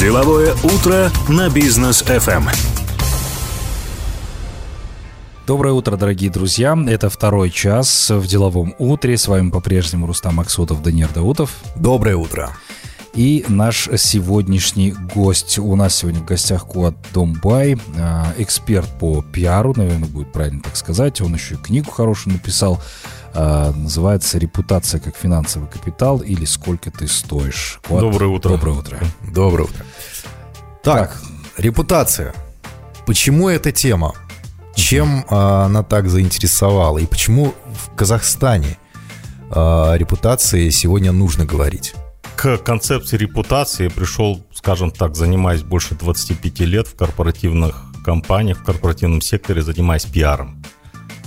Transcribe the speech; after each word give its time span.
Деловое 0.00 0.54
утро 0.64 1.10
на 1.28 1.50
бизнес 1.50 2.02
FM. 2.02 2.44
Доброе 5.46 5.74
утро, 5.74 5.98
дорогие 5.98 6.30
друзья. 6.30 6.74
Это 6.88 7.10
второй 7.10 7.50
час 7.50 8.08
в 8.08 8.26
деловом 8.26 8.74
утре. 8.78 9.18
С 9.18 9.28
вами 9.28 9.50
по-прежнему 9.50 10.06
Рустам 10.06 10.36
Максутов, 10.36 10.82
Даниил 10.82 11.08
Даутов. 11.14 11.54
Доброе 11.76 12.16
утро. 12.16 12.56
И 13.12 13.44
наш 13.48 13.90
сегодняшний 13.98 14.92
гость. 14.92 15.58
У 15.58 15.76
нас 15.76 15.96
сегодня 15.96 16.20
в 16.20 16.24
гостях 16.24 16.66
Куат 16.66 16.94
Домбай, 17.12 17.76
а, 17.98 18.32
эксперт 18.38 18.88
по 18.98 19.20
пиару, 19.20 19.74
наверное, 19.76 20.08
будет 20.08 20.32
правильно 20.32 20.62
так 20.62 20.76
сказать. 20.76 21.20
Он 21.20 21.34
еще 21.34 21.56
и 21.56 21.58
книгу 21.58 21.90
хорошую 21.90 22.32
написал. 22.32 22.80
А, 23.32 23.72
называется 23.72 24.38
«Репутация 24.38 25.00
как 25.00 25.16
финансовый 25.16 25.68
капитал» 25.68 26.18
или 26.18 26.44
«Сколько 26.44 26.90
ты 26.90 27.06
стоишь». 27.06 27.80
Куат, 27.86 28.02
Доброе 28.02 28.26
утро. 28.26 28.50
Доброе 28.50 28.76
утро. 28.76 28.98
Доброе 29.32 29.64
утро. 29.64 29.84
Так, 30.82 31.12
так. 31.12 31.20
репутация. 31.56 32.34
Почему 33.06 33.48
эта 33.48 33.70
тема? 33.72 34.14
Чем 34.74 35.24
э, 35.28 35.34
она 35.34 35.82
так 35.82 36.08
заинтересовала? 36.08 36.98
И 36.98 37.06
почему 37.06 37.54
в 37.66 37.94
Казахстане 37.94 38.78
э, 39.50 39.92
репутации 39.96 40.70
сегодня 40.70 41.12
нужно 41.12 41.44
говорить? 41.44 41.94
К 42.36 42.56
концепции 42.56 43.16
репутации 43.16 43.88
пришел, 43.88 44.44
скажем 44.54 44.90
так, 44.90 45.14
занимаясь 45.14 45.62
больше 45.62 45.94
25 45.94 46.60
лет 46.60 46.88
в 46.88 46.96
корпоративных 46.96 47.82
компаниях, 48.04 48.60
в 48.60 48.64
корпоративном 48.64 49.20
секторе, 49.20 49.62
занимаясь 49.62 50.06
пиаром. 50.06 50.62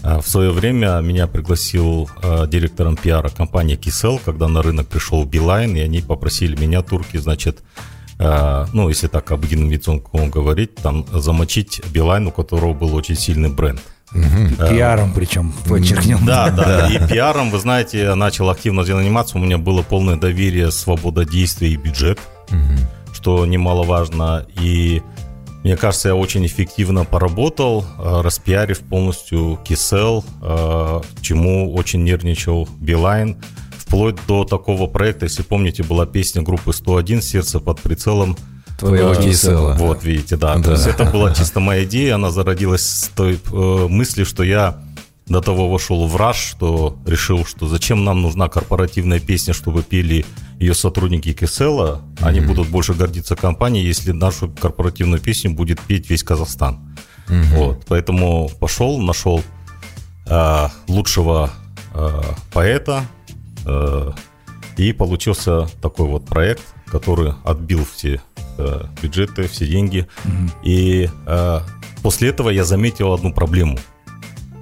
А, 0.03 0.19
в 0.19 0.27
свое 0.27 0.51
время 0.51 0.99
меня 1.01 1.27
пригласил 1.27 2.09
э, 2.21 2.45
директором 2.47 2.97
пиара 2.97 3.29
компании 3.29 3.77
Кисел, 3.77 4.19
когда 4.23 4.49
на 4.49 4.61
рынок 4.61 4.87
пришел 4.87 5.23
Билайн, 5.23 5.75
и 5.77 5.79
они 5.79 6.01
попросили 6.01 6.59
меня, 6.59 6.81
турки, 6.81 7.15
значит, 7.15 7.59
э, 8.19 8.65
ну, 8.73 8.89
если 8.89 9.07
так 9.07 9.31
обыденным 9.31 9.69
языком 9.69 10.29
говорить, 10.29 10.75
там 10.75 11.05
замочить 11.09 11.81
Билайн, 11.91 12.27
у 12.27 12.31
которого 12.31 12.73
был 12.73 12.93
очень 12.93 13.15
сильный 13.15 13.49
бренд. 13.49 13.81
Угу. 14.11 14.69
Пиаром 14.69 15.13
причем, 15.13 15.53
подчеркнем. 15.67 16.25
Да, 16.25 16.49
да, 16.49 16.87
и 16.87 17.07
пиаром, 17.07 17.49
вы 17.49 17.57
знаете, 17.59 18.13
начал 18.13 18.49
активно 18.49 18.83
заниматься. 18.83 19.37
У 19.37 19.41
меня 19.41 19.57
было 19.57 19.83
полное 19.83 20.17
доверие, 20.17 20.69
свобода 20.71 21.25
действия 21.25 21.69
и 21.69 21.77
бюджет, 21.77 22.19
угу. 22.49 23.13
что 23.13 23.45
немаловажно. 23.45 24.45
И 24.59 25.01
мне 25.63 25.77
кажется, 25.77 26.09
я 26.09 26.15
очень 26.15 26.45
эффективно 26.45 27.05
поработал, 27.05 27.85
э, 27.97 28.21
распиарив 28.21 28.79
полностью 28.81 29.59
Кисел, 29.63 30.25
э, 30.41 31.01
чему 31.21 31.73
очень 31.73 32.03
нервничал 32.03 32.67
Билайн. 32.79 33.37
Вплоть 33.77 34.17
до 34.27 34.43
такого 34.43 34.87
проекта, 34.87 35.25
если 35.25 35.41
помните, 35.41 35.83
была 35.83 36.05
песня 36.05 36.41
группы 36.41 36.73
101 36.73 37.21
«Сердце 37.21 37.59
под 37.59 37.79
прицелом», 37.79 38.35
твоего 38.77 39.15
Кисела. 39.15 39.73
Вот, 39.75 40.03
видите, 40.03 40.35
да. 40.35 40.55
да. 40.55 40.63
То 40.63 40.71
есть 40.71 40.87
это 40.87 41.05
была 41.05 41.33
чисто 41.35 41.59
моя 41.59 41.85
идея, 41.85 42.15
она 42.15 42.31
зародилась 42.31 42.83
с 42.83 43.07
той 43.09 43.39
э, 43.51 43.87
мысли, 43.87 44.25
что 44.25 44.43
я 44.43 44.81
до 45.25 45.41
того 45.41 45.69
вошел 45.69 46.07
в 46.07 46.15
раш, 46.15 46.37
что 46.37 46.97
решил, 47.05 47.45
что 47.45 47.67
зачем 47.67 48.03
нам 48.03 48.21
нужна 48.21 48.49
корпоративная 48.49 49.19
песня, 49.19 49.53
чтобы 49.53 49.83
пели 49.83 50.25
ее 50.59 50.73
сотрудники 50.73 51.33
Кисела, 51.33 52.01
mm-hmm. 52.15 52.27
они 52.27 52.39
будут 52.41 52.67
больше 52.69 52.93
гордиться 52.93 53.35
компанией, 53.35 53.85
если 53.85 54.11
нашу 54.11 54.49
корпоративную 54.49 55.21
песню 55.21 55.51
будет 55.51 55.79
петь 55.81 56.09
весь 56.09 56.23
Казахстан. 56.23 56.95
Mm-hmm. 57.27 57.55
Вот, 57.55 57.85
поэтому 57.87 58.49
пошел, 58.59 58.99
нашел 58.99 59.41
э, 60.25 60.67
лучшего 60.87 61.51
э, 61.93 62.21
поэта, 62.51 63.05
э, 63.65 64.11
и 64.77 64.91
получился 64.91 65.67
такой 65.81 66.07
вот 66.07 66.25
проект, 66.25 66.63
который 66.87 67.33
отбил 67.43 67.85
все 67.85 68.21
э, 68.57 68.85
бюджеты, 69.01 69.47
все 69.47 69.67
деньги. 69.67 70.07
Mm-hmm. 70.25 70.49
И 70.63 71.09
э, 71.25 71.59
после 72.01 72.29
этого 72.29 72.49
я 72.49 72.65
заметил 72.65 73.13
одну 73.13 73.33
проблему. 73.33 73.77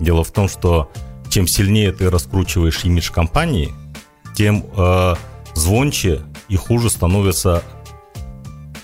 Дело 0.02 0.24
в 0.24 0.31
том, 0.31 0.50
что 0.50 0.92
чем 1.30 1.48
сильнее 1.48 1.92
ты 1.94 2.09
раскручиваешь 2.09 2.84
имидж 2.84 3.12
компании, 3.12 3.72
тем 4.36 4.66
э, 4.75 5.16
звонче 5.53 6.22
и 6.50 6.56
хуже 6.58 6.90
становятся 6.90 7.64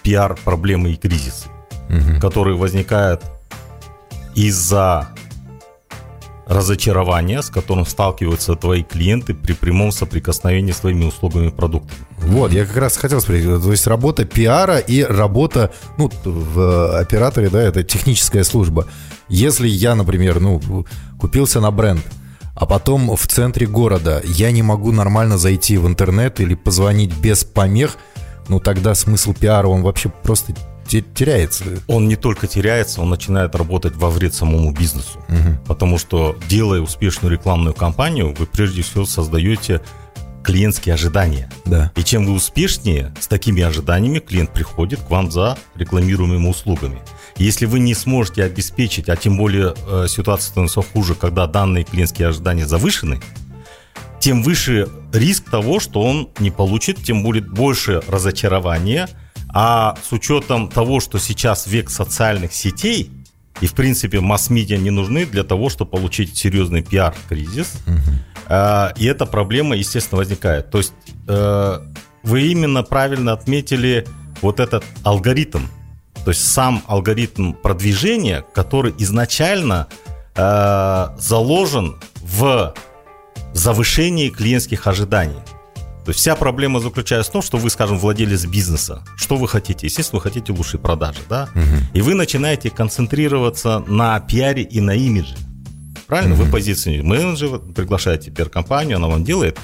пиар-проблемы 0.03 0.91
и 0.91 0.95
кризисы, 0.95 1.49
угу. 1.89 2.21
которые 2.21 2.55
возникают 2.55 3.23
из-за 4.35 5.09
разочарования, 6.45 7.41
с 7.41 7.49
которым 7.49 7.85
сталкиваются 7.85 8.55
твои 8.55 8.83
клиенты 8.83 9.33
при 9.33 9.53
прямом 9.53 9.91
соприкосновении 9.91 10.71
с 10.71 10.77
твоими 10.77 11.05
услугами 11.05 11.47
и 11.47 11.51
продуктами. 11.51 11.99
Вот, 12.19 12.53
я 12.53 12.65
как 12.65 12.77
раз 12.77 12.95
хотел 12.95 13.19
спросить, 13.19 13.45
то 13.45 13.71
есть 13.71 13.85
работа 13.85 14.23
пиара 14.23 14.77
и 14.77 15.03
работа, 15.03 15.73
ну, 15.97 16.09
в 16.23 16.97
операторе, 16.99 17.49
да, 17.49 17.61
это 17.61 17.83
техническая 17.83 18.43
служба. 18.43 18.87
Если 19.29 19.67
я, 19.67 19.95
например, 19.95 20.39
ну, 20.39 20.85
купился 21.19 21.59
на 21.59 21.71
бренд, 21.71 22.01
а 22.55 22.65
потом 22.65 23.15
в 23.15 23.27
центре 23.27 23.67
города 23.67 24.21
я 24.23 24.51
не 24.51 24.63
могу 24.63 24.91
нормально 24.91 25.37
зайти 25.37 25.77
в 25.77 25.87
интернет 25.87 26.39
или 26.39 26.55
позвонить 26.55 27.15
без 27.17 27.43
помех, 27.43 27.97
ну 28.47 28.59
тогда 28.59 28.95
смысл 28.95 29.33
пиара, 29.33 29.67
он 29.67 29.83
вообще 29.83 30.09
просто 30.09 30.53
теряется. 30.87 31.65
Он 31.87 32.07
не 32.07 32.15
только 32.15 32.47
теряется, 32.47 33.01
он 33.01 33.09
начинает 33.09 33.55
работать 33.55 33.95
во 33.95 34.09
вред 34.09 34.33
самому 34.33 34.71
бизнесу. 34.71 35.19
Угу. 35.27 35.65
Потому 35.67 35.97
что, 35.97 36.37
делая 36.47 36.81
успешную 36.81 37.31
рекламную 37.31 37.73
кампанию, 37.73 38.33
вы 38.37 38.45
прежде 38.45 38.81
всего 38.81 39.05
создаете 39.05 39.81
клиентские 40.43 40.95
ожидания. 40.95 41.49
Да. 41.65 41.91
И 41.95 42.03
чем 42.03 42.25
вы 42.25 42.31
успешнее, 42.31 43.13
с 43.19 43.27
такими 43.27 43.61
ожиданиями 43.61 44.19
клиент 44.19 44.51
приходит 44.51 45.01
к 45.01 45.09
вам 45.09 45.29
за 45.29 45.57
рекламируемыми 45.75 46.47
услугами. 46.47 47.01
Если 47.37 47.65
вы 47.65 47.79
не 47.79 47.93
сможете 47.93 48.43
обеспечить, 48.43 49.09
а 49.09 49.15
тем 49.15 49.37
более 49.37 49.75
э, 49.87 50.07
ситуация 50.07 50.49
становится 50.49 50.81
хуже, 50.81 51.13
когда 51.13 51.45
данные 51.45 51.83
клиентские 51.83 52.29
ожидания 52.29 52.65
завышены, 52.65 53.21
тем 54.19 54.41
выше 54.41 54.89
риск 55.13 55.49
того, 55.49 55.79
что 55.79 56.01
он 56.01 56.29
не 56.39 56.49
получит, 56.49 57.03
тем 57.03 57.23
будет 57.23 57.47
больше 57.47 58.01
разочарования. 58.07 59.07
А 59.49 59.95
с 60.03 60.11
учетом 60.11 60.67
того, 60.67 60.99
что 60.99 61.19
сейчас 61.19 61.67
век 61.67 61.89
социальных 61.89 62.53
сетей, 62.53 63.11
и 63.61 63.67
в 63.67 63.73
принципе 63.73 64.19
масс-медиа 64.19 64.77
не 64.77 64.91
нужны 64.91 65.25
для 65.25 65.43
того, 65.43 65.69
чтобы 65.69 65.91
получить 65.91 66.35
серьезный 66.35 66.81
пиар-кризис, 66.81 67.75
угу. 67.85 67.95
э, 68.49 68.89
и 68.97 69.05
эта 69.05 69.25
проблема, 69.25 69.75
естественно, 69.75 70.17
возникает. 70.17 70.71
То 70.71 70.79
есть 70.79 70.93
э, 71.27 71.79
вы 72.23 72.47
именно 72.47 72.83
правильно 72.83 73.33
отметили 73.33 74.05
вот 74.41 74.59
этот 74.59 74.83
алгоритм, 75.03 75.61
то 76.27 76.31
есть 76.31 76.45
сам 76.45 76.83
алгоритм 76.87 77.53
продвижения, 77.53 78.43
который 78.53 78.93
изначально 78.97 79.87
э, 80.35 81.07
заложен 81.17 82.01
в 82.21 82.73
завышении 83.53 84.27
клиентских 84.27 84.87
ожиданий. 84.87 85.39
То 86.03 86.09
есть 86.09 86.19
вся 86.19 86.35
проблема 86.35 86.81
заключается 86.81 87.29
в 87.29 87.31
том, 87.31 87.41
что 87.41 87.57
вы, 87.57 87.69
скажем, 87.69 87.97
владелец 87.97 88.43
бизнеса. 88.43 89.05
Что 89.15 89.37
вы 89.37 89.47
хотите? 89.47 89.87
Естественно, 89.87 90.17
вы 90.17 90.23
хотите 90.23 90.51
лучшие 90.51 90.81
продажи, 90.81 91.21
да? 91.29 91.47
Угу. 91.55 91.63
И 91.93 92.01
вы 92.01 92.13
начинаете 92.13 92.71
концентрироваться 92.71 93.79
на 93.87 94.19
пиаре 94.19 94.63
и 94.63 94.81
на 94.81 94.95
имидже. 94.95 95.37
Правильно? 96.07 96.35
Угу. 96.35 96.43
Вы 96.43 96.51
позиционируете 96.51 97.07
менеджера, 97.07 97.59
приглашаете 97.59 98.31
пиар-компанию, 98.31 98.97
она 98.97 99.07
вам 99.07 99.23
делает. 99.23 99.57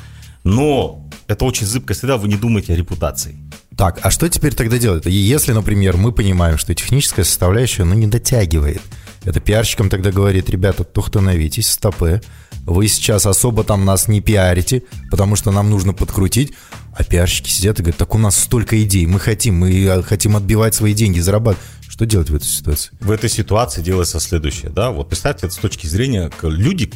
Но 0.45 1.09
это 1.27 1.43
очень 1.43 1.67
зыбкая 1.67 1.97
среда, 1.97 2.15
вы 2.15 2.29
не 2.29 2.37
думаете 2.37 2.71
о 2.71 2.77
репутации. 2.77 3.37
Так, 3.77 3.99
а 4.03 4.11
что 4.11 4.29
теперь 4.29 4.53
тогда 4.53 4.77
делать? 4.77 5.05
Если, 5.05 5.51
например, 5.51 5.97
мы 5.97 6.11
понимаем, 6.11 6.57
что 6.57 6.75
техническая 6.75 7.25
составляющая, 7.25 7.83
ну, 7.83 7.95
не 7.95 8.07
дотягивает, 8.07 8.81
это 9.25 9.39
пиарщикам 9.39 9.89
тогда 9.89 10.11
говорит, 10.11 10.49
ребята, 10.49 10.83
тухтановитесь, 10.83 11.69
стопы, 11.69 12.21
вы 12.65 12.87
сейчас 12.87 13.25
особо 13.25 13.63
там 13.63 13.85
нас 13.85 14.07
не 14.07 14.21
пиарите, 14.21 14.83
потому 15.09 15.35
что 15.35 15.51
нам 15.51 15.69
нужно 15.69 15.93
подкрутить, 15.93 16.53
а 16.95 17.03
пиарщики 17.03 17.49
сидят 17.49 17.79
и 17.79 17.83
говорят, 17.83 17.97
так 17.97 18.13
у 18.15 18.17
нас 18.17 18.37
столько 18.37 18.81
идей, 18.83 19.05
мы 19.05 19.19
хотим, 19.19 19.55
мы 19.55 19.87
а, 19.87 20.01
хотим 20.01 20.35
отбивать 20.35 20.75
свои 20.75 20.93
деньги, 20.93 21.19
зарабатывать. 21.19 21.65
Что 21.87 22.05
делать 22.05 22.29
в 22.29 22.35
этой 22.35 22.45
ситуации? 22.45 22.91
В 23.01 23.11
этой 23.11 23.29
ситуации 23.29 23.81
делается 23.81 24.19
следующее, 24.19 24.71
да, 24.71 24.91
вот 24.91 25.09
представьте, 25.09 25.47
это 25.47 25.55
с 25.55 25.59
точки 25.59 25.87
зрения 25.87 26.31
люди 26.41 26.91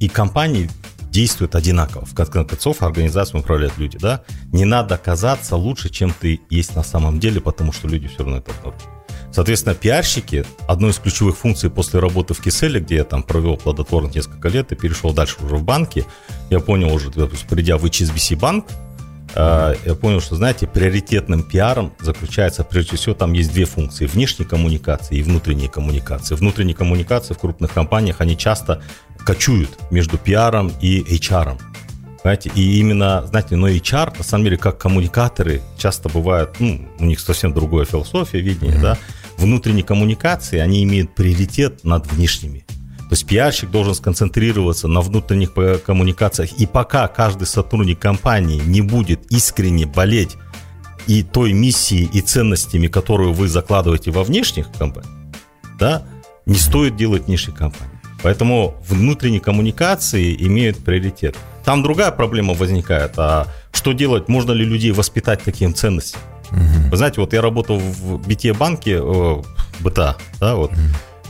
и 0.00 0.08
компании 0.08 0.70
действуют 1.10 1.54
одинаково. 1.54 2.04
В 2.04 2.14
конце 2.14 2.44
концов, 2.44 2.82
организацию 2.82 3.40
управляют 3.40 3.76
люди, 3.78 3.98
да? 3.98 4.22
Не 4.52 4.64
надо 4.64 4.96
казаться 4.96 5.56
лучше, 5.56 5.88
чем 5.88 6.12
ты 6.18 6.40
есть 6.50 6.76
на 6.76 6.82
самом 6.82 7.20
деле, 7.20 7.40
потому 7.40 7.72
что 7.72 7.88
люди 7.88 8.08
все 8.08 8.18
равно 8.18 8.38
это 8.38 8.52
обнаружат. 8.52 8.88
Соответственно, 9.32 9.74
пиарщики, 9.74 10.44
одной 10.66 10.90
из 10.90 10.98
ключевых 10.98 11.36
функций 11.36 11.70
после 11.70 12.00
работы 12.00 12.34
в 12.34 12.40
Киселе, 12.40 12.80
где 12.80 12.96
я 12.96 13.04
там 13.04 13.22
провел 13.22 13.56
плодотворно 13.56 14.08
несколько 14.08 14.48
лет 14.48 14.72
и 14.72 14.76
перешел 14.76 15.12
дальше 15.12 15.36
уже 15.44 15.56
в 15.56 15.62
банки, 15.62 16.04
я 16.50 16.58
понял 16.58 16.92
уже, 16.92 17.10
придя 17.10 17.78
в 17.78 17.84
HSBC 17.84 18.36
банк, 18.36 18.66
а, 19.34 19.74
я 19.84 19.94
понял, 19.94 20.20
что, 20.20 20.34
знаете, 20.34 20.66
приоритетным 20.66 21.42
пиаром 21.42 21.92
заключается, 22.00 22.64
прежде 22.64 22.96
всего, 22.96 23.14
там 23.14 23.32
есть 23.32 23.52
две 23.52 23.64
функции. 23.64 24.06
Внешней 24.06 24.44
коммуникации 24.44 25.18
и 25.18 25.22
внутренней 25.22 25.68
коммуникации. 25.68 26.34
Внутренние 26.34 26.74
коммуникации 26.74 27.34
в 27.34 27.38
крупных 27.38 27.72
компаниях, 27.72 28.20
они 28.20 28.36
часто 28.36 28.82
кочуют 29.24 29.70
между 29.90 30.18
пиаром 30.18 30.72
и 30.80 31.00
HR. 31.00 31.58
Понимаете? 32.22 32.50
И 32.54 32.78
именно, 32.78 33.26
знаете, 33.26 33.56
но 33.56 33.68
HR, 33.68 34.18
на 34.18 34.24
самом 34.24 34.44
деле, 34.44 34.56
как 34.58 34.78
коммуникаторы, 34.78 35.62
часто 35.78 36.08
бывают, 36.08 36.56
ну, 36.60 36.86
у 36.98 37.04
них 37.04 37.20
совсем 37.20 37.54
другая 37.54 37.86
философия, 37.86 38.40
видение, 38.40 38.76
mm-hmm. 38.76 38.82
да, 38.82 38.98
внутренние 39.38 39.84
коммуникации, 39.84 40.58
они 40.58 40.84
имеют 40.84 41.14
приоритет 41.14 41.84
над 41.84 42.10
внешними. 42.12 42.64
То 43.10 43.14
есть 43.14 43.26
пиарщик 43.26 43.70
должен 43.70 43.94
сконцентрироваться 43.94 44.86
на 44.86 45.00
внутренних 45.00 45.52
коммуникациях. 45.82 46.52
И 46.52 46.66
пока 46.66 47.08
каждый 47.08 47.46
сотрудник 47.46 47.98
компании 47.98 48.62
не 48.64 48.82
будет 48.82 49.32
искренне 49.32 49.84
болеть 49.84 50.36
и 51.08 51.24
той 51.24 51.52
миссией 51.52 52.04
и 52.04 52.20
ценностями, 52.20 52.86
которую 52.86 53.32
вы 53.32 53.48
закладываете 53.48 54.12
во 54.12 54.22
внешних 54.22 54.70
компаниях, 54.70 55.12
да, 55.76 56.06
не 56.46 56.54
стоит 56.54 56.94
делать 56.94 57.26
внешние 57.26 57.56
компании. 57.56 57.89
Поэтому 58.22 58.74
внутренние 58.86 59.40
коммуникации 59.40 60.36
имеют 60.46 60.78
приоритет. 60.78 61.36
Там 61.64 61.82
другая 61.82 62.10
проблема 62.10 62.54
возникает. 62.54 63.12
А 63.16 63.46
что 63.72 63.92
делать? 63.92 64.28
Можно 64.28 64.52
ли 64.52 64.64
людей 64.64 64.92
воспитать 64.92 65.42
таким 65.42 65.74
ценностям? 65.74 66.20
Угу. 66.50 66.90
Вы 66.90 66.96
знаете, 66.96 67.20
вот 67.20 67.32
я 67.32 67.40
работал 67.40 67.78
в 67.78 68.16
BT 68.26 68.56
банке, 68.56 68.98
э, 69.02 69.42
БТА, 69.80 70.16
да, 70.40 70.56
вот. 70.56 70.72
Угу. 70.72 70.80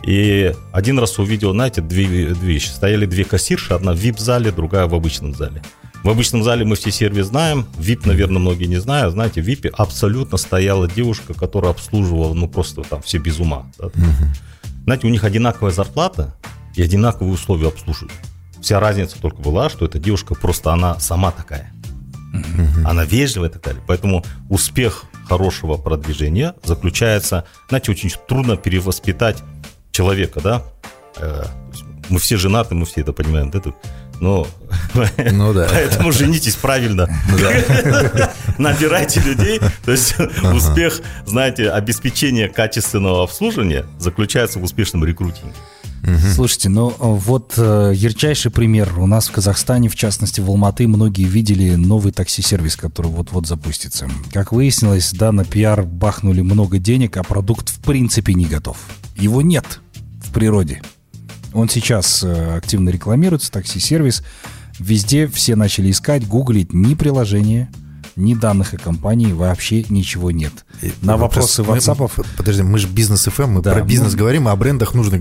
И 0.05 0.55
один 0.73 0.99
раз 0.99 1.19
увидел, 1.19 1.53
знаете, 1.53 1.83
две, 1.83 2.07
две 2.07 2.53
вещи. 2.53 2.69
Стояли 2.69 3.07
две 3.07 3.25
кассирши, 3.25 3.75
одна 3.75 3.93
в 3.93 3.97
VIP-зале, 3.97 4.51
другая 4.51 4.87
в 4.87 4.95
обычном 4.95 5.35
зале. 5.35 5.63
В 6.03 6.09
обычном 6.09 6.43
зале 6.43 6.65
мы 6.65 6.77
все 6.77 6.91
сервис 6.91 7.27
знаем, 7.27 7.67
VIP, 7.79 8.07
наверное, 8.07 8.39
многие 8.39 8.65
не 8.65 8.79
знают. 8.79 9.13
Знаете, 9.13 9.43
в 9.43 9.47
VIP 9.47 9.69
абсолютно 9.69 10.39
стояла 10.39 10.89
девушка, 10.89 11.35
которая 11.35 11.73
обслуживала, 11.73 12.33
ну, 12.33 12.49
просто 12.49 12.83
там 12.83 13.03
все 13.03 13.19
без 13.19 13.39
ума. 13.39 13.67
Да? 13.79 13.89
Угу. 13.89 13.95
Знаете, 14.85 15.07
у 15.07 15.11
них 15.11 15.25
одинаковая 15.25 15.73
зарплата 15.73 16.35
и 16.75 16.83
одинаковые 16.83 17.33
условия 17.33 17.69
обслуживания. 17.69 18.15
Вся 18.61 18.79
разница 18.79 19.21
только 19.21 19.41
была, 19.41 19.71
что 19.71 19.87
эта 19.87 19.99
девушка 19.99 20.35
просто 20.35 20.73
она 20.73 20.99
сама 21.01 21.31
такая. 21.31 21.73
Угу. 22.33 22.89
Она 22.89 23.05
вежливая 23.05 23.49
и 23.49 23.53
так 23.53 23.63
далее. 23.63 23.83
Поэтому 23.87 24.25
успех 24.49 25.05
хорошего 25.29 25.77
продвижения 25.77 26.55
заключается, 26.63 27.45
знаете, 27.69 27.91
очень 27.91 28.11
трудно 28.29 28.57
перевоспитать 28.57 29.43
человека, 29.93 30.41
да. 30.41 30.63
Э, 31.17 31.45
мы 32.09 32.19
все 32.19 32.37
женаты, 32.37 32.75
мы 32.75 32.87
все 32.87 33.01
это 33.01 33.13
понимаем, 33.13 33.51
да. 33.51 33.61
Но 34.21 34.47
ну, 35.33 35.55
да. 35.55 35.67
поэтому 35.71 36.13
женитесь 36.13 36.55
правильно. 36.55 37.09
Ну 37.31 37.39
Набирайте 38.59 39.21
людей. 39.21 39.61
То 39.85 39.93
есть 39.93 40.15
успех, 40.53 41.01
знаете, 41.27 41.71
обеспечение 41.71 42.49
качественного 42.49 43.25
обслуживания 43.25 43.87
заключается 43.99 44.59
в 44.59 44.63
успешном 44.63 45.05
рекрутинге. 45.05 45.55
Угу. 46.03 46.35
Слушайте, 46.35 46.69
ну 46.69 46.95
вот 46.99 47.55
э, 47.57 47.93
ярчайший 47.95 48.51
пример. 48.51 48.99
У 48.99 49.07
нас 49.07 49.29
в 49.29 49.33
Казахстане, 49.33 49.89
в 49.89 49.97
частности 49.97 50.41
в 50.41 50.49
Алматы, 50.49 50.89
многие 50.89 51.25
видели 51.25 51.75
новый 51.75 52.13
такси-сервис, 52.13 52.77
который 52.77 53.09
вот-вот 53.09 53.47
запустится. 53.47 54.09
Как 54.33 54.53
выяснилось, 54.53 55.13
да, 55.13 55.33
на 55.33 55.45
пиар 55.45 55.83
бахнули 55.83 56.41
много 56.41 56.79
денег, 56.79 57.17
а 57.17 57.23
продукт 57.23 57.69
в 57.69 57.81
принципе 57.81 58.35
не 58.35 58.47
готов. 58.47 58.79
Его 59.17 59.43
нет 59.43 59.81
в 60.23 60.33
природе. 60.33 60.83
Он 61.53 61.69
сейчас 61.69 62.23
э, 62.23 62.57
активно 62.57 62.91
рекламируется, 62.91 63.51
такси-сервис. 63.53 64.23
Везде 64.79 65.27
все 65.27 65.57
начали 65.57 65.91
искать, 65.91 66.27
гуглить 66.27 66.73
ни 66.73 66.95
приложение, 66.95 67.69
ни 68.17 68.35
данных 68.35 68.75
о 68.75 68.79
компании, 68.79 69.33
вообще 69.33 69.85
ничего 69.89 70.31
нет. 70.31 70.53
И 70.83 70.93
На 71.03 71.17
вопросы 71.17 71.63
WhatsApp... 71.63 72.11
Мы, 72.17 72.25
подожди, 72.37 72.63
мы 72.63 72.79
же 72.79 72.89
бизнес 72.89 73.27
FM, 73.27 73.47
мы 73.47 73.63
да, 73.63 73.73
про 73.73 73.83
бизнес 73.83 74.13
мы... 74.13 74.19
говорим, 74.19 74.49
а 74.49 74.53
о 74.53 74.57
брендах 74.57 74.95
нужно... 74.95 75.21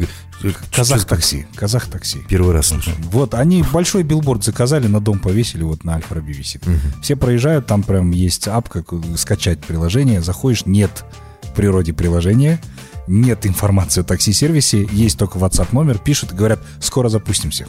Казах 0.73 1.05
такси, 1.05 1.47
казах 1.55 1.87
такси. 1.87 2.19
Первый 2.29 2.53
раз 2.53 2.67
слышу. 2.67 2.91
Вот, 3.11 3.33
они 3.33 3.63
большой 3.73 4.03
билборд 4.03 4.43
заказали, 4.43 4.87
на 4.87 5.01
дом 5.01 5.19
повесили, 5.19 5.63
вот 5.63 5.83
на 5.83 5.95
Альфа-Раби 5.95 6.33
висит. 6.33 6.65
Угу. 6.65 7.01
Все 7.01 7.15
проезжают, 7.15 7.67
там 7.67 7.83
прям 7.83 8.11
есть 8.11 8.47
ап, 8.47 8.69
как 8.69 8.93
скачать 9.17 9.59
приложение, 9.59 10.21
заходишь, 10.21 10.65
нет 10.65 11.03
в 11.43 11.53
природе 11.53 11.93
приложения, 11.93 12.61
нет 13.07 13.45
информации 13.45 14.01
о 14.01 14.03
такси-сервисе, 14.03 14.87
есть 14.91 15.17
только 15.17 15.39
WhatsApp 15.39 15.69
номер, 15.71 15.97
пишут 15.97 16.31
и 16.31 16.35
говорят, 16.35 16.59
скоро 16.79 17.09
запустимся. 17.09 17.67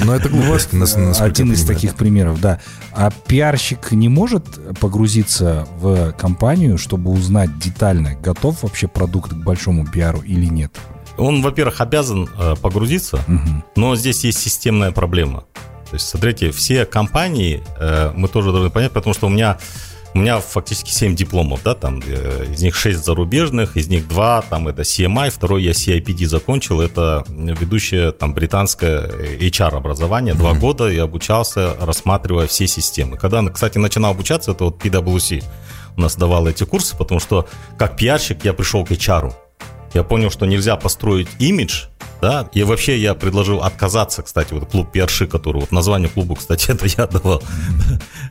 Но 0.00 0.14
это 0.14 0.28
глупость. 0.28 0.70
Один 1.20 1.52
из 1.52 1.64
таких 1.64 1.94
примеров, 1.94 2.40
да. 2.40 2.60
А 2.92 3.10
пиарщик 3.10 3.92
не 3.92 4.08
может 4.08 4.44
погрузиться 4.78 5.66
в 5.78 6.12
компанию, 6.12 6.78
чтобы 6.78 7.10
узнать 7.10 7.58
детально, 7.58 8.14
готов 8.14 8.62
вообще 8.62 8.88
продукт 8.88 9.32
к 9.32 9.36
большому 9.36 9.86
пиару 9.86 10.20
или 10.20 10.46
нет? 10.46 10.72
Он, 11.18 11.42
во-первых, 11.42 11.80
обязан 11.80 12.28
э, 12.38 12.54
погрузиться, 12.60 13.16
угу. 13.28 13.64
но 13.76 13.96
здесь 13.96 14.24
есть 14.24 14.38
системная 14.38 14.92
проблема. 14.92 15.44
То 15.90 15.96
есть, 15.96 16.08
смотрите, 16.08 16.52
все 16.52 16.86
компании, 16.86 17.62
э, 17.78 18.12
мы 18.16 18.28
тоже 18.28 18.50
должны 18.50 18.70
понять, 18.70 18.92
потому 18.92 19.12
что 19.12 19.26
у 19.26 19.30
меня 19.30 19.58
у 20.14 20.18
меня 20.18 20.40
фактически 20.40 20.90
7 20.90 21.14
дипломов, 21.14 21.60
да, 21.64 21.74
там, 21.74 22.02
э, 22.04 22.46
из 22.52 22.62
них 22.62 22.74
6 22.74 23.04
зарубежных, 23.04 23.76
из 23.76 23.88
них 23.88 24.08
2, 24.08 24.42
там, 24.42 24.68
это 24.68 24.82
CMI, 24.82 25.30
второй 25.30 25.62
я 25.62 25.72
CIPD 25.72 26.26
закончил, 26.26 26.80
это 26.80 27.24
ведущее, 27.28 28.12
там, 28.12 28.34
британское 28.34 29.06
HR-образование, 29.40 30.34
два 30.34 30.52
mm-hmm. 30.52 30.58
года 30.58 30.88
я 30.88 31.04
обучался, 31.04 31.74
рассматривая 31.80 32.46
все 32.46 32.66
системы. 32.66 33.16
Когда, 33.16 33.42
кстати, 33.48 33.78
начинал 33.78 34.12
обучаться, 34.12 34.52
это 34.52 34.64
вот 34.64 34.82
PwC 34.84 35.42
у 35.96 36.00
нас 36.00 36.16
давал 36.16 36.46
эти 36.46 36.64
курсы, 36.64 36.96
потому 36.96 37.20
что 37.20 37.48
как 37.78 37.96
пиарщик 37.96 38.44
я 38.44 38.52
пришел 38.52 38.84
к 38.84 38.90
HR. 38.90 39.32
Я 39.94 40.04
понял, 40.04 40.30
что 40.30 40.46
нельзя 40.46 40.76
построить 40.76 41.28
имидж, 41.38 41.84
да, 42.22 42.48
и 42.52 42.62
вообще 42.62 42.98
я 42.98 43.14
предложил 43.14 43.62
отказаться, 43.62 44.22
кстати, 44.22 44.54
вот 44.54 44.70
клуб 44.70 44.90
пиарши, 44.90 45.26
который, 45.26 45.60
вот 45.60 45.72
название 45.72 46.08
клуба, 46.08 46.36
кстати, 46.36 46.70
это 46.70 46.86
я 46.86 47.06
давал. 47.06 47.42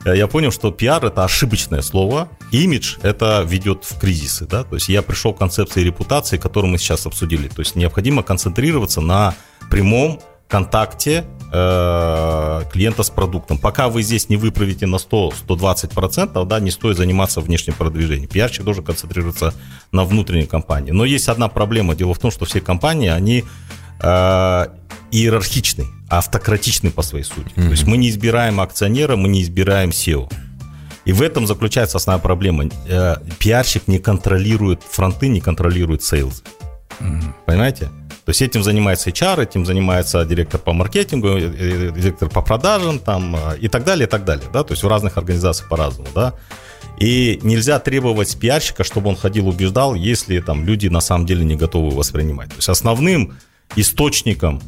Я 0.04 0.26
понял, 0.26 0.50
что 0.50 0.72
пиар 0.72 1.04
это 1.04 1.24
ошибочное 1.24 1.80
слово, 1.80 2.28
имидж 2.50 2.96
это 3.02 3.44
ведет 3.46 3.84
в 3.84 4.00
кризисы, 4.00 4.46
да, 4.46 4.64
то 4.64 4.74
есть 4.74 4.88
я 4.88 5.00
пришел 5.00 5.32
к 5.32 5.38
концепции 5.38 5.82
репутации, 5.82 6.38
которую 6.38 6.72
мы 6.72 6.78
сейчас 6.78 7.06
обсудили, 7.06 7.46
то 7.46 7.60
есть 7.60 7.76
необходимо 7.76 8.24
концентрироваться 8.24 9.00
на 9.00 9.34
прямом 9.70 10.20
контакте 10.52 11.24
э, 11.50 12.62
клиента 12.70 13.02
с 13.02 13.08
продуктом. 13.10 13.56
Пока 13.56 13.88
вы 13.88 14.02
здесь 14.02 14.28
не 14.28 14.36
выправите 14.36 14.86
на 14.86 14.96
100-120%, 14.96 16.44
да, 16.44 16.60
не 16.60 16.70
стоит 16.70 16.98
заниматься 16.98 17.40
внешним 17.40 17.72
продвижением. 17.72 18.28
Пиарщик 18.28 18.62
должен 18.62 18.84
концентрироваться 18.84 19.54
на 19.92 20.04
внутренней 20.04 20.44
компании. 20.44 20.90
Но 20.90 21.06
есть 21.06 21.28
одна 21.30 21.48
проблема. 21.48 21.94
Дело 21.94 22.12
в 22.12 22.18
том, 22.18 22.30
что 22.30 22.44
все 22.44 22.60
компании, 22.60 23.08
они 23.08 23.44
э, 24.02 24.66
иерархичный, 25.12 25.86
автократичный 26.08 26.90
по 26.90 27.02
своей 27.02 27.24
сути. 27.24 27.48
Mm-hmm. 27.54 27.64
То 27.64 27.70
есть 27.70 27.86
мы 27.86 27.98
не 27.98 28.08
избираем 28.08 28.60
акционера, 28.60 29.16
мы 29.16 29.28
не 29.28 29.42
избираем 29.42 29.90
SEO. 29.90 30.32
И 31.04 31.12
в 31.12 31.20
этом 31.20 31.46
заключается 31.46 31.98
основная 31.98 32.22
проблема. 32.22 32.64
Э, 32.88 33.16
пиарщик 33.38 33.88
не 33.88 33.98
контролирует 33.98 34.82
фронты, 34.82 35.28
не 35.28 35.40
контролирует 35.40 36.02
сейлз. 36.02 36.42
Mm-hmm. 37.00 37.32
Понимаете? 37.46 37.90
То 38.24 38.30
есть 38.30 38.40
этим 38.40 38.62
занимается 38.62 39.10
HR, 39.10 39.42
этим 39.42 39.66
занимается 39.66 40.24
директор 40.24 40.60
по 40.60 40.72
маркетингу, 40.72 41.28
э, 41.28 41.40
э, 41.40 41.92
директор 41.94 42.30
по 42.30 42.40
продажам 42.40 42.98
там, 42.98 43.36
и 43.60 43.68
так 43.68 43.84
далее, 43.84 44.06
и 44.06 44.10
так 44.10 44.24
далее. 44.24 44.46
Да? 44.52 44.62
То 44.62 44.72
есть 44.72 44.82
в 44.82 44.88
разных 44.88 45.18
организациях 45.18 45.68
по-разному. 45.68 46.08
Да? 46.14 46.34
И 46.98 47.38
нельзя 47.42 47.78
требовать 47.80 48.30
с 48.30 48.34
пиарщика, 48.34 48.84
чтобы 48.84 49.10
он 49.10 49.16
ходил, 49.16 49.48
убеждал, 49.48 49.94
если 49.94 50.40
там 50.40 50.64
люди 50.64 50.88
на 50.88 51.00
самом 51.00 51.26
деле 51.26 51.44
не 51.44 51.56
готовы 51.56 51.94
воспринимать. 51.94 52.48
То 52.50 52.56
есть 52.56 52.68
основным 52.68 53.34
источником 53.76 54.62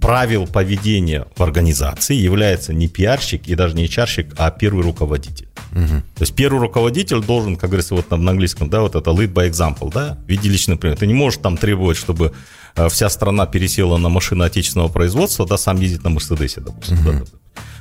правил 0.00 0.46
поведения 0.46 1.26
в 1.36 1.42
организации 1.42 2.14
является 2.14 2.72
не 2.72 2.88
пиарщик 2.88 3.46
и 3.48 3.54
даже 3.54 3.74
не 3.74 3.88
чарщик, 3.88 4.34
а 4.36 4.50
первый 4.50 4.84
руководитель. 4.84 5.48
Угу. 5.72 5.86
То 5.86 6.20
есть 6.20 6.34
первый 6.34 6.60
руководитель 6.60 7.20
должен, 7.20 7.56
как 7.56 7.70
говорится, 7.70 7.94
вот 7.94 8.10
на 8.10 8.30
английском, 8.30 8.70
да, 8.70 8.80
вот 8.80 8.94
это 8.94 9.10
lead 9.10 9.32
by 9.32 9.50
example, 9.50 9.92
да, 9.92 10.18
в 10.24 10.28
виде 10.28 10.48
личного 10.48 10.78
примера. 10.78 10.98
Ты 10.98 11.06
не 11.06 11.14
можешь 11.14 11.40
там 11.40 11.56
требовать, 11.56 11.96
чтобы 11.96 12.32
э, 12.76 12.88
вся 12.88 13.08
страна 13.08 13.46
пересела 13.46 13.96
на 13.96 14.08
машины 14.08 14.44
отечественного 14.44 14.88
производства, 14.88 15.46
да, 15.46 15.56
сам 15.56 15.80
ездит 15.80 16.04
на 16.04 16.10
Мерседесе, 16.10 16.60
допустим. 16.60 16.98
Угу. 17.00 17.04
Да, 17.04 17.18
да. 17.18 17.24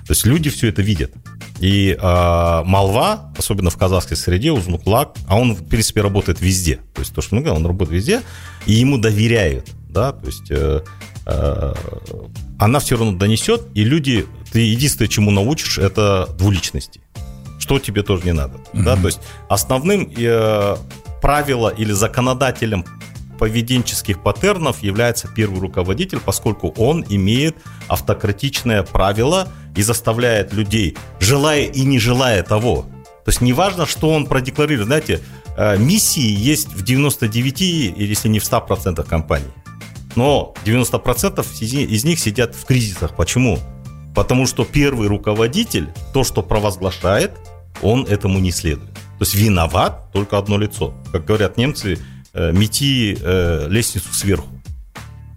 То 0.08 0.14
есть 0.14 0.26
люди 0.26 0.50
все 0.50 0.70
это 0.70 0.82
видят. 0.82 1.12
И 1.60 1.98
э, 2.00 2.64
молва, 2.66 3.34
особенно 3.38 3.70
в 3.70 3.78
казахской 3.78 4.16
среде, 4.16 4.52
Узнуклак, 4.52 5.16
а 5.28 5.38
он, 5.38 5.54
в 5.56 5.68
принципе, 5.68 6.02
работает 6.02 6.40
везде. 6.42 6.80
То 6.94 7.02
есть 7.02 7.14
то, 7.14 7.22
что 7.22 7.36
мы 7.36 7.42
говорим, 7.42 7.64
он 7.64 7.68
работает 7.68 7.98
везде, 7.98 8.22
и 8.66 8.74
ему 8.74 8.98
доверяют 8.98 9.70
да, 9.98 10.12
то 10.12 10.28
есть 10.28 10.52
э, 10.52 10.82
она 12.60 12.80
все 12.80 12.98
равно 12.98 13.18
донесет, 13.18 13.68
и 13.74 13.84
люди, 13.84 14.26
ты 14.52 14.60
единственное, 14.60 15.10
чему 15.10 15.32
научишь, 15.32 15.78
это 15.78 16.28
двуличности, 16.38 17.02
что 17.60 17.80
тебе 17.80 18.04
тоже 18.04 18.24
не 18.26 18.34
надо, 18.34 18.58
mm-hmm. 18.58 18.84
да, 18.84 18.96
то 18.96 19.08
есть 19.08 19.20
основным 19.50 20.12
э, 20.16 20.78
правило 21.22 21.70
или 21.70 21.92
законодателем 21.92 22.86
поведенческих 23.38 24.24
паттернов 24.24 24.82
является 24.82 25.28
первый 25.28 25.60
руководитель, 25.60 26.20
поскольку 26.20 26.70
он 26.78 27.06
имеет 27.08 27.56
автократичное 27.88 28.82
правило 28.82 29.50
и 29.76 29.84
заставляет 29.84 30.54
людей, 30.54 30.98
желая 31.20 31.66
и 31.66 31.82
не 31.84 32.00
желая 32.00 32.42
того. 32.42 32.88
То 33.26 33.30
есть 33.30 33.42
неважно, 33.42 33.86
что 33.86 34.10
он 34.10 34.26
продекларирует. 34.26 34.88
Знаете, 34.88 35.22
э, 35.56 35.78
миссии 35.78 36.22
есть 36.28 36.74
в 36.74 36.84
99, 36.84 37.62
или 37.62 38.08
если 38.08 38.30
не 38.30 38.40
в 38.40 38.44
100% 38.44 39.08
компаний 39.08 39.52
но 40.18 40.54
90% 40.66 41.46
из 41.64 42.04
них 42.04 42.20
сидят 42.20 42.56
в 42.56 42.66
кризисах. 42.66 43.16
Почему? 43.16 43.60
Потому 44.16 44.48
что 44.48 44.66
первый 44.66 45.08
руководитель, 45.08 45.90
то, 46.12 46.24
что 46.24 46.42
провозглашает, 46.42 47.34
он 47.84 48.04
этому 48.06 48.40
не 48.40 48.52
следует. 48.52 48.92
То 48.94 49.22
есть 49.22 49.36
виноват 49.36 50.12
только 50.12 50.40
одно 50.40 50.58
лицо. 50.58 50.94
Как 51.12 51.26
говорят 51.26 51.58
немцы, 51.58 52.00
э, 52.34 52.52
мети 52.52 53.16
э, 53.22 53.68
лестницу 53.70 54.12
сверху. 54.12 54.50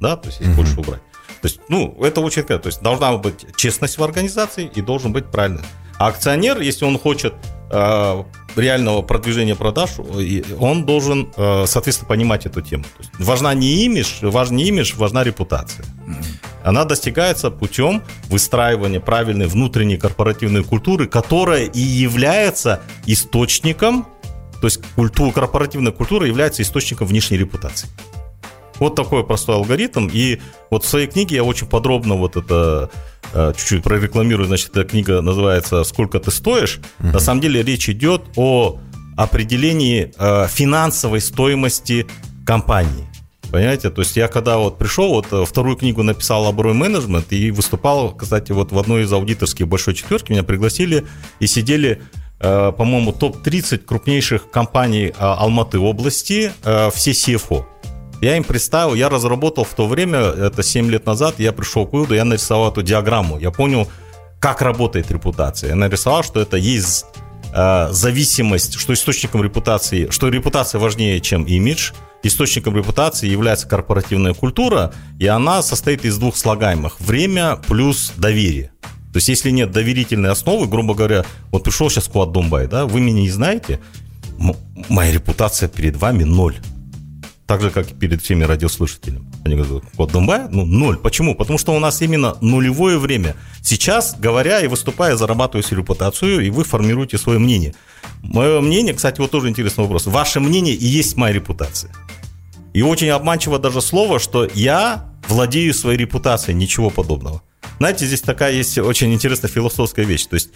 Да, 0.00 0.16
то 0.16 0.28
есть 0.28 0.40
если 0.40 0.54
больше 0.54 0.80
убрать. 0.80 1.02
То 1.42 1.48
есть, 1.48 1.60
ну, 1.68 1.96
это 2.02 2.22
очень 2.22 2.42
то 2.42 2.60
есть 2.64 2.80
должна 2.80 3.16
быть 3.18 3.54
честность 3.56 3.98
в 3.98 4.02
организации 4.02 4.70
и 4.74 4.80
должен 4.80 5.12
быть 5.12 5.26
правильный. 5.26 5.64
А 5.98 6.08
акционер, 6.08 6.60
если 6.60 6.86
он 6.86 6.98
хочет 6.98 7.34
э, 7.70 8.24
реального 8.56 9.02
продвижения 9.02 9.54
продаж, 9.54 9.90
он 10.58 10.84
должен, 10.84 11.32
э, 11.36 11.64
соответственно, 11.66 12.08
понимать 12.08 12.46
эту 12.46 12.60
тему. 12.60 12.84
То 12.84 13.02
есть 13.02 13.10
важна 13.18 13.54
не 13.54 13.84
имидж, 13.84 14.22
важен 14.22 14.56
не 14.56 14.64
имидж, 14.68 14.94
важна 14.96 15.24
репутация. 15.24 15.84
Она 16.62 16.84
достигается 16.84 17.50
путем 17.50 18.02
выстраивания 18.28 19.00
правильной 19.00 19.46
внутренней 19.46 19.96
корпоративной 19.96 20.62
культуры, 20.62 21.06
которая 21.06 21.64
и 21.64 21.80
является 21.80 22.80
источником, 23.06 24.06
то 24.60 24.66
есть 24.66 24.80
культура, 24.94 25.32
корпоративная 25.32 25.92
культура 25.92 26.26
является 26.26 26.62
источником 26.62 27.06
внешней 27.06 27.38
репутации. 27.38 27.88
Вот 28.80 28.96
такой 28.96 29.24
простой 29.24 29.56
алгоритм. 29.56 30.08
И 30.12 30.40
вот 30.70 30.84
в 30.84 30.88
своей 30.88 31.06
книге 31.06 31.36
я 31.36 31.44
очень 31.44 31.66
подробно 31.66 32.14
вот 32.14 32.36
это 32.36 32.90
э, 33.34 33.52
чуть-чуть 33.56 33.84
прорекламирую. 33.84 34.46
Значит, 34.46 34.70
эта 34.70 34.84
книга 34.84 35.20
называется 35.20 35.84
«Сколько 35.84 36.18
ты 36.18 36.30
стоишь?». 36.30 36.80
Uh-huh. 36.98 37.12
На 37.12 37.20
самом 37.20 37.42
деле 37.42 37.62
речь 37.62 37.88
идет 37.90 38.22
о 38.36 38.78
определении 39.16 40.12
э, 40.18 40.48
финансовой 40.48 41.20
стоимости 41.20 42.06
компании. 42.46 43.06
Понимаете? 43.52 43.90
То 43.90 44.00
есть 44.00 44.16
я 44.16 44.28
когда 44.28 44.56
вот 44.56 44.78
пришел, 44.78 45.10
вот 45.10 45.26
э, 45.30 45.44
вторую 45.44 45.76
книгу 45.76 46.02
написал 46.02 46.46
об 46.46 46.60
менеджмент 46.64 47.30
и 47.32 47.50
выступал, 47.50 48.12
кстати, 48.12 48.52
вот 48.52 48.72
в 48.72 48.78
одной 48.78 49.02
из 49.02 49.12
аудиторских 49.12 49.68
большой 49.68 49.92
четверки 49.92 50.32
меня 50.32 50.42
пригласили 50.42 51.06
и 51.38 51.46
сидели 51.46 52.00
по-моему, 52.38 53.12
топ-30 53.12 53.84
крупнейших 53.84 54.50
компаний 54.50 55.12
Алматы 55.18 55.78
области, 55.78 56.50
все 56.90 57.10
CFO. 57.10 57.66
Я 58.20 58.36
им 58.36 58.44
представил, 58.44 58.94
я 58.94 59.08
разработал 59.08 59.64
в 59.64 59.72
то 59.74 59.86
время, 59.86 60.18
это 60.18 60.62
7 60.62 60.90
лет 60.90 61.06
назад, 61.06 61.36
я 61.38 61.52
пришел 61.52 61.86
к 61.86 61.92
выводу, 61.92 62.14
я 62.14 62.24
нарисовал 62.24 62.70
эту 62.70 62.82
диаграмму. 62.82 63.38
Я 63.38 63.50
понял, 63.50 63.88
как 64.38 64.60
работает 64.60 65.10
репутация. 65.10 65.70
Я 65.70 65.76
нарисовал, 65.76 66.22
что 66.22 66.40
это 66.40 66.58
есть 66.58 67.06
э, 67.54 67.88
зависимость, 67.90 68.74
что 68.78 68.92
источником 68.92 69.42
репутации, 69.42 70.10
что 70.10 70.28
репутация 70.28 70.78
важнее, 70.78 71.20
чем 71.20 71.44
имидж. 71.44 71.92
Источником 72.22 72.76
репутации 72.76 73.26
является 73.26 73.66
корпоративная 73.66 74.34
культура, 74.34 74.92
и 75.18 75.26
она 75.26 75.62
состоит 75.62 76.04
из 76.04 76.18
двух 76.18 76.36
слагаемых. 76.36 77.00
Время 77.00 77.56
плюс 77.56 78.12
доверие. 78.18 78.72
То 79.12 79.16
есть, 79.16 79.28
если 79.28 79.50
нет 79.50 79.72
доверительной 79.72 80.30
основы, 80.30 80.66
грубо 80.66 80.94
говоря, 80.94 81.24
вот 81.50 81.64
пришел 81.64 81.88
сейчас 81.88 82.08
Куат 82.08 82.32
Думбай, 82.32 82.66
да, 82.66 82.84
вы 82.84 83.00
меня 83.00 83.22
не 83.22 83.30
знаете, 83.30 83.80
моя 84.90 85.12
репутация 85.12 85.70
перед 85.70 85.96
вами 85.96 86.24
ноль 86.24 86.56
так 87.50 87.62
же, 87.62 87.70
как 87.70 87.90
и 87.90 87.94
перед 87.94 88.22
всеми 88.22 88.44
радиослушателями. 88.44 89.24
Они 89.44 89.56
говорят, 89.56 89.82
код 89.96 90.12
Думбая? 90.12 90.46
Ну, 90.52 90.64
ноль. 90.64 90.96
Почему? 90.96 91.34
Потому 91.34 91.58
что 91.58 91.74
у 91.74 91.80
нас 91.80 92.00
именно 92.00 92.36
нулевое 92.40 92.96
время. 92.96 93.34
Сейчас, 93.60 94.14
говоря 94.16 94.60
и 94.60 94.68
выступая, 94.68 95.16
зарабатываю 95.16 95.64
себе 95.64 95.78
репутацию, 95.78 96.46
и 96.46 96.50
вы 96.50 96.62
формируете 96.62 97.18
свое 97.18 97.40
мнение. 97.40 97.74
Мое 98.22 98.60
мнение, 98.60 98.94
кстати, 98.94 99.20
вот 99.20 99.32
тоже 99.32 99.48
интересный 99.48 99.82
вопрос. 99.82 100.06
Ваше 100.06 100.38
мнение 100.38 100.76
и 100.76 100.86
есть 100.86 101.16
моя 101.16 101.34
репутация. 101.34 101.90
И 102.72 102.82
очень 102.82 103.08
обманчиво 103.08 103.58
даже 103.58 103.80
слово, 103.80 104.20
что 104.20 104.48
я 104.54 105.10
владею 105.26 105.74
своей 105.74 105.98
репутацией, 105.98 106.56
ничего 106.56 106.88
подобного. 106.90 107.42
Знаете, 107.78 108.06
здесь 108.06 108.20
такая 108.20 108.52
есть 108.52 108.78
очень 108.78 109.12
интересная 109.12 109.50
философская 109.50 110.06
вещь. 110.06 110.26
То 110.26 110.34
есть, 110.34 110.50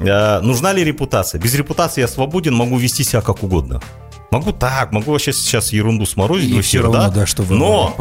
э, 0.00 0.40
нужна 0.40 0.72
ли 0.72 0.82
репутация? 0.82 1.38
Без 1.42 1.54
репутации 1.54 2.00
я 2.00 2.08
свободен, 2.08 2.54
могу 2.54 2.78
вести 2.78 3.04
себя 3.04 3.20
как 3.20 3.42
угодно. 3.42 3.82
Могу 4.30 4.52
так, 4.52 4.92
могу 4.92 5.12
вообще 5.12 5.32
сейчас 5.32 5.72
ерунду 5.72 6.04
сморозить 6.04 6.50
и 6.50 6.60
все 6.60 6.82
равно, 6.82 6.98
да, 6.98 7.08
да 7.08 7.26
что 7.26 7.42
вы 7.42 7.56
Но 7.56 7.94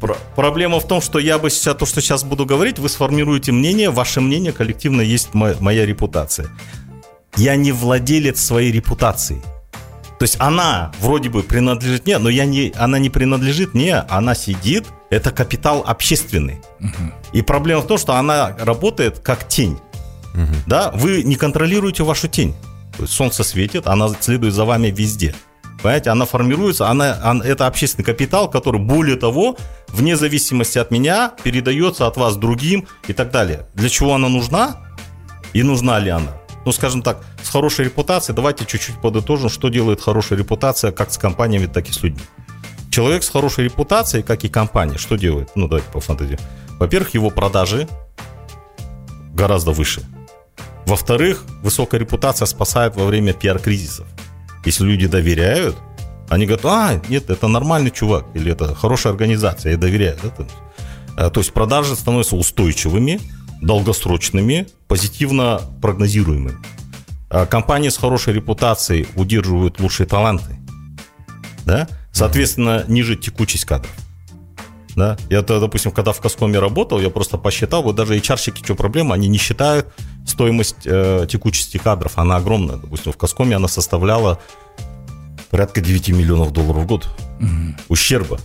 про- 0.00 0.18
проблема 0.36 0.78
в 0.78 0.86
том, 0.86 1.00
что 1.00 1.18
я 1.18 1.38
бы 1.38 1.48
сейчас, 1.48 1.74
то, 1.74 1.86
что 1.86 2.02
сейчас 2.02 2.22
буду 2.22 2.44
говорить, 2.44 2.78
вы 2.78 2.90
сформируете 2.90 3.52
мнение, 3.52 3.88
ваше 3.90 4.20
мнение 4.20 4.52
коллективно 4.52 5.00
есть 5.00 5.32
моя, 5.32 5.56
моя 5.58 5.86
репутация. 5.86 6.48
Я 7.36 7.56
не 7.56 7.72
владелец 7.72 8.40
своей 8.40 8.72
репутации. 8.72 9.40
То 10.18 10.24
есть 10.24 10.36
она 10.38 10.92
вроде 11.00 11.30
бы 11.30 11.42
принадлежит 11.42 12.04
мне, 12.04 12.18
но 12.18 12.28
я 12.28 12.44
не, 12.44 12.74
она 12.76 12.98
не 12.98 13.08
принадлежит 13.08 13.72
мне, 13.72 13.96
она 13.96 14.34
сидит, 14.34 14.84
это 15.08 15.30
капитал 15.30 15.82
общественный. 15.86 16.60
Угу. 16.80 17.12
И 17.32 17.40
проблема 17.40 17.80
в 17.80 17.86
том, 17.86 17.96
что 17.96 18.16
она 18.16 18.54
работает 18.58 19.20
как 19.20 19.48
тень. 19.48 19.78
Угу. 20.34 20.54
Да, 20.66 20.90
вы 20.90 21.22
не 21.22 21.36
контролируете 21.36 22.02
вашу 22.02 22.28
тень. 22.28 22.54
То 22.98 23.04
есть 23.04 23.14
солнце 23.14 23.44
светит, 23.44 23.86
она 23.86 24.10
следует 24.20 24.52
за 24.52 24.66
вами 24.66 24.88
везде. 24.88 25.34
Понимаете, 25.82 26.10
она 26.10 26.26
формируется, 26.26 26.88
она, 26.88 27.18
она, 27.22 27.44
это 27.44 27.66
общественный 27.66 28.04
капитал, 28.04 28.50
который, 28.50 28.80
более 28.80 29.16
того, 29.16 29.56
вне 29.88 30.16
зависимости 30.16 30.78
от 30.78 30.90
меня, 30.90 31.32
передается 31.42 32.06
от 32.06 32.16
вас 32.16 32.36
другим 32.36 32.86
и 33.08 33.12
так 33.14 33.30
далее. 33.30 33.66
Для 33.74 33.88
чего 33.88 34.14
она 34.14 34.28
нужна 34.28 34.76
и 35.54 35.62
нужна 35.62 35.98
ли 35.98 36.10
она? 36.10 36.36
Ну, 36.66 36.72
скажем 36.72 37.00
так, 37.00 37.24
с 37.42 37.48
хорошей 37.48 37.86
репутацией, 37.86 38.36
давайте 38.36 38.66
чуть-чуть 38.66 39.00
подытожим, 39.00 39.48
что 39.48 39.70
делает 39.70 40.02
хорошая 40.02 40.38
репутация 40.38 40.92
как 40.92 41.10
с 41.10 41.16
компаниями, 41.16 41.66
так 41.66 41.88
и 41.88 41.92
с 41.92 42.02
людьми. 42.02 42.22
Человек 42.90 43.22
с 43.22 43.30
хорошей 43.30 43.64
репутацией, 43.64 44.22
как 44.22 44.44
и 44.44 44.48
компания, 44.48 44.98
что 44.98 45.16
делает? 45.16 45.50
Ну, 45.54 45.68
давайте 45.68 45.90
по 45.90 46.00
фантазии. 46.00 46.38
Во-первых, 46.78 47.14
его 47.14 47.30
продажи 47.30 47.88
гораздо 49.32 49.70
выше. 49.70 50.02
Во-вторых, 50.84 51.44
высокая 51.62 52.00
репутация 52.00 52.46
спасает 52.46 52.96
во 52.96 53.06
время 53.06 53.32
пиар-кризисов. 53.32 54.06
Если 54.64 54.84
люди 54.84 55.06
доверяют, 55.06 55.76
они 56.28 56.46
говорят, 56.46 56.64
а, 56.64 57.00
нет, 57.08 57.30
это 57.30 57.48
нормальный 57.48 57.90
чувак, 57.90 58.26
или 58.34 58.52
это 58.52 58.74
хорошая 58.74 59.12
организация, 59.12 59.72
я 59.72 59.78
доверяю. 59.78 60.16
Это... 60.22 60.46
А, 61.16 61.30
то 61.30 61.40
есть 61.40 61.52
продажи 61.52 61.96
становятся 61.96 62.36
устойчивыми, 62.36 63.20
долгосрочными, 63.60 64.68
позитивно 64.86 65.60
прогнозируемыми. 65.82 66.58
А 67.28 67.46
компании 67.46 67.88
с 67.88 67.96
хорошей 67.96 68.34
репутацией 68.34 69.06
удерживают 69.14 69.80
лучшие 69.80 70.06
таланты. 70.06 70.58
Да? 71.64 71.88
Соответственно, 72.12 72.84
ниже 72.88 73.16
текучесть 73.16 73.64
кадров. 73.64 73.92
Да? 74.96 75.16
Я, 75.28 75.42
допустим, 75.42 75.92
когда 75.92 76.12
в 76.12 76.20
Каскоме 76.20 76.58
работал, 76.58 77.00
я 77.00 77.10
просто 77.10 77.38
посчитал, 77.38 77.82
вот 77.82 77.96
даже 77.96 78.16
HR-щики, 78.16 78.64
что 78.64 78.74
проблема, 78.74 79.14
они 79.14 79.28
не 79.28 79.38
считают 79.38 79.86
стоимость 80.26 80.76
э, 80.84 81.26
текучести 81.28 81.78
кадров, 81.78 82.12
она 82.16 82.36
огромная. 82.36 82.76
Допустим, 82.76 83.12
в 83.12 83.16
Каскоме 83.16 83.56
она 83.56 83.68
составляла 83.68 84.38
порядка 85.50 85.80
9 85.80 86.08
миллионов 86.10 86.52
долларов 86.52 86.82
в 86.82 86.86
год 86.86 87.08
угу. 87.40 87.48
ущерба. 87.88 88.38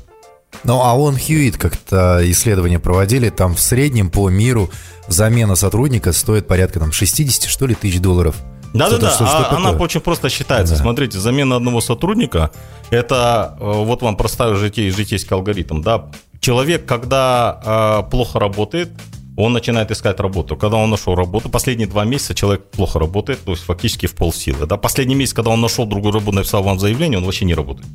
Ну, 0.63 0.81
а 0.81 0.95
он 0.95 1.17
Хьюит 1.17 1.57
как-то 1.57 2.19
исследования 2.23 2.79
проводили, 2.79 3.29
там 3.29 3.55
в 3.55 3.59
среднем 3.59 4.09
по 4.09 4.29
миру 4.29 4.69
замена 5.07 5.55
сотрудника 5.55 6.11
стоит 6.11 6.47
порядка 6.47 6.79
там 6.79 6.91
60, 6.91 7.49
что 7.49 7.67
ли, 7.67 7.75
тысяч 7.75 7.99
долларов. 7.99 8.35
Да-да-да, 8.73 9.11
что, 9.11 9.25
что, 9.25 9.37
а, 9.37 9.55
она 9.55 9.71
очень 9.71 10.01
просто 10.01 10.29
считается. 10.29 10.75
Да. 10.75 10.81
Смотрите, 10.81 11.17
замена 11.17 11.55
одного 11.55 11.79
сотрудника, 11.79 12.51
это 12.89 13.55
э, 13.59 13.63
вот 13.63 14.01
вам 14.01 14.17
простой 14.17 14.55
житей, 14.55 14.89
житейский 14.91 15.33
алгоритм, 15.33 15.81
да. 15.81 16.09
Человек, 16.45 16.85
когда 16.85 17.59
э, 18.05 18.11
плохо 18.11 18.37
работает, 18.37 18.89
он 19.35 19.53
начинает 19.53 19.89
искать 19.89 20.19
работу. 20.19 20.55
Когда 20.55 20.77
он 20.77 20.91
нашел 20.91 21.15
работу, 21.15 21.49
последние 21.49 21.87
два 21.87 22.05
месяца 22.05 22.35
человек 22.35 22.69
плохо 22.69 22.99
работает, 22.99 23.43
то 23.43 23.53
есть 23.53 23.63
фактически 23.63 24.05
в 24.05 24.13
полсилы. 24.13 24.67
Да? 24.67 24.77
Последний 24.77 25.15
месяц, 25.15 25.33
когда 25.33 25.49
он 25.49 25.59
нашел 25.59 25.87
другую 25.87 26.13
работу, 26.13 26.35
написал 26.35 26.61
вам 26.61 26.77
заявление, 26.77 27.17
он 27.17 27.25
вообще 27.25 27.45
не 27.45 27.55
работает. 27.55 27.87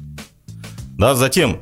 Да? 0.99 1.15
Затем, 1.15 1.59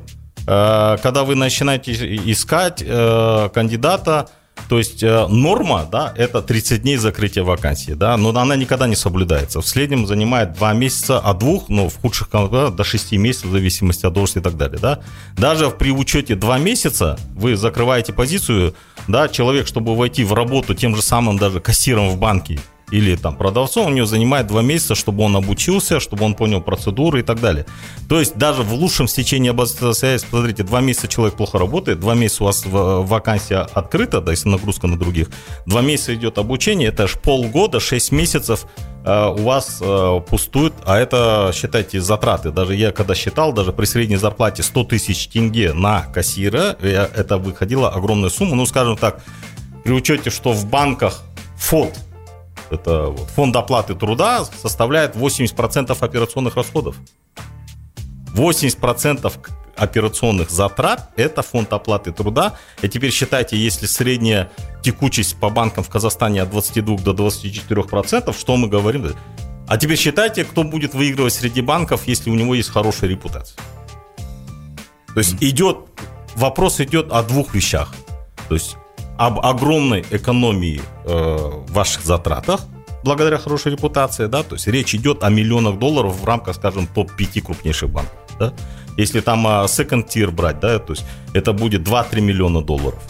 э, 0.47 0.97
когда 1.03 1.23
вы 1.25 1.35
начинаете 1.35 1.91
искать 2.31 2.83
э, 2.83 3.49
кандидата, 3.53 4.27
то 4.67 4.77
есть 4.77 5.03
э, 5.03 5.27
норма, 5.27 5.87
да, 5.91 6.13
это 6.15 6.41
30 6.41 6.81
дней 6.81 6.97
закрытия 6.97 7.43
вакансии, 7.43 7.93
да, 7.93 8.17
но 8.17 8.29
она 8.29 8.55
никогда 8.55 8.87
не 8.87 8.95
соблюдается. 8.95 9.61
В 9.61 9.67
среднем 9.67 10.05
занимает 10.05 10.53
2 10.53 10.73
месяца, 10.73 11.19
от 11.19 11.39
2, 11.39 11.59
ну, 11.69 11.89
в 11.89 11.99
худших 11.99 12.29
да, 12.31 12.69
до 12.69 12.83
6 12.83 13.13
месяцев, 13.13 13.47
в 13.47 13.51
зависимости 13.51 14.05
от 14.05 14.13
должности 14.13 14.39
и 14.39 14.41
так 14.41 14.57
далее, 14.57 14.79
да. 14.79 14.99
Даже 15.37 15.69
при 15.69 15.91
учете 15.91 16.35
2 16.35 16.57
месяца 16.59 17.17
вы 17.35 17.55
закрываете 17.55 18.13
позицию, 18.13 18.75
да, 19.07 19.27
человек, 19.27 19.67
чтобы 19.67 19.95
войти 19.95 20.23
в 20.23 20.33
работу 20.33 20.75
тем 20.75 20.95
же 20.95 21.01
самым 21.01 21.37
даже 21.37 21.59
кассиром 21.59 22.09
в 22.09 22.17
банке, 22.17 22.59
или 22.91 23.15
там 23.15 23.35
продавцом, 23.35 23.87
у 23.87 23.89
него 23.89 24.05
занимает 24.05 24.47
два 24.47 24.61
месяца, 24.61 24.95
чтобы 24.95 25.23
он 25.23 25.35
обучился, 25.35 25.99
чтобы 25.99 26.25
он 26.25 26.35
понял 26.35 26.61
процедуры 26.61 27.19
и 27.19 27.23
так 27.23 27.39
далее. 27.39 27.65
То 28.07 28.19
есть 28.19 28.35
даже 28.37 28.63
в 28.63 28.73
лучшем 28.73 29.07
стечении 29.07 29.49
обстоятельств, 29.49 30.27
смотрите, 30.29 30.63
два 30.63 30.81
месяца 30.81 31.07
человек 31.07 31.35
плохо 31.35 31.59
работает, 31.59 31.99
два 31.99 32.15
месяца 32.15 32.43
у 32.43 32.45
вас 32.47 32.63
вакансия 32.65 33.67
открыта, 33.73 34.21
да, 34.21 34.31
если 34.31 34.49
нагрузка 34.49 34.87
на 34.87 34.97
других, 34.97 35.29
два 35.65 35.81
месяца 35.81 36.13
идет 36.15 36.37
обучение, 36.37 36.89
это 36.89 37.03
аж 37.03 37.13
полгода, 37.19 37.79
шесть 37.79 38.11
месяцев 38.11 38.65
э, 39.05 39.27
у 39.27 39.43
вас 39.43 39.79
э, 39.81 40.21
пустует, 40.27 40.73
а 40.85 40.97
это, 40.97 41.51
считайте, 41.53 42.01
затраты. 42.01 42.51
Даже 42.51 42.75
я 42.75 42.91
когда 42.91 43.15
считал, 43.15 43.53
даже 43.53 43.71
при 43.71 43.85
средней 43.85 44.17
зарплате 44.17 44.63
100 44.63 44.83
тысяч 44.85 45.27
тенге 45.27 45.73
на 45.73 46.01
кассира, 46.01 46.77
э, 46.81 47.07
это 47.15 47.37
выходила 47.37 47.89
огромная 47.89 48.29
сумма, 48.29 48.55
ну, 48.55 48.65
скажем 48.65 48.97
так, 48.97 49.21
при 49.83 49.93
учете, 49.93 50.29
что 50.29 50.51
в 50.51 50.65
банках 50.69 51.21
фонд, 51.57 51.93
это 52.71 53.07
вот, 53.07 53.29
фонд 53.29 53.55
оплаты 53.55 53.95
труда 53.95 54.45
составляет 54.45 55.15
80% 55.15 55.97
операционных 55.99 56.55
расходов. 56.55 56.95
80% 58.33 59.31
операционных 59.75 60.49
затрат– 60.49 61.09
это 61.15 61.41
фонд 61.41 61.73
оплаты 61.73 62.11
труда. 62.11 62.57
И 62.81 62.89
теперь 62.89 63.11
считайте, 63.11 63.57
если 63.57 63.85
средняя 63.85 64.51
текучесть 64.83 65.37
по 65.39 65.49
банкам 65.49 65.83
в 65.83 65.89
Казахстане 65.89 66.41
от 66.41 66.49
22 66.51 66.97
до 66.97 67.11
24%, 67.11 68.37
что 68.37 68.57
мы 68.57 68.67
говорим? 68.67 69.13
А 69.67 69.77
теперь 69.77 69.97
считайте, 69.97 70.43
кто 70.43 70.63
будет 70.63 70.93
выигрывать 70.93 71.33
среди 71.33 71.61
банков, 71.61 72.07
если 72.07 72.29
у 72.29 72.35
него 72.35 72.55
есть 72.55 72.69
хорошая 72.69 73.09
репутация. 73.09 73.57
То 75.13 75.19
есть 75.19 75.35
идет, 75.41 75.77
вопрос 76.35 76.79
идет 76.79 77.11
о 77.11 77.23
двух 77.23 77.53
вещах. 77.53 77.93
То 78.47 78.55
есть 78.55 78.77
об 79.19 79.39
огромной 79.39 80.05
экономии 80.11 80.81
э, 81.03 81.37
ваших 81.67 82.05
затратах, 82.05 82.61
благодаря 83.03 83.37
хорошей 83.37 83.73
репутации, 83.73 84.27
да, 84.27 84.43
то 84.43 84.55
есть 84.55 84.67
речь 84.67 84.95
идет 84.95 85.23
о 85.23 85.29
миллионах 85.29 85.77
долларов 85.77 86.15
в 86.21 86.25
рамках, 86.25 86.55
скажем, 86.55 86.87
топ-5 86.87 87.41
крупнейших 87.41 87.89
банков, 87.89 88.17
да. 88.39 88.53
Если 88.95 89.19
там 89.19 89.45
а, 89.45 89.65
second 89.65 90.07
tier 90.07 90.31
брать, 90.31 90.61
да, 90.61 90.79
то 90.79 90.93
есть 90.93 91.05
это 91.33 91.51
будет 91.51 91.81
2-3 91.81 92.21
миллиона 92.21 92.61
долларов. 92.61 93.03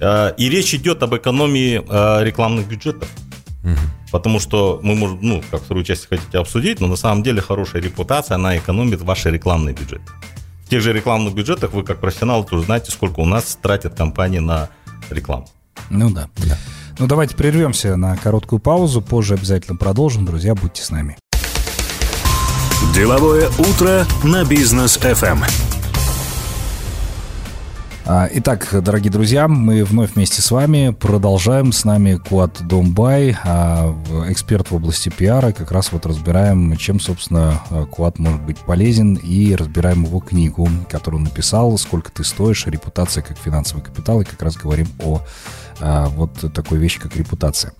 Э, 0.00 0.32
и 0.36 0.48
речь 0.48 0.74
идет 0.74 1.04
об 1.04 1.14
экономии 1.14 1.84
э, 1.88 2.24
рекламных 2.24 2.66
бюджетов. 2.66 3.08
Потому 4.10 4.40
что 4.40 4.80
мы 4.82 4.94
можем, 4.94 5.18
ну, 5.20 5.42
как 5.50 5.62
вторую 5.62 5.84
часть 5.84 6.08
хотите 6.08 6.38
обсудить, 6.38 6.80
но 6.80 6.86
на 6.86 6.96
самом 6.96 7.22
деле 7.22 7.42
хорошая 7.42 7.82
репутация, 7.82 8.36
она 8.36 8.56
экономит 8.56 9.02
ваши 9.02 9.30
рекламные 9.30 9.74
бюджеты. 9.74 10.10
В 10.64 10.70
тех 10.70 10.80
же 10.80 10.92
рекламных 10.92 11.34
бюджетах 11.34 11.72
вы 11.72 11.82
как 11.82 12.00
профессионал 12.00 12.44
тоже 12.44 12.64
знаете, 12.64 12.90
сколько 12.90 13.20
у 13.20 13.26
нас 13.26 13.58
тратят 13.60 13.94
компании 13.94 14.38
на 14.38 14.70
рекламу. 15.12 15.48
Ну 15.90 16.10
да. 16.10 16.28
да. 16.36 16.58
Ну 16.98 17.06
давайте 17.06 17.36
прервемся 17.36 17.96
на 17.96 18.16
короткую 18.16 18.58
паузу, 18.58 19.00
позже 19.00 19.34
обязательно 19.34 19.76
продолжим. 19.76 20.24
Друзья, 20.24 20.54
будьте 20.54 20.82
с 20.82 20.90
нами. 20.90 21.16
Деловое 22.94 23.48
утро 23.58 24.06
на 24.24 24.44
бизнес 24.44 24.98
FM. 24.98 25.77
А, 28.10 28.26
итак, 28.32 28.70
дорогие 28.72 29.12
друзья, 29.12 29.48
мы 29.48 29.84
вновь 29.84 30.14
вместе 30.14 30.40
с 30.40 30.50
вами 30.50 30.96
продолжаем. 30.98 31.72
С 31.72 31.84
нами 31.84 32.14
Куат 32.14 32.66
Домбай, 32.66 33.36
а, 33.44 33.94
эксперт 34.30 34.70
в 34.70 34.74
области 34.76 35.10
пиара. 35.10 35.52
Как 35.52 35.70
раз 35.72 35.92
вот 35.92 36.06
разбираем, 36.06 36.74
чем, 36.78 37.00
собственно, 37.00 37.60
Куат 37.90 38.18
может 38.18 38.40
быть 38.40 38.56
полезен. 38.60 39.16
И 39.16 39.54
разбираем 39.54 40.04
его 40.04 40.20
книгу, 40.20 40.66
которую 40.88 41.20
он 41.20 41.24
написал 41.24 41.76
«Сколько 41.76 42.10
ты 42.10 42.24
стоишь. 42.24 42.66
Репутация 42.66 43.22
как 43.22 43.36
финансовый 43.36 43.82
капитал». 43.82 44.22
И 44.22 44.24
как 44.24 44.40
раз 44.40 44.56
говорим 44.56 44.86
о 45.00 45.20
а, 45.78 46.08
вот 46.08 46.32
такой 46.54 46.78
вещи, 46.78 47.00
как 47.00 47.14
репутация. 47.14 47.74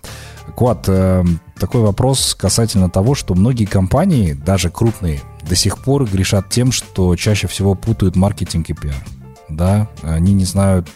Куат, 0.55 0.83
такой 0.83 1.81
вопрос 1.81 2.35
касательно 2.35 2.91
того, 2.91 3.15
что 3.15 3.33
многие 3.33 3.65
компании, 3.65 4.33
даже 4.33 4.69
крупные, 4.69 5.21
до 5.47 5.55
сих 5.55 5.79
пор 5.79 6.05
грешат 6.05 6.49
тем, 6.49 6.71
что 6.71 7.15
чаще 7.15 7.47
всего 7.47 7.73
путают 7.73 8.15
маркетинг 8.15 8.69
и 8.69 8.73
пиар 8.73 9.03
да, 9.49 9.87
они 10.01 10.33
не 10.33 10.45
знают, 10.45 10.87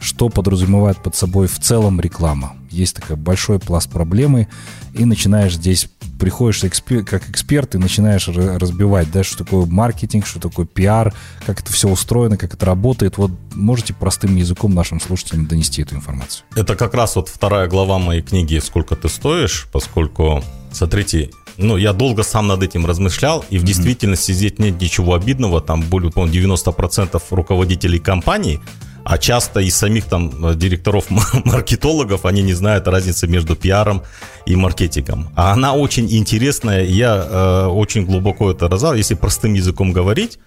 что 0.00 0.28
подразумевает 0.28 0.98
под 0.98 1.16
собой 1.16 1.46
в 1.46 1.58
целом 1.58 2.00
реклама. 2.00 2.56
Есть 2.70 2.96
такой 2.96 3.16
большой 3.16 3.58
пласт 3.58 3.88
проблемы, 3.88 4.48
и 4.92 5.04
начинаешь 5.04 5.54
здесь, 5.54 5.88
приходишь 6.18 6.62
экспер, 6.64 7.04
как 7.04 7.28
эксперт 7.30 7.74
и 7.74 7.78
начинаешь 7.78 8.28
разбивать, 8.28 9.10
да, 9.10 9.24
что 9.24 9.44
такое 9.44 9.64
маркетинг, 9.66 10.26
что 10.26 10.40
такое 10.40 10.66
пиар, 10.66 11.14
как 11.46 11.60
это 11.60 11.72
все 11.72 11.88
устроено, 11.88 12.36
как 12.36 12.54
это 12.54 12.66
работает. 12.66 13.16
Вот 13.16 13.30
можете 13.54 13.94
простым 13.94 14.36
языком 14.36 14.74
нашим 14.74 15.00
слушателям 15.00 15.46
донести 15.46 15.82
эту 15.82 15.94
информацию? 15.96 16.44
Это 16.54 16.76
как 16.76 16.94
раз 16.94 17.16
вот 17.16 17.28
вторая 17.28 17.68
глава 17.68 17.98
моей 17.98 18.22
книги 18.22 18.58
«Сколько 18.58 18.96
ты 18.96 19.08
стоишь», 19.08 19.68
поскольку, 19.72 20.44
смотрите, 20.70 21.30
ну, 21.56 21.76
я 21.76 21.92
долго 21.92 22.22
сам 22.22 22.46
над 22.46 22.62
этим 22.62 22.86
размышлял, 22.86 23.44
и 23.50 23.58
в 23.58 23.62
mm-hmm. 23.62 23.66
действительности 23.66 24.32
здесь 24.32 24.58
нет 24.58 24.80
ничего 24.80 25.14
обидного. 25.14 25.60
Там 25.60 25.82
более, 25.82 26.10
по 26.10 26.26
90% 26.26 27.22
руководителей 27.30 27.98
компаний, 27.98 28.60
а 29.04 29.18
часто 29.18 29.60
и 29.60 29.70
самих 29.70 30.06
там 30.06 30.46
э, 30.46 30.54
директоров 30.54 31.06
маркетологов, 31.44 32.24
они 32.24 32.42
не 32.42 32.54
знают 32.54 32.88
разницы 32.88 33.26
между 33.26 33.54
пиаром 33.54 34.02
и 34.46 34.56
маркетингом. 34.56 35.28
А 35.36 35.52
она 35.52 35.74
очень 35.74 36.10
интересная, 36.10 36.84
я 36.84 37.16
э, 37.16 37.66
очень 37.66 38.06
глубоко 38.06 38.50
это 38.50 38.68
разал. 38.68 38.94
Если 38.94 39.14
простым 39.14 39.54
языком 39.54 39.92
говорить, 39.92 40.38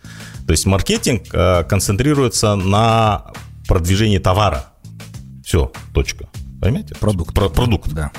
то 0.46 0.52
есть 0.52 0.66
маркетинг 0.66 1.24
э, 1.32 1.64
концентрируется 1.66 2.56
на 2.56 3.32
продвижении 3.68 4.18
товара. 4.18 4.66
Все, 5.46 5.72
точка. 5.94 6.28
Понимаете? 6.60 6.96
Продукт. 6.96 7.36
Про- 7.36 7.50
продукт. 7.50 7.92
Да. 7.94 8.12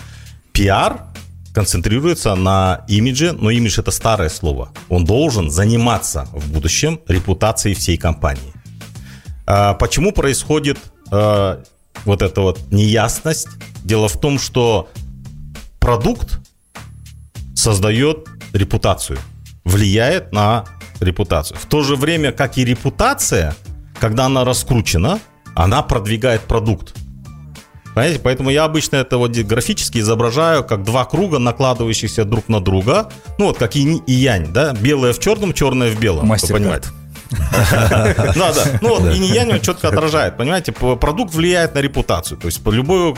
Пиар 0.53 1.09
концентрируется 1.55 2.35
на 2.35 2.85
имидже, 2.89 3.33
но 3.33 3.51
имидж 3.51 3.81
это 3.81 3.91
старое 3.91 4.29
слово. 4.29 4.71
Он 4.89 5.05
должен 5.05 5.51
заниматься 5.51 6.29
в 6.33 6.53
будущем 6.53 7.01
репутацией 7.09 7.75
всей 7.75 7.97
компании. 7.97 8.53
А 9.47 9.75
почему 9.75 10.13
происходит 10.13 10.79
а, 11.11 11.63
вот 12.05 12.23
эта 12.23 12.41
вот 12.41 12.71
неясность? 12.71 13.49
Дело 13.83 14.09
в 14.09 14.21
том, 14.21 14.39
что 14.39 14.89
продукт 15.81 16.41
создает 17.55 18.29
репутацию, 18.53 19.19
влияет 19.65 20.33
на 20.33 20.65
репутацию. 21.01 21.59
В 21.59 21.67
то 21.67 21.83
же 21.83 21.97
время, 21.97 22.33
как 22.33 22.59
и 22.59 22.65
репутация, 22.65 23.55
когда 23.99 24.27
она 24.27 24.45
раскручена, 24.45 25.21
она 25.55 25.83
продвигает 25.83 26.43
продукт. 26.43 26.95
Понимаете? 27.94 28.20
Поэтому 28.20 28.51
я 28.51 28.64
обычно 28.64 28.96
это 28.96 29.18
вот 29.18 29.33
графически 29.33 29.98
изображаю 29.98 30.64
как 30.64 30.85
два 30.85 31.05
круга, 31.05 31.38
накладывающихся 31.38 32.24
друг 32.24 32.48
на 32.48 32.61
друга. 32.61 33.11
Ну 33.38 33.46
вот 33.46 33.59
как 33.59 33.77
инь 33.77 34.03
и 34.07 34.12
янь, 34.12 34.53
да? 34.53 34.72
Белое 34.72 35.12
в 35.12 35.18
черном, 35.18 35.53
черное 35.53 35.90
в 35.90 35.98
белом. 35.98 36.27
Мастер 36.27 36.55
понимаете? 36.55 36.88
Да, 37.31 38.53
да. 38.55 38.79
Ну 38.81 38.98
вот 38.98 39.14
и 39.14 39.18
янь 39.18 39.53
он 39.53 39.61
четко 39.61 39.88
отражает. 39.88 40.37
Понимаете, 40.37 40.72
продукт 40.72 41.35
влияет 41.35 41.74
на 41.74 41.81
репутацию. 41.81 42.38
То 42.38 42.46
есть 42.46 42.61
любое 42.66 43.14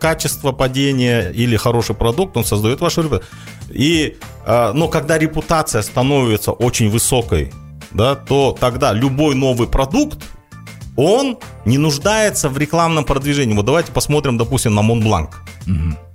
качество 0.00 0.52
падения 0.52 1.30
или 1.30 1.56
хороший 1.56 1.94
продукт, 1.94 2.36
он 2.36 2.44
создает 2.44 2.80
вашу 2.80 3.02
репутацию. 3.02 3.30
И, 3.70 4.16
а, 4.46 4.72
но 4.72 4.88
когда 4.88 5.18
репутация 5.18 5.82
становится 5.82 6.52
очень 6.52 6.90
высокой, 6.90 7.52
да, 7.92 8.14
то 8.14 8.56
тогда 8.58 8.92
любой 8.92 9.34
новый 9.34 9.68
продукт, 9.68 10.18
он 10.96 11.38
не 11.64 11.78
нуждается 11.78 12.48
в 12.48 12.58
рекламном 12.58 13.04
продвижении. 13.04 13.54
Вот 13.54 13.66
давайте 13.66 13.92
посмотрим, 13.92 14.38
допустим, 14.38 14.74
на 14.74 14.82
Монбланк. 14.82 15.42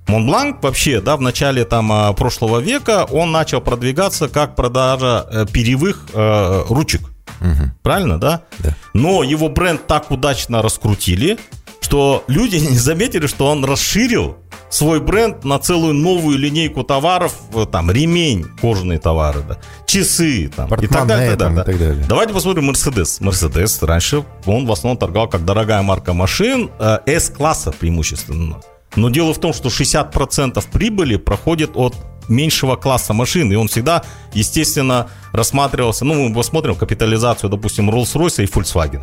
Монбланк 0.06 0.62
вообще, 0.62 1.00
да, 1.00 1.16
в 1.16 1.20
начале 1.20 1.64
там 1.64 1.92
а, 1.92 2.12
прошлого 2.12 2.58
века 2.58 3.04
он 3.04 3.30
начал 3.30 3.60
продвигаться 3.60 4.28
как 4.28 4.56
продажа 4.56 5.24
э, 5.30 5.46
перьевых 5.46 6.06
э, 6.12 6.64
ручек. 6.68 7.02
Угу. 7.40 7.70
Правильно, 7.82 8.18
да? 8.18 8.42
Да. 8.58 8.74
Но 8.92 9.22
его 9.22 9.48
бренд 9.48 9.86
так 9.86 10.10
удачно 10.10 10.62
раскрутили, 10.62 11.38
что 11.80 12.24
люди 12.26 12.56
не 12.70 12.76
заметили, 12.76 13.28
что 13.28 13.46
он 13.46 13.64
расширил 13.64 14.36
свой 14.70 15.00
бренд 15.00 15.44
на 15.44 15.58
целую 15.58 15.94
новую 15.94 16.38
линейку 16.38 16.84
товаров, 16.84 17.34
э, 17.54 17.66
там, 17.70 17.90
ремень, 17.90 18.46
кожаные 18.60 18.98
товары, 18.98 19.42
да, 19.46 19.58
часы, 19.86 20.50
там, 20.54 20.66
и 20.74 20.86
так 20.86 21.06
далее, 21.06 21.36
там, 21.36 21.54
да. 21.54 21.62
и 21.62 21.64
так 21.64 21.78
далее. 21.78 22.04
Давайте 22.08 22.32
посмотрим 22.32 22.70
Mercedes. 22.70 23.20
Mercedes 23.20 23.84
раньше, 23.84 24.24
он 24.46 24.66
в 24.66 24.72
основном 24.72 24.96
торговал 24.96 25.28
как 25.28 25.44
дорогая 25.44 25.82
марка 25.82 26.14
машин, 26.14 26.70
э, 26.78 27.00
S-класса 27.06 27.72
преимущественно. 27.72 28.60
Но 28.96 29.10
дело 29.10 29.34
в 29.34 29.38
том, 29.38 29.52
что 29.52 29.68
60% 29.68 30.64
прибыли 30.72 31.16
проходит 31.16 31.72
от 31.74 31.94
меньшего 32.28 32.76
класса 32.76 33.12
машин, 33.12 33.52
и 33.52 33.56
он 33.56 33.68
всегда, 33.68 34.02
естественно, 34.32 35.08
рассматривался, 35.32 36.04
ну, 36.04 36.28
мы 36.28 36.34
посмотрим 36.34 36.76
капитализацию, 36.76 37.50
допустим, 37.50 37.90
Rolls-Royce 37.90 38.44
и 38.44 38.46
Volkswagen. 38.46 39.02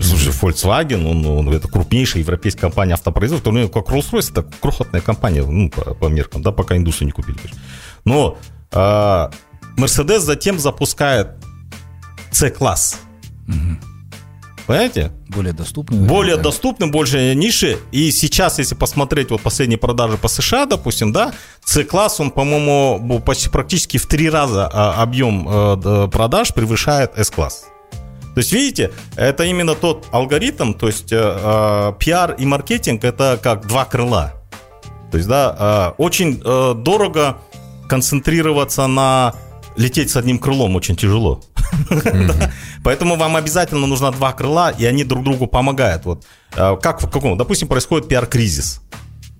Слушай, 0.00 0.32
Volkswagen, 0.32 1.06
он, 1.06 1.26
он 1.26 1.52
это 1.52 1.68
крупнейшая 1.68 2.22
европейская 2.22 2.62
компания 2.62 2.94
автопроизводства, 2.94 3.50
ну, 3.50 3.68
как 3.68 3.88
Rolls-Royce, 3.88 4.30
это 4.30 4.42
крохотная 4.60 5.00
компания, 5.00 5.44
ну, 5.44 5.68
по, 5.70 5.94
по 5.94 6.06
меркам, 6.06 6.42
да, 6.42 6.52
пока 6.52 6.76
индусы 6.76 7.04
не 7.04 7.10
купили. 7.10 7.38
Но 8.04 8.38
э, 8.72 9.30
Mercedes 9.76 10.20
затем 10.20 10.58
запускает 10.58 11.28
C-класс. 12.30 13.00
Угу. 13.48 13.90
Понимаете? 14.66 15.10
Более 15.28 15.52
доступный. 15.52 15.98
Более 15.98 16.36
да. 16.36 16.44
доступный, 16.44 16.90
больше 16.90 17.34
ниши. 17.34 17.78
И 17.90 18.12
сейчас, 18.12 18.58
если 18.58 18.76
посмотреть 18.76 19.30
вот 19.30 19.40
последние 19.40 19.78
продажи 19.78 20.16
по 20.16 20.28
США, 20.28 20.64
допустим, 20.64 21.12
да, 21.12 21.32
C-класс, 21.64 22.20
он, 22.20 22.30
по-моему, 22.30 23.20
почти 23.20 23.48
практически 23.48 23.98
в 23.98 24.06
три 24.06 24.30
раза 24.30 24.70
а, 24.72 25.02
объем 25.02 25.46
э, 25.48 26.08
продаж 26.08 26.54
превышает 26.54 27.18
S-класс. 27.18 27.66
То 28.34 28.38
есть, 28.38 28.52
видите, 28.52 28.92
это 29.16 29.44
именно 29.44 29.74
тот 29.74 30.06
алгоритм, 30.12 30.72
то 30.74 30.86
есть 30.86 31.12
э, 31.12 31.16
э, 31.18 31.92
пиар 31.98 32.34
и 32.38 32.46
маркетинг 32.46 33.04
это 33.04 33.38
как 33.42 33.66
два 33.66 33.84
крыла. 33.84 34.34
То 35.10 35.16
есть, 35.16 35.28
да, 35.28 35.94
э, 35.98 36.02
очень 36.02 36.40
э, 36.44 36.74
дорого 36.74 37.38
концентрироваться 37.88 38.86
на 38.86 39.34
лететь 39.76 40.10
с 40.10 40.16
одним 40.16 40.38
крылом 40.38 40.76
очень 40.76 40.96
тяжело. 40.96 41.42
Поэтому 42.84 43.16
вам 43.16 43.36
обязательно 43.36 43.86
нужно 43.86 44.12
два 44.12 44.32
крыла, 44.32 44.70
и 44.70 44.84
они 44.84 45.04
друг 45.04 45.24
другу 45.24 45.46
помогают. 45.46 46.04
Вот 46.04 46.24
э, 46.54 46.76
как 46.80 47.02
в 47.02 47.10
каком, 47.10 47.36
допустим, 47.36 47.66
происходит 47.66 48.08
пиар-кризис. 48.08 48.80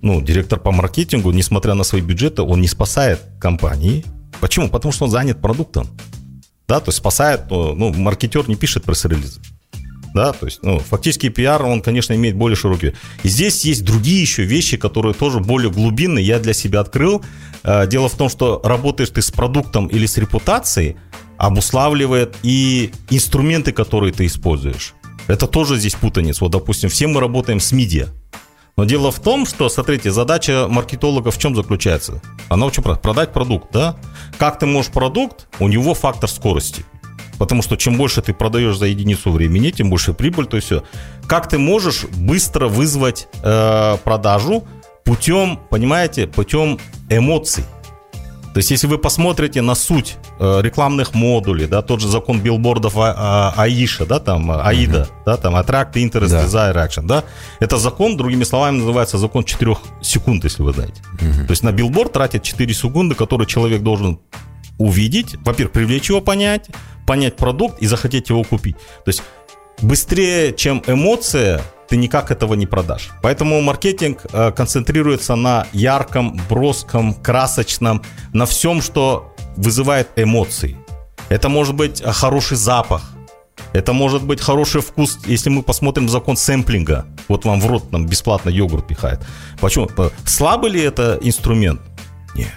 Ну, 0.01 0.19
директор 0.21 0.59
по 0.59 0.71
маркетингу, 0.71 1.31
несмотря 1.31 1.75
на 1.75 1.83
свои 1.83 2.01
бюджеты, 2.01 2.41
он 2.41 2.59
не 2.59 2.67
спасает 2.67 3.21
компании. 3.39 4.03
Почему? 4.39 4.67
Потому 4.67 4.91
что 4.91 5.05
он 5.05 5.11
занят 5.11 5.39
продуктом. 5.41 5.87
Да, 6.71 6.79
то 6.79 6.87
есть 6.87 6.99
спасает, 6.99 7.49
ну, 7.49 7.91
маркетер 7.91 8.47
не 8.47 8.55
пишет 8.55 8.85
пресс-релизы. 8.85 9.41
Да, 10.13 10.31
то 10.31 10.45
есть, 10.45 10.59
ну, 10.63 10.79
фактически 10.79 11.27
пиар, 11.27 11.65
он, 11.65 11.81
конечно, 11.81 12.13
имеет 12.13 12.37
более 12.37 12.55
широкий. 12.55 12.93
И 13.23 13.27
здесь 13.27 13.65
есть 13.65 13.83
другие 13.83 14.21
еще 14.21 14.43
вещи, 14.43 14.77
которые 14.77 15.13
тоже 15.13 15.41
более 15.41 15.69
глубинные, 15.69 16.25
я 16.25 16.39
для 16.39 16.53
себя 16.53 16.79
открыл. 16.79 17.25
Э, 17.63 17.87
дело 17.87 18.07
в 18.07 18.15
том, 18.15 18.29
что 18.29 18.61
работаешь 18.63 19.09
ты 19.09 19.21
с 19.21 19.31
продуктом 19.31 19.87
или 19.87 20.05
с 20.05 20.17
репутацией, 20.17 20.95
обуславливает 21.37 22.37
и 22.41 22.93
инструменты, 23.09 23.73
которые 23.73 24.13
ты 24.13 24.25
используешь. 24.25 24.93
Это 25.27 25.47
тоже 25.47 25.75
здесь 25.75 25.95
путаница. 25.95 26.45
Вот, 26.45 26.53
допустим, 26.53 26.89
все 26.89 27.07
мы 27.07 27.19
работаем 27.19 27.59
с 27.59 27.73
медиа. 27.73 28.07
Но 28.77 28.85
дело 28.85 29.11
в 29.11 29.19
том, 29.19 29.45
что, 29.45 29.69
смотрите, 29.69 30.11
задача 30.11 30.67
маркетолога 30.69 31.31
в 31.31 31.37
чем 31.37 31.55
заключается? 31.55 32.21
Она 32.49 32.65
очень 32.65 32.83
проста. 32.83 33.01
Продать 33.01 33.33
продукт, 33.33 33.71
да? 33.71 33.97
Как 34.37 34.59
ты 34.59 34.65
можешь 34.65 34.91
продукт? 34.91 35.47
У 35.59 35.67
него 35.67 35.93
фактор 35.93 36.29
скорости. 36.29 36.85
Потому 37.37 37.61
что 37.63 37.75
чем 37.75 37.97
больше 37.97 38.21
ты 38.21 38.33
продаешь 38.33 38.77
за 38.77 38.85
единицу 38.85 39.31
времени, 39.31 39.71
тем 39.71 39.89
больше 39.89 40.13
прибыль, 40.13 40.45
то 40.45 40.57
есть 40.57 40.67
все. 40.67 40.83
Как 41.27 41.49
ты 41.49 41.57
можешь 41.57 42.03
быстро 42.05 42.67
вызвать 42.67 43.27
э, 43.43 43.97
продажу 44.03 44.63
путем, 45.03 45.59
понимаете, 45.69 46.27
путем 46.27 46.79
эмоций? 47.09 47.63
То 48.53 48.57
есть, 48.57 48.69
если 48.69 48.87
вы 48.87 48.97
посмотрите 48.97 49.61
на 49.61 49.75
суть 49.75 50.17
э, 50.39 50.59
рекламных 50.61 51.13
модулей, 51.13 51.67
да, 51.67 51.81
тот 51.81 52.01
же 52.01 52.09
закон 52.09 52.41
билбордов 52.41 52.97
а, 52.97 53.53
а, 53.55 53.61
Аиша, 53.63 54.05
да, 54.05 54.19
там, 54.19 54.51
Аида, 54.51 55.01
uh-huh. 55.01 55.25
да, 55.25 55.37
там, 55.37 55.55
Attract, 55.55 55.93
Interest, 55.93 56.29
да. 56.29 56.43
Desire, 56.43 56.75
Action, 56.75 57.05
да, 57.05 57.23
это 57.61 57.77
закон, 57.77 58.17
другими 58.17 58.43
словами, 58.43 58.77
называется 58.77 59.17
закон 59.17 59.45
4 59.45 59.77
секунд, 60.01 60.43
если 60.43 60.63
вы 60.63 60.73
знаете. 60.73 61.01
Uh-huh. 61.19 61.45
То 61.45 61.51
есть, 61.51 61.63
на 61.63 61.71
билборд 61.71 62.11
тратит 62.11 62.43
4 62.43 62.73
секунды, 62.73 63.15
которые 63.15 63.47
человек 63.47 63.83
должен 63.83 64.19
увидеть, 64.77 65.35
во-первых, 65.45 65.71
привлечь 65.71 66.09
его 66.09 66.19
понять, 66.19 66.69
понять 67.07 67.37
продукт 67.37 67.81
и 67.81 67.87
захотеть 67.87 68.29
его 68.29 68.43
купить. 68.43 68.75
То 69.05 69.09
есть, 69.09 69.23
быстрее, 69.81 70.53
чем 70.53 70.83
эмоция, 70.87 71.61
ты 71.91 71.97
никак 71.97 72.31
этого 72.31 72.53
не 72.53 72.65
продашь. 72.65 73.09
Поэтому 73.21 73.61
маркетинг 73.61 74.25
э, 74.31 74.51
концентрируется 74.51 75.35
на 75.35 75.67
ярком, 75.73 76.39
броском, 76.49 77.13
красочном, 77.13 78.01
на 78.33 78.45
всем, 78.45 78.81
что 78.81 79.35
вызывает 79.57 80.07
эмоции. 80.15 80.77
Это 81.27 81.49
может 81.49 81.75
быть 81.75 82.01
э, 82.01 82.13
хороший 82.13 82.55
запах, 82.55 83.01
это 83.73 83.91
может 83.91 84.23
быть 84.23 84.39
хороший 84.39 84.79
вкус, 84.79 85.19
если 85.27 85.49
мы 85.49 85.63
посмотрим 85.63 86.07
закон 86.07 86.37
сэмплинга. 86.37 87.05
Вот 87.27 87.43
вам 87.43 87.59
в 87.59 87.67
рот 87.67 87.91
нам 87.91 88.05
бесплатно 88.05 88.49
йогурт 88.49 88.87
пихает. 88.87 89.19
Почему? 89.59 89.89
Слабый 90.25 90.71
ли 90.71 90.81
это 90.81 91.19
инструмент? 91.21 91.81
Нет. 92.35 92.53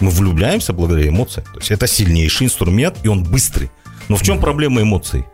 Мы 0.00 0.10
влюбляемся 0.10 0.74
благодаря 0.74 1.08
эмоциям. 1.08 1.46
То 1.54 1.60
есть 1.60 1.70
это 1.70 1.86
сильнейший 1.86 2.46
инструмент, 2.46 2.98
и 3.02 3.08
он 3.08 3.24
быстрый. 3.24 3.70
Но 4.08 4.16
в 4.16 4.22
чем 4.22 4.38
проблема 4.38 4.82
эмоций? 4.82 5.24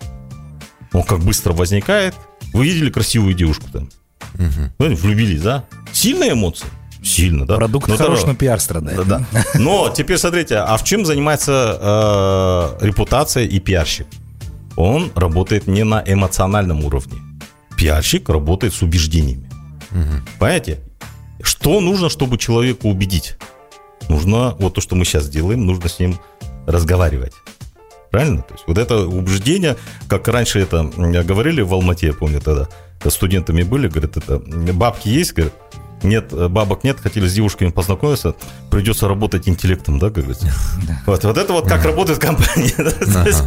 Он 0.92 1.02
как 1.02 1.18
быстро 1.18 1.52
возникает, 1.52 2.14
вы 2.54 2.64
видели 2.64 2.88
красивую 2.88 3.34
девушку 3.34 3.66
там? 3.72 3.90
Угу. 4.34 4.94
Влюбились, 4.96 5.42
да? 5.42 5.64
Сильные 5.92 6.32
эмоции? 6.32 6.66
Сильно, 7.02 7.46
да. 7.46 7.56
Продукт 7.56 7.88
но 7.88 7.96
хорош, 7.96 8.24
но 8.24 8.34
пиар 8.34 8.60
страдает. 8.60 9.06
Да, 9.06 9.26
да. 9.32 9.44
Но 9.54 9.92
теперь 9.94 10.16
смотрите, 10.16 10.56
а 10.56 10.76
в 10.78 10.84
чем 10.84 11.04
занимается 11.04 12.78
э, 12.80 12.86
репутация 12.86 13.44
и 13.44 13.58
пиарщик? 13.60 14.06
Он 14.76 15.12
работает 15.14 15.66
не 15.66 15.84
на 15.84 16.02
эмоциональном 16.06 16.84
уровне. 16.84 17.20
Пиарщик 17.76 18.28
работает 18.28 18.72
с 18.72 18.80
убеждениями. 18.82 19.50
Угу. 19.90 20.38
Понимаете? 20.38 20.80
Что 21.42 21.80
нужно, 21.80 22.08
чтобы 22.08 22.38
человеку 22.38 22.88
убедить? 22.88 23.36
Нужно, 24.08 24.54
вот 24.58 24.74
то, 24.74 24.80
что 24.80 24.96
мы 24.96 25.04
сейчас 25.04 25.28
делаем, 25.28 25.66
нужно 25.66 25.88
с 25.88 25.98
ним 25.98 26.18
разговаривать. 26.66 27.34
Правильно? 28.14 28.42
То 28.42 28.54
есть 28.54 28.64
вот 28.68 28.78
это 28.78 28.98
убеждение, 28.98 29.76
как 30.06 30.28
раньше 30.28 30.60
это 30.60 30.84
говорили 30.84 31.62
в 31.62 31.74
Алмате, 31.74 32.06
я 32.06 32.12
помню 32.12 32.40
тогда, 32.40 32.68
студентами 33.10 33.64
были, 33.64 33.88
говорят, 33.88 34.16
это 34.16 34.38
бабки 34.72 35.08
есть, 35.08 35.32
говорят, 35.32 35.52
нет, 36.04 36.32
бабок 36.50 36.84
нет, 36.84 36.98
хотели 37.00 37.26
с 37.26 37.34
девушками 37.34 37.70
познакомиться, 37.70 38.34
придется 38.70 39.08
работать 39.08 39.48
интеллектом, 39.48 39.98
да, 39.98 40.06
как 40.10 40.24
говорится. 40.24 40.52
Да. 40.86 41.00
Вот, 41.06 41.24
вот 41.24 41.38
это 41.38 41.52
вот 41.52 41.64
как 41.64 41.80
ага. 41.80 41.88
работает 41.88 42.18
компания. 42.18 42.74
Ага. 43.14 43.26
есть, 43.26 43.42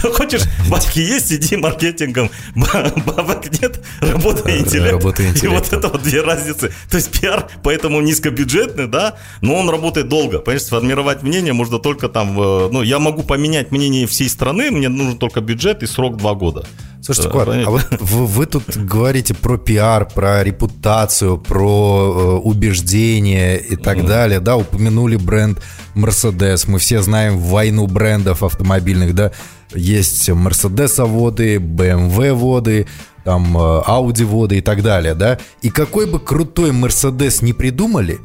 хочешь, 0.14 0.42
бабки 0.68 0.98
есть, 0.98 1.32
иди 1.32 1.56
маркетингом, 1.56 2.30
бабок 2.54 3.60
нет. 3.60 3.80
Работай 4.00 5.28
интеллектом. 5.28 5.50
И 5.50 5.54
вот 5.54 5.72
это 5.72 5.88
вот 5.88 6.02
две 6.02 6.22
разницы. 6.22 6.72
То 6.90 6.96
есть 6.96 7.10
пиар 7.10 7.48
поэтому 7.62 8.00
низкобюджетный, 8.00 8.86
да, 8.86 9.14
но 9.40 9.54
он 9.54 9.70
работает 9.70 10.08
долго. 10.08 10.38
Понимаешь, 10.38 10.62
сформировать 10.62 11.22
мнение 11.22 11.52
можно 11.52 11.78
только 11.78 12.08
там, 12.08 12.40
э, 12.40 12.68
ну, 12.72 12.82
я 12.82 12.98
могу 12.98 13.22
поменять 13.22 13.70
мнение 13.70 14.06
всей 14.06 14.28
страны, 14.28 14.70
мне 14.70 14.88
нужен 14.88 15.18
только 15.18 15.40
бюджет 15.40 15.82
и 15.82 15.86
срок 15.86 16.16
два 16.16 16.34
года. 16.34 16.66
Слушайте, 17.04 17.30
Квар, 17.30 17.50
а 17.50 17.70
вот 17.70 17.84
вы, 17.98 18.26
вы 18.26 18.46
тут 18.46 18.76
говорите 18.76 19.34
про 19.34 19.56
пиар, 19.56 20.06
про 20.06 20.44
репутацию, 20.44 21.36
про 21.36 22.38
э, 22.38 22.46
убеждение 22.46 23.60
и 23.60 23.74
так 23.74 23.98
mm. 23.98 24.06
далее, 24.06 24.38
да, 24.38 24.56
упомянули 24.56 25.16
бренд 25.16 25.60
Mercedes, 25.96 26.64
мы 26.68 26.78
все 26.78 27.02
знаем 27.02 27.38
войну 27.38 27.88
брендов 27.88 28.44
автомобильных, 28.44 29.16
да, 29.16 29.32
есть 29.74 30.28
Mercedes 30.28 31.04
воды, 31.04 31.56
BMW 31.56 32.34
воды, 32.34 32.86
там 33.24 33.56
э, 33.56 33.60
Audi 33.60 34.24
воды 34.24 34.58
и 34.58 34.60
так 34.60 34.82
далее, 34.82 35.16
да, 35.16 35.38
и 35.60 35.70
какой 35.70 36.06
бы 36.06 36.20
крутой 36.20 36.70
Mercedes 36.70 37.44
не 37.44 37.52
придумали, 37.52 38.20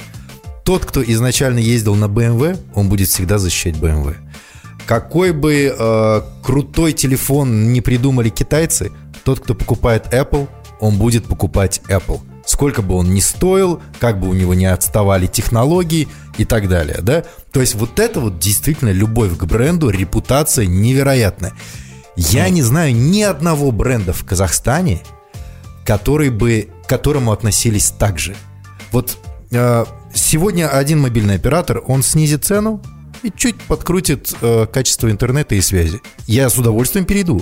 тот, 0.63 0.86
кто 0.86 1.02
изначально 1.02 1.60
ездил 1.60 1.96
на 1.96 2.06
BMW, 2.06 2.60
он 2.76 2.90
будет 2.90 3.08
всегда 3.08 3.40
защищать 3.40 3.76
BMW. 3.78 4.18
Какой 4.88 5.34
бы 5.34 5.76
э, 5.78 6.21
крутой 6.41 6.93
телефон 6.93 7.73
не 7.73 7.82
придумали 7.82 8.30
китайцы, 8.30 8.93
тот, 9.26 9.41
кто 9.41 9.54
покупает 9.54 10.13
Apple, 10.13 10.47
он 10.80 10.97
будет 10.97 11.26
покупать 11.26 11.82
Apple. 11.89 12.21
Сколько 12.45 12.82
бы 12.82 12.95
он 12.95 13.13
ни 13.13 13.19
стоил, 13.19 13.82
как 14.00 14.17
бы 14.21 14.30
у 14.30 14.34
него 14.34 14.54
не 14.54 14.65
отставали 14.65 15.28
технологии 15.28 16.08
и 16.38 16.45
так 16.45 16.69
далее, 16.69 17.00
да? 17.02 17.26
То 17.52 17.60
есть 17.60 17.76
вот 17.76 18.00
это 18.00 18.21
вот 18.21 18.39
действительно 18.39 18.91
любовь 18.91 19.38
к 19.38 19.43
бренду, 19.43 19.89
репутация 19.89 20.65
невероятная. 20.65 21.52
Я 22.15 22.47
не 22.47 22.62
знаю 22.62 22.95
ни 22.95 23.21
одного 23.23 23.73
бренда 23.73 24.13
в 24.13 24.23
Казахстане, 24.23 25.02
который 25.86 26.30
бы, 26.30 26.69
к 26.86 26.88
которому 26.88 27.34
относились 27.34 27.91
так 27.91 28.19
же. 28.19 28.38
Вот 28.93 29.17
э, 29.52 29.86
сегодня 30.13 30.69
один 30.69 31.02
мобильный 31.02 31.36
оператор, 31.36 31.84
он 31.86 32.04
снизит 32.04 32.45
цену, 32.45 32.82
и 33.28 33.34
чуть 33.36 33.62
подкрутит 33.63 34.34
э, 34.42 34.68
качество 34.72 35.12
интернета 35.12 35.56
и 35.56 35.62
связи. 35.62 36.02
Я 36.28 36.50
с 36.50 36.58
удовольствием 36.58 37.06
перейду. 37.06 37.42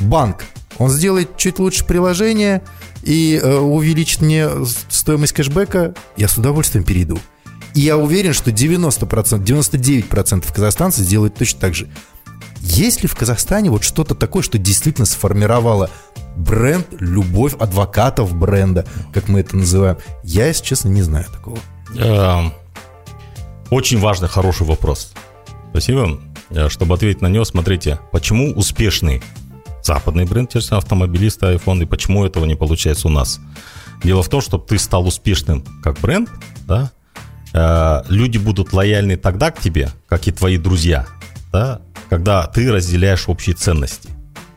Банк, 0.00 0.44
он 0.78 0.90
сделает 0.90 1.36
чуть 1.38 1.58
лучше 1.58 1.84
приложение 1.84 2.62
и 3.02 3.40
э, 3.42 3.56
увеличит 3.56 4.20
мне 4.20 4.48
стоимость 4.90 5.32
кэшбэка, 5.32 5.94
я 6.16 6.28
с 6.28 6.36
удовольствием 6.36 6.84
перейду. 6.84 7.18
И 7.74 7.80
я 7.80 7.96
уверен, 7.96 8.34
что 8.34 8.50
90%, 8.50 9.42
99% 9.42 10.52
казахстанцев 10.52 11.04
сделают 11.04 11.36
точно 11.36 11.60
так 11.60 11.74
же. 11.74 11.88
Есть 12.60 13.02
ли 13.02 13.08
в 13.08 13.16
Казахстане 13.16 13.70
вот 13.70 13.82
что-то 13.82 14.14
такое, 14.14 14.42
что 14.42 14.58
действительно 14.58 15.06
сформировало 15.06 15.90
бренд, 16.36 16.86
любовь 16.98 17.54
адвокатов 17.58 18.34
бренда, 18.34 18.86
как 19.12 19.28
мы 19.28 19.40
это 19.40 19.56
называем? 19.56 19.96
Я, 20.22 20.46
если 20.46 20.64
честно, 20.64 20.88
не 20.88 21.02
знаю 21.02 21.26
такого. 21.32 21.58
Очень 23.70 23.98
важный, 23.98 24.28
хороший 24.28 24.66
вопрос. 24.66 25.12
Спасибо. 25.70 26.20
Э, 26.50 26.68
чтобы 26.68 26.94
ответить 26.94 27.22
на 27.22 27.28
него, 27.28 27.44
смотрите, 27.44 27.98
почему 28.12 28.52
успешный 28.52 29.22
западный 29.82 30.24
бренд, 30.24 30.50
те 30.50 30.60
же 30.60 30.74
автомобилисты, 30.76 31.46
iPhone, 31.46 31.82
и 31.82 31.86
почему 31.86 32.24
этого 32.24 32.44
не 32.44 32.54
получается 32.54 33.08
у 33.08 33.10
нас? 33.10 33.40
Дело 34.02 34.22
в 34.22 34.28
том, 34.28 34.40
что 34.40 34.58
ты 34.58 34.78
стал 34.78 35.06
успешным 35.06 35.64
как 35.82 35.98
бренд, 36.00 36.30
да, 36.66 36.92
э, 37.52 38.02
люди 38.08 38.38
будут 38.38 38.72
лояльны 38.72 39.16
тогда 39.16 39.50
к 39.50 39.60
тебе, 39.60 39.90
как 40.08 40.28
и 40.28 40.32
твои 40.32 40.58
друзья, 40.58 41.06
да, 41.52 41.80
когда 42.10 42.46
ты 42.46 42.70
разделяешь 42.70 43.28
общие 43.28 43.54
ценности. 43.54 44.10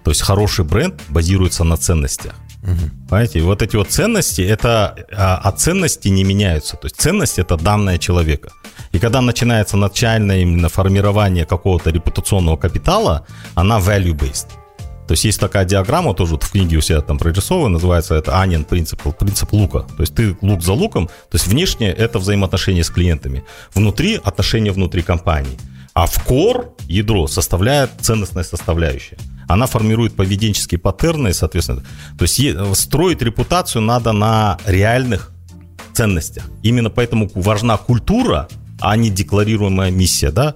То 0.03 0.11
есть 0.11 0.21
хороший 0.21 0.65
бренд 0.65 1.01
базируется 1.09 1.63
на 1.63 1.77
ценностях. 1.77 2.33
Угу. 2.63 3.07
Понимаете, 3.09 3.41
вот 3.41 3.61
эти 3.61 3.75
вот 3.75 3.89
ценности, 3.89 4.41
это, 4.41 4.95
а, 5.11 5.39
а 5.43 5.51
ценности 5.51 6.09
не 6.09 6.23
меняются. 6.23 6.75
То 6.77 6.85
есть 6.85 6.97
ценность 6.97 7.39
это 7.39 7.57
данная 7.57 7.97
человека. 7.97 8.51
И 8.97 8.99
когда 8.99 9.21
начинается 9.21 9.77
начальное 9.77 10.39
именно 10.39 10.69
формирование 10.69 11.45
какого-то 11.45 11.91
репутационного 11.91 12.57
капитала, 12.57 13.27
она 13.53 13.77
value-based. 13.77 14.47
То 15.07 15.11
есть 15.11 15.23
есть 15.23 15.39
такая 15.39 15.65
диаграмма, 15.65 16.15
тоже 16.15 16.31
вот 16.31 16.41
в 16.41 16.49
книге 16.51 16.77
у 16.77 16.81
себя 16.81 17.01
там 17.01 17.19
прорисована, 17.19 17.73
называется 17.73 18.15
это 18.15 18.41
Анин 18.41 18.63
принцип, 18.63 19.03
принцип 19.15 19.53
лука. 19.53 19.81
То 19.81 20.01
есть 20.01 20.15
ты 20.15 20.35
лук 20.41 20.63
за 20.63 20.73
луком, 20.73 21.05
то 21.05 21.35
есть 21.35 21.45
внешне 21.45 21.91
это 21.91 22.17
взаимоотношения 22.17 22.83
с 22.83 22.89
клиентами, 22.89 23.43
внутри 23.75 24.15
отношения 24.15 24.71
внутри 24.71 25.03
компании. 25.03 25.59
А 25.93 26.07
в 26.07 26.27
core 26.27 26.69
ядро 26.87 27.27
составляет 27.27 27.91
ценностная 28.01 28.43
составляющая. 28.43 29.17
Она 29.47 29.67
формирует 29.67 30.15
поведенческие 30.15 30.79
паттерны, 30.79 31.35
соответственно. 31.35 31.83
То 32.17 32.23
есть 32.23 32.41
строить 32.79 33.21
репутацию 33.21 33.83
надо 33.83 34.11
на 34.11 34.57
реальных 34.65 35.31
ценностях. 35.93 36.45
Именно 36.63 36.89
поэтому 36.89 37.29
важна 37.35 37.77
культура, 37.77 38.47
а 38.79 38.95
не 38.95 39.09
декларируемая 39.09 39.91
миссия, 39.91 40.31
да. 40.31 40.55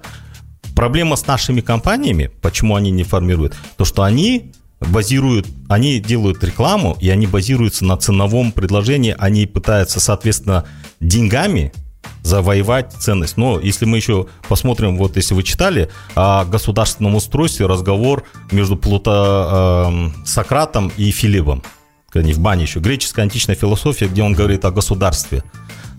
Проблема 0.74 1.16
с 1.16 1.26
нашими 1.26 1.60
компаниями, 1.60 2.30
почему 2.40 2.76
они 2.76 2.90
не 2.90 3.04
формируют, 3.04 3.54
то 3.76 3.84
что 3.84 4.02
они 4.02 4.52
базируют, 4.80 5.46
они 5.68 6.00
делают 6.00 6.42
рекламу, 6.42 6.96
и 7.00 7.08
они 7.10 7.26
базируются 7.26 7.84
на 7.84 7.96
ценовом 7.96 8.52
предложении, 8.52 9.14
они 9.18 9.46
пытаются, 9.46 10.00
соответственно, 10.00 10.64
деньгами 11.00 11.72
завоевать 12.22 12.92
ценность. 12.92 13.36
Но 13.36 13.60
если 13.60 13.84
мы 13.84 13.96
еще 13.96 14.26
посмотрим, 14.48 14.96
вот 14.96 15.16
если 15.16 15.34
вы 15.34 15.42
читали 15.42 15.88
о 16.14 16.44
государственном 16.44 17.16
устройстве 17.16 17.66
разговор 17.66 18.24
между 18.50 18.76
Плуто, 18.76 19.88
э, 19.92 20.26
Сократом 20.26 20.92
и 20.96 21.10
Филиппом, 21.10 21.62
они 22.14 22.32
в 22.34 22.40
бане 22.40 22.64
еще, 22.64 22.78
греческая 22.78 23.24
античная 23.24 23.56
философия, 23.56 24.06
где 24.06 24.22
он 24.22 24.34
говорит 24.34 24.64
о 24.64 24.70
государстве. 24.70 25.42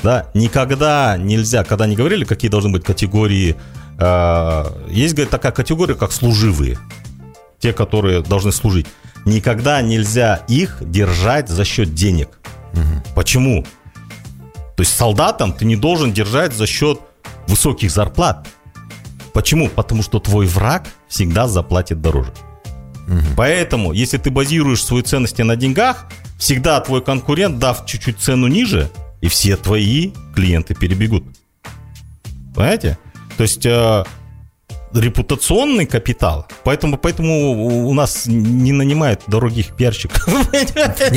Да, 0.03 0.29
никогда 0.33 1.17
нельзя, 1.17 1.63
когда 1.63 1.87
не 1.87 1.95
говорили, 1.95 2.25
какие 2.25 2.51
должны 2.51 2.69
быть 2.69 2.83
категории, 2.83 3.55
э, 3.97 4.65
есть 4.89 5.13
говорит, 5.13 5.31
такая 5.31 5.53
категория, 5.53 5.95
как 5.95 6.11
служивые, 6.11 6.77
те, 7.59 7.71
которые 7.71 8.21
должны 8.21 8.51
служить. 8.51 8.85
Никогда 9.25 9.81
нельзя 9.81 10.43
их 10.49 10.77
держать 10.81 11.47
за 11.47 11.63
счет 11.63 11.93
денег. 11.93 12.29
Угу. 12.73 13.15
Почему? 13.15 13.63
То 14.75 14.81
есть 14.81 14.95
солдатам 14.95 15.53
ты 15.53 15.63
не 15.63 15.77
должен 15.77 16.11
держать 16.11 16.53
за 16.53 16.67
счет 16.67 16.99
высоких 17.47 17.89
зарплат. 17.89 18.45
Почему? 19.33 19.69
Потому 19.69 20.03
что 20.03 20.19
твой 20.19 20.47
враг 20.47 20.85
всегда 21.07 21.47
заплатит 21.47 22.01
дороже. 22.01 22.33
Угу. 23.07 23.35
Поэтому, 23.37 23.93
если 23.93 24.17
ты 24.17 24.31
базируешь 24.31 24.83
свои 24.83 25.01
ценности 25.01 25.43
на 25.43 25.55
деньгах, 25.55 26.07
всегда 26.37 26.81
твой 26.81 27.01
конкурент, 27.01 27.59
дав 27.59 27.85
чуть-чуть 27.85 28.19
цену 28.19 28.47
ниже, 28.47 28.89
и 29.23 29.29
все 29.29 29.55
твои 29.55 30.11
клиенты 30.35 30.75
перебегут. 30.75 31.23
Понимаете? 32.53 32.97
То 33.37 33.43
есть 33.43 33.65
э, 33.65 34.03
репутационный 34.93 35.85
капитал, 35.85 36.45
поэтому, 36.65 36.97
поэтому 36.97 37.87
у 37.87 37.93
нас 37.93 38.25
не 38.25 38.73
нанимают 38.73 39.21
дорогих 39.27 39.75
пиарщиков. 39.77 40.27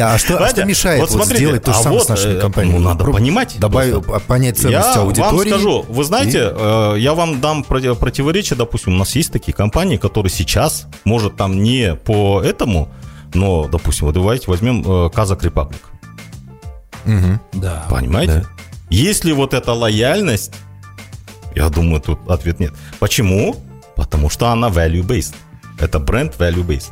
А 0.01 0.19
что, 0.19 0.39
а 0.39 0.49
что 0.49 0.65
мешает 0.65 1.01
вот, 1.01 1.11
смотрите, 1.11 1.39
сделать 1.39 1.65
то 1.65 1.73
же 1.73 1.79
а 1.79 1.83
самое 1.83 1.99
вот, 1.99 2.07
с 2.07 2.09
нашими 2.09 2.35
э, 2.35 2.41
компаниями? 2.41 2.79
Ну, 2.79 2.85
надо 2.85 3.05
понимать. 3.07 3.57
Добавить, 3.59 4.05
понять 4.29 4.57
ценность 4.57 4.95
я 4.95 5.03
аудитории. 5.03 5.27
Я 5.27 5.33
вам 5.33 5.47
скажу, 5.49 5.85
вы 5.89 6.05
знаете, 6.05 6.39
и... 6.39 6.43
Э, 6.43 6.95
я 6.97 7.13
вам 7.15 7.41
дам 7.41 7.65
противоречие, 7.65 8.57
допустим, 8.57 8.95
у 8.95 8.99
нас 8.99 9.17
есть 9.17 9.33
такие 9.33 9.53
компании, 9.53 9.97
которые 9.97 10.31
сейчас, 10.31 10.87
может, 11.05 11.37
там 11.37 11.61
не 11.61 11.97
по 11.97 12.41
этому, 12.41 12.89
но, 13.35 13.67
допустим, 13.67 14.07
вот 14.07 14.15
давайте 14.15 14.45
возьмем 14.47 15.11
Казак 15.11 15.45
э, 15.45 15.49
Republic. 15.49 15.81
Угу. 17.07 17.61
Да. 17.61 17.87
Понимаете? 17.89 18.41
Да. 18.41 18.49
Если 18.91 19.33
вот 19.33 19.55
эта 19.55 19.73
лояльность, 19.73 20.53
я 21.55 21.69
думаю, 21.69 22.01
тут 22.01 22.19
ответ 22.29 22.61
нет. 22.61 22.73
Почему? 22.99 23.57
Потому 23.97 24.29
что 24.29 24.49
она 24.49 24.69
value-based. 24.69 25.35
Это 25.79 25.99
бренд 25.99 26.35
value-based. 26.39 26.91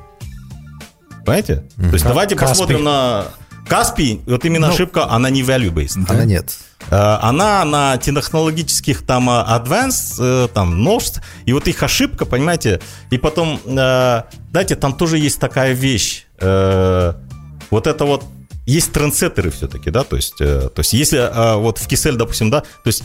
Понимаете? 1.24 1.64
Mm-hmm. 1.77 1.88
То 1.88 1.92
есть 1.94 2.05
давайте 2.05 2.35
Каспий. 2.35 2.53
посмотрим 2.53 2.85
на 2.85 3.27
Каспий. 3.68 4.20
Вот 4.27 4.44
именно 4.44 4.68
ну, 4.68 4.74
ошибка, 4.74 5.11
она 5.11 5.31
не 5.31 5.42
value-based. 5.42 6.05
Она 6.09 6.24
нет. 6.24 6.57
Э, 6.90 7.18
она 7.22 7.64
на 7.64 7.96
технологических 7.96 9.05
там 9.07 9.31
э, 9.31 9.33
advanced, 9.33 10.16
э, 10.18 10.48
там, 10.53 10.79
множеств. 10.79 11.22
И 11.46 11.53
вот 11.53 11.66
их 11.68 11.83
ошибка, 11.83 12.27
понимаете, 12.27 12.81
и 13.11 13.18
потом, 13.18 13.61
знаете, 13.64 14.77
там 14.77 14.94
тоже 14.94 15.18
есть 15.18 15.40
такая 15.40 15.72
вещь. 15.72 16.27
Вот 16.40 17.87
это 17.87 18.05
вот 18.05 18.24
есть 18.66 18.92
трендсеттеры 18.92 19.50
все-таки, 19.50 19.90
да, 19.90 20.05
то 20.05 20.16
есть, 20.16 20.37
то 20.37 20.72
есть 20.79 20.92
если 20.92 21.31
вот 21.59 21.79
в 21.79 21.87
Кисель, 21.87 22.16
допустим, 22.16 22.50
да, 22.50 22.61
то 22.61 22.87
есть 22.87 23.03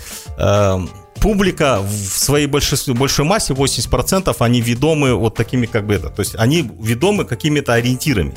публика 1.20 1.82
в 1.82 2.18
своей 2.18 2.48
большой, 2.48 2.94
большой 2.94 3.26
массе, 3.26 3.54
80%, 3.54 4.36
они 4.40 4.62
ведомы 4.62 5.14
вот 5.14 5.36
такими 5.36 5.66
как 5.66 5.86
бы 5.86 5.94
это. 5.96 6.10
То 6.10 6.22
есть 6.22 6.36
они 6.36 6.70
ведомы 6.80 7.26
какими-то 7.26 7.74
ориентирами. 7.74 8.34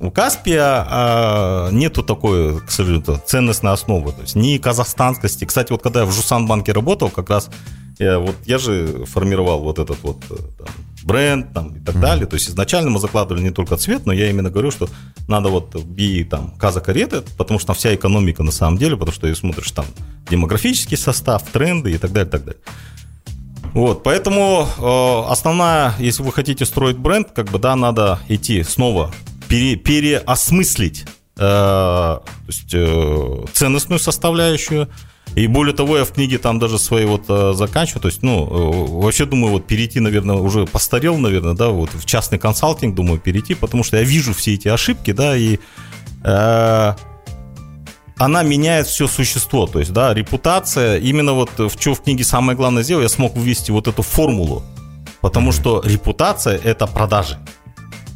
У 0.00 0.10
Каспия 0.10 0.86
а, 0.88 1.70
нету 1.70 2.02
такой, 2.02 2.60
к 2.60 2.70
сожалению, 2.70 3.20
ценностной 3.26 3.72
основы. 3.72 4.12
То 4.12 4.22
есть 4.22 4.34
ни 4.34 4.56
казахстанскости. 4.56 5.44
Кстати, 5.44 5.72
вот 5.72 5.82
когда 5.82 6.00
я 6.00 6.06
в 6.06 6.12
Жусанбанке 6.12 6.72
работал, 6.72 7.10
как 7.10 7.28
раз 7.28 7.50
я, 7.98 8.18
вот, 8.18 8.34
я 8.46 8.56
же 8.56 9.04
формировал 9.04 9.60
вот 9.60 9.78
этот 9.78 10.02
вот 10.02 10.16
э, 10.30 10.36
там, 10.56 10.68
бренд 11.10 11.52
там, 11.52 11.76
и 11.76 11.80
так 11.80 11.96
mm-hmm. 11.96 12.00
далее. 12.00 12.26
То 12.26 12.34
есть 12.34 12.48
изначально 12.48 12.90
мы 12.90 13.00
закладывали 13.00 13.42
не 13.42 13.50
только 13.50 13.76
цвет, 13.76 14.06
но 14.06 14.12
я 14.12 14.30
именно 14.30 14.50
говорю, 14.50 14.70
что 14.70 14.88
надо 15.28 15.48
вот 15.48 15.74
би 15.84 16.24
там 16.24 16.54
каза 16.58 16.80
кареты, 16.80 17.22
потому 17.36 17.58
что 17.58 17.68
там 17.68 17.76
вся 17.76 17.94
экономика 17.94 18.42
на 18.42 18.52
самом 18.52 18.78
деле, 18.78 18.96
потому 18.96 19.12
что 19.12 19.26
ты 19.26 19.34
смотришь 19.34 19.70
там 19.72 19.84
демографический 20.30 20.96
состав, 20.96 21.42
тренды 21.52 21.92
и 21.92 21.98
так 21.98 22.12
далее, 22.12 22.28
и 22.28 22.32
так 22.32 22.44
далее. 22.44 22.62
Вот, 23.74 24.02
поэтому 24.02 24.66
э, 24.78 25.32
основная, 25.32 25.94
если 25.98 26.22
вы 26.22 26.32
хотите 26.32 26.64
строить 26.64 26.96
бренд, 26.96 27.30
как 27.34 27.50
бы, 27.50 27.58
да, 27.58 27.76
надо 27.76 28.18
идти 28.28 28.62
снова 28.62 29.12
пере, 29.48 29.76
переосмыслить 29.76 31.04
э, 31.36 31.38
то 31.38 32.22
есть, 32.48 32.74
э, 32.74 33.44
ценностную 33.52 33.98
составляющую, 33.98 34.88
и 35.36 35.46
более 35.46 35.74
того, 35.74 35.96
я 35.96 36.04
в 36.04 36.12
книге 36.12 36.38
там 36.38 36.58
даже 36.58 36.78
свои 36.78 37.04
вот 37.04 37.24
э, 37.28 37.52
заканчиваю. 37.54 38.02
То 38.02 38.08
есть, 38.08 38.22
ну, 38.22 38.46
э, 38.46 39.02
вообще 39.02 39.26
думаю, 39.26 39.52
вот 39.52 39.66
перейти, 39.66 40.00
наверное, 40.00 40.36
уже 40.36 40.66
постарел, 40.66 41.18
наверное, 41.18 41.54
да, 41.54 41.68
вот 41.68 41.90
в 41.94 42.04
частный 42.04 42.38
консалтинг 42.38 42.94
думаю 42.94 43.20
перейти, 43.20 43.54
потому 43.54 43.84
что 43.84 43.96
я 43.96 44.02
вижу 44.02 44.34
все 44.34 44.54
эти 44.54 44.68
ошибки, 44.68 45.12
да, 45.12 45.36
и 45.36 45.58
э, 46.24 46.94
она 48.16 48.42
меняет 48.42 48.86
все 48.86 49.06
существо. 49.06 49.66
То 49.66 49.78
есть, 49.78 49.92
да, 49.92 50.12
репутация, 50.12 50.98
именно 50.98 51.32
вот 51.32 51.50
в 51.58 51.70
что 51.80 51.94
в 51.94 52.02
книге 52.02 52.24
самое 52.24 52.56
главное 52.56 52.82
сделал, 52.82 53.02
я 53.02 53.08
смог 53.08 53.36
вывести 53.36 53.70
вот 53.70 53.86
эту 53.88 54.02
формулу. 54.02 54.62
Потому 55.20 55.52
что 55.52 55.82
репутация– 55.84 56.58
это 56.64 56.86
продажи. 56.86 57.38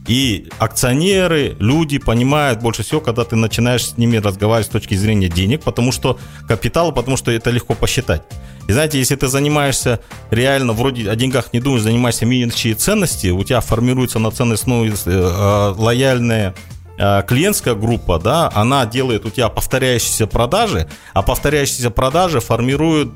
И 0.07 0.49
акционеры, 0.59 1.57
люди 1.59 1.99
понимают 1.99 2.61
больше 2.61 2.83
всего, 2.83 3.01
когда 3.01 3.25
ты 3.25 3.37
начинаешь 3.37 3.87
с 3.87 3.97
ними 3.97 4.19
разговаривать 4.19 4.67
с 4.67 4.71
точки 4.71 4.95
зрения 4.95 5.29
денег, 5.29 5.62
потому 5.62 5.93
что 5.93 6.19
капитала, 6.47 6.90
потому 6.90 7.17
что 7.17 7.31
это 7.31 7.51
легко 7.51 7.75
посчитать. 7.75 8.23
И 8.69 8.73
знаете, 8.73 8.99
если 8.99 9.17
ты 9.17 9.29
занимаешься 9.29 10.01
реально, 10.31 10.75
вроде 10.75 11.11
о 11.11 11.17
деньгах 11.17 11.53
не 11.53 11.61
думаешь, 11.61 11.83
занимаешься 11.83 12.27
меньшие 12.27 12.75
ценности, 12.75 13.29
у 13.29 13.43
тебя 13.45 13.61
формируется 13.61 14.19
на 14.19 14.31
ценность 14.31 14.67
ну, 14.67 14.85
э, 14.85 15.75
лояльная 15.77 16.55
э, 16.99 17.23
клиентская 17.27 17.75
группа, 17.75 18.19
да, 18.19 18.51
она 18.55 18.85
делает 18.85 19.25
у 19.25 19.31
тебя 19.31 19.49
повторяющиеся 19.49 20.27
продажи, 20.27 20.88
а 21.14 21.23
повторяющиеся 21.23 21.90
продажи 21.90 22.40
формируют 22.40 23.11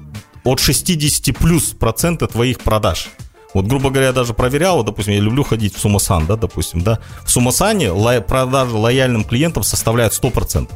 от 0.44 0.60
60 0.60 1.36
плюс 1.36 1.72
процента 1.72 2.26
твоих 2.26 2.60
продаж. 2.60 3.08
Вот, 3.54 3.66
грубо 3.66 3.90
говоря, 3.90 4.08
я 4.08 4.12
даже 4.12 4.34
проверял, 4.34 4.76
вот, 4.76 4.86
допустим, 4.86 5.14
я 5.14 5.20
люблю 5.20 5.42
ходить 5.42 5.74
в 5.74 5.80
Сумасан, 5.80 6.26
да, 6.26 6.36
допустим, 6.36 6.82
да. 6.82 6.98
В 7.24 7.30
Сумасане 7.30 7.90
ло- 7.90 8.20
продажи 8.20 8.76
лояльным 8.76 9.24
клиентам 9.24 9.62
составляют 9.62 10.12
100%. 10.12 10.68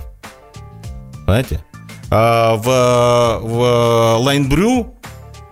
Понимаете? 1.27 1.65
А 2.11 2.57
в, 2.57 2.65
в 3.47 4.27
Line 4.27 4.49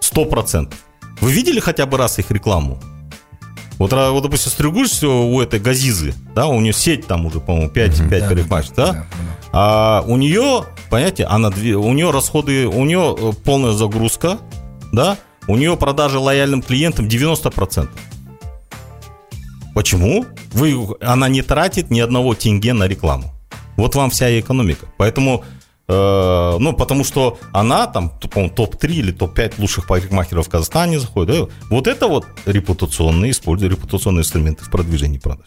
100%. 0.00 0.72
Вы 1.20 1.32
видели 1.32 1.60
хотя 1.60 1.86
бы 1.86 1.98
раз 1.98 2.18
их 2.18 2.30
рекламу? 2.30 2.78
Вот, 3.78 3.92
вот 3.92 4.22
допустим, 4.22 4.52
стригуешься 4.52 5.08
у 5.08 5.40
этой 5.40 5.58
Газизы, 5.58 6.14
да, 6.34 6.46
у 6.48 6.60
нее 6.60 6.74
сеть 6.74 7.06
там 7.06 7.24
уже, 7.24 7.40
по-моему, 7.40 7.70
5, 7.70 7.90
mm-hmm, 7.90 8.08
5 8.10 8.20
да, 8.20 8.28
парикмахерств, 8.28 8.76
да? 8.76 8.92
да? 8.92 9.06
А 9.52 10.04
у 10.06 10.16
нее, 10.16 10.64
понимаете, 10.90 11.24
она, 11.24 11.48
у 11.48 11.92
нее 11.94 12.10
расходы, 12.10 12.66
у 12.66 12.84
нее 12.84 13.16
э, 13.18 13.32
полная 13.42 13.72
загрузка, 13.72 14.38
да, 14.92 15.16
у 15.46 15.56
нее 15.56 15.76
продажи 15.76 16.18
лояльным 16.18 16.62
клиентам 16.62 17.06
90%. 17.06 17.88
Почему? 19.74 20.26
Вы, 20.52 20.76
она 21.00 21.28
не 21.28 21.42
тратит 21.42 21.90
ни 21.90 22.00
одного 22.00 22.34
тенге 22.34 22.72
на 22.72 22.88
рекламу. 22.88 23.32
Вот 23.76 23.94
вам 23.94 24.10
вся 24.10 24.38
экономика. 24.38 24.86
Поэтому, 24.98 25.44
э, 25.88 26.56
ну, 26.58 26.72
потому 26.72 27.04
что 27.04 27.38
она 27.52 27.86
там, 27.86 28.10
по-моему, 28.10 28.54
топ-3 28.54 28.92
или 28.92 29.12
топ-5 29.12 29.54
лучших 29.58 29.86
парикмахеров 29.86 30.46
в 30.46 30.50
Казахстане 30.50 30.98
заходит. 30.98 31.34
Да? 31.34 31.46
Вот 31.70 31.86
это 31.86 32.08
вот 32.08 32.26
репутационные, 32.46 33.30
используют 33.30 33.72
репутационные 33.72 34.22
инструменты 34.22 34.64
в 34.64 34.70
продвижении 34.70 35.18
продаж. 35.18 35.46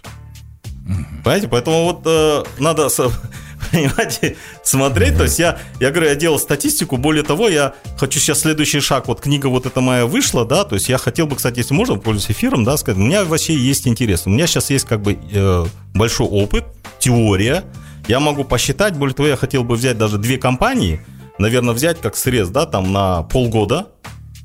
Понимаете? 1.23 1.47
Поэтому 1.47 1.83
вот 1.85 2.01
э, 2.05 2.43
надо 2.59 2.89
понимаете, 3.71 4.35
смотреть. 4.63 5.17
То 5.17 5.23
есть 5.23 5.39
я, 5.39 5.59
я 5.79 5.91
говорю, 5.91 6.09
я 6.09 6.15
делал 6.15 6.39
статистику. 6.39 6.97
Более 6.97 7.23
того, 7.23 7.47
я 7.47 7.73
хочу 7.97 8.19
сейчас 8.19 8.41
следующий 8.41 8.81
шаг. 8.81 9.07
Вот 9.07 9.21
книга 9.21 9.47
вот 9.47 9.65
эта 9.65 9.81
моя 9.81 10.05
вышла, 10.05 10.45
да, 10.45 10.63
то 10.63 10.75
есть 10.75 10.89
я 10.89 10.97
хотел 10.97 11.27
бы, 11.27 11.35
кстати, 11.35 11.59
если 11.59 11.73
можно, 11.73 11.95
пользуясь 11.95 12.31
эфиром, 12.31 12.63
да, 12.63 12.77
сказать, 12.77 12.99
у 12.99 13.03
меня 13.03 13.23
вообще 13.23 13.55
есть 13.55 13.87
интерес. 13.87 14.23
У 14.25 14.29
меня 14.29 14.47
сейчас 14.47 14.69
есть 14.69 14.85
как 14.85 15.01
бы 15.01 15.17
э, 15.31 15.65
большой 15.93 16.27
опыт, 16.27 16.65
теория. 16.99 17.63
Я 18.07 18.19
могу 18.19 18.43
посчитать, 18.43 18.95
более 18.95 19.15
того, 19.15 19.29
я 19.29 19.37
хотел 19.37 19.63
бы 19.63 19.75
взять 19.75 19.97
даже 19.97 20.17
две 20.17 20.37
компании, 20.37 20.99
наверное, 21.37 21.73
взять 21.73 22.01
как 22.01 22.17
срез, 22.17 22.49
да, 22.49 22.65
там 22.65 22.91
на 22.91 23.23
полгода 23.23 23.87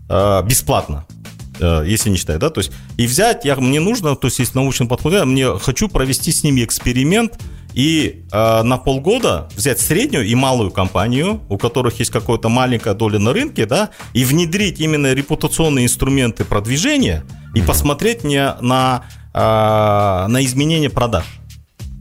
э, 0.08 0.42
бесплатно. 0.44 1.06
Э, 1.58 1.84
если 1.86 2.10
не 2.10 2.16
считать, 2.16 2.38
да, 2.38 2.50
то 2.50 2.60
есть 2.60 2.72
и 2.96 3.06
взять, 3.06 3.44
я, 3.44 3.56
мне 3.56 3.80
нужно, 3.80 4.16
то 4.16 4.26
есть 4.26 4.38
есть 4.38 4.54
научный 4.54 4.86
подход, 4.86 5.12
я 5.12 5.24
мне 5.24 5.58
хочу 5.58 5.88
провести 5.88 6.32
с 6.32 6.42
ними 6.42 6.64
эксперимент 6.64 7.38
и 7.74 8.24
э, 8.32 8.62
на 8.62 8.78
полгода 8.78 9.48
взять 9.54 9.78
среднюю 9.78 10.26
и 10.26 10.34
малую 10.34 10.70
компанию, 10.70 11.42
у 11.48 11.58
которых 11.58 11.98
есть 11.98 12.10
какая-то 12.10 12.48
маленькая 12.48 12.94
доля 12.94 13.18
на 13.18 13.32
рынке, 13.32 13.66
да, 13.66 13.90
и 14.14 14.24
внедрить 14.24 14.80
именно 14.80 15.12
репутационные 15.12 15.84
инструменты 15.84 16.44
продвижения 16.44 17.24
и 17.54 17.60
mm-hmm. 17.60 17.66
посмотреть 17.66 18.24
не 18.24 18.54
на, 18.60 19.04
э, 19.34 19.38
на 20.28 20.44
изменение 20.44 20.90
продаж. 20.90 21.24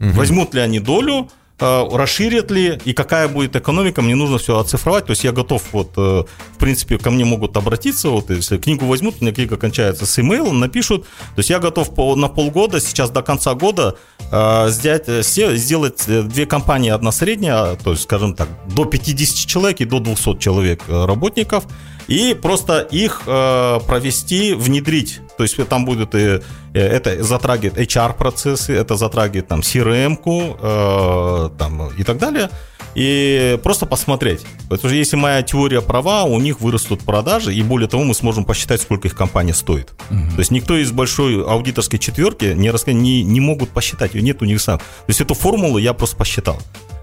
Mm-hmm. 0.00 0.12
Возьмут 0.12 0.54
ли 0.54 0.60
они 0.60 0.80
долю, 0.80 1.28
расширят 1.60 2.50
ли 2.50 2.78
и 2.84 2.92
какая 2.92 3.28
будет 3.28 3.56
экономика, 3.56 4.02
мне 4.02 4.14
нужно 4.14 4.38
все 4.38 4.58
оцифровать. 4.58 5.06
То 5.06 5.10
есть 5.10 5.24
я 5.24 5.32
готов, 5.32 5.62
вот, 5.72 5.92
э, 5.96 6.24
в 6.54 6.58
принципе, 6.58 6.98
ко 6.98 7.10
мне 7.10 7.24
могут 7.24 7.56
обратиться, 7.56 8.10
вот, 8.10 8.30
если 8.30 8.58
книгу 8.58 8.86
возьмут, 8.86 9.16
у 9.20 9.24
меня 9.24 9.34
книга 9.34 9.56
кончается 9.56 10.06
с 10.06 10.18
имейлом, 10.18 10.60
напишут. 10.60 11.04
То 11.04 11.38
есть 11.38 11.50
я 11.50 11.58
готов 11.58 11.96
на 12.16 12.28
полгода, 12.28 12.80
сейчас 12.80 13.10
до 13.10 13.22
конца 13.22 13.54
года 13.54 13.96
э, 14.30 14.68
сделать, 14.70 15.58
сделать 15.58 16.04
две 16.06 16.46
компании, 16.46 16.90
одна 16.90 17.12
средняя, 17.12 17.74
то 17.76 17.90
есть, 17.90 18.04
скажем 18.04 18.34
так, 18.34 18.48
до 18.74 18.84
50 18.84 19.48
человек 19.48 19.80
и 19.80 19.84
до 19.84 20.00
200 20.00 20.38
человек 20.38 20.82
работников, 20.88 21.64
и 22.08 22.34
просто 22.34 22.80
их 22.80 23.22
провести, 23.24 24.54
внедрить. 24.54 25.20
То 25.36 25.44
есть 25.44 25.56
там 25.68 25.84
будет 25.84 26.14
и 26.14 26.40
это 26.78 27.22
затрагивает 27.22 27.78
HR-процессы, 27.78 28.74
это 28.74 28.96
затрагивает 28.96 29.48
там 29.48 29.60
CRM-ку 29.60 30.56
э, 30.60 31.50
там, 31.58 31.90
и 31.96 32.04
так 32.04 32.18
далее. 32.18 32.50
И 32.94 33.58
просто 33.62 33.86
посмотреть. 33.86 34.44
Потому 34.68 34.78
что 34.78 34.88
если 34.88 35.16
моя 35.16 35.42
теория 35.42 35.80
права, 35.80 36.24
у 36.24 36.40
них 36.40 36.60
вырастут 36.60 37.00
продажи, 37.02 37.54
и 37.54 37.62
более 37.62 37.88
того, 37.88 38.02
мы 38.02 38.14
сможем 38.14 38.44
посчитать, 38.44 38.80
сколько 38.80 39.08
их 39.08 39.14
компания 39.14 39.54
стоит. 39.54 39.92
Угу. 40.10 40.30
То 40.34 40.38
есть 40.38 40.50
никто 40.50 40.76
из 40.76 40.90
большой 40.90 41.44
аудиторской 41.44 41.98
четверки 41.98 42.46
не, 42.56 42.72
не, 42.92 43.22
не 43.22 43.40
могут 43.40 43.70
посчитать, 43.70 44.14
ее 44.14 44.22
нет 44.22 44.42
у 44.42 44.46
них 44.46 44.60
сам. 44.60 44.78
То 44.78 44.84
есть 45.08 45.20
эту 45.20 45.34
формулу 45.34 45.78
я 45.78 45.92
просто 45.92 46.16
посчитал. 46.16 46.60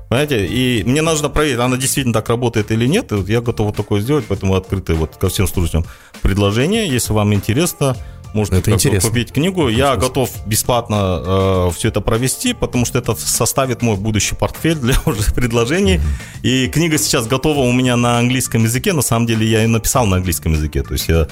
Понимаете? 0.09 0.45
И 0.45 0.83
мне 0.83 1.01
нужно 1.01 1.29
проверить, 1.29 1.59
она 1.59 1.77
действительно 1.77 2.13
так 2.13 2.29
работает 2.29 2.71
или 2.71 2.85
нет. 2.85 3.11
И 3.11 3.15
вот 3.15 3.29
я 3.29 3.41
готов 3.41 3.67
вот 3.67 3.75
такое 3.75 4.01
сделать, 4.01 4.25
поэтому 4.27 4.55
открытое 4.55 4.95
вот 4.95 5.15
ко 5.17 5.29
всем 5.29 5.47
слушателям 5.47 5.85
предложение. 6.21 6.87
Если 6.87 7.11
вам 7.11 7.33
интересно, 7.33 7.97
можете 8.33 8.57
это 8.57 8.71
интересно. 8.71 9.09
купить 9.09 9.31
книгу. 9.31 9.67
Я 9.67 9.95
готов 9.95 10.29
бесплатно 10.45 11.21
э, 11.25 11.71
все 11.75 11.87
это 11.87 12.01
провести, 12.01 12.53
потому 12.53 12.85
что 12.85 12.99
это 12.99 13.15
составит 13.15 13.81
мой 13.81 13.97
будущий 13.97 14.35
портфель 14.35 14.75
для 14.75 14.95
уже 15.05 15.23
предложений. 15.33 16.01
И 16.43 16.67
книга 16.67 16.97
сейчас 16.97 17.25
готова 17.25 17.59
у 17.59 17.71
меня 17.71 17.95
на 17.95 18.19
английском 18.19 18.63
языке. 18.63 18.93
На 18.93 19.01
самом 19.01 19.25
деле 19.25 19.47
я 19.47 19.63
ее 19.63 19.67
написал 19.67 20.05
на 20.05 20.17
английском 20.17 20.53
языке. 20.53 20.83
То 20.83 20.93
есть 20.93 21.07
я 21.07 21.27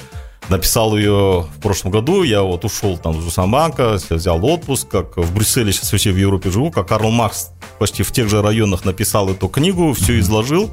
написал 0.50 0.98
ее 0.98 1.48
в 1.56 1.62
прошлом 1.62 1.92
году, 1.92 2.24
я 2.24 2.42
вот 2.42 2.66
ушел 2.66 2.98
там 2.98 3.20
с 3.20 3.24
Жусамбанка, 3.24 3.98
взял 4.10 4.44
отпуск, 4.46 4.88
как 4.88 5.18
в 5.18 5.34
Брюсселе 5.34 5.72
сейчас 5.72 5.92
вообще 5.92 6.12
в 6.12 6.18
Европе 6.18 6.52
живу, 6.52 6.72
как 6.72 6.88
Карл 6.88 7.12
Маркс 7.12 7.50
почти 7.80 8.04
в 8.04 8.12
тех 8.12 8.30
же 8.30 8.42
районах 8.42 8.86
написал 8.86 9.30
эту 9.30 9.48
книгу, 9.48 9.94
все 9.94 10.20
изложил. 10.20 10.72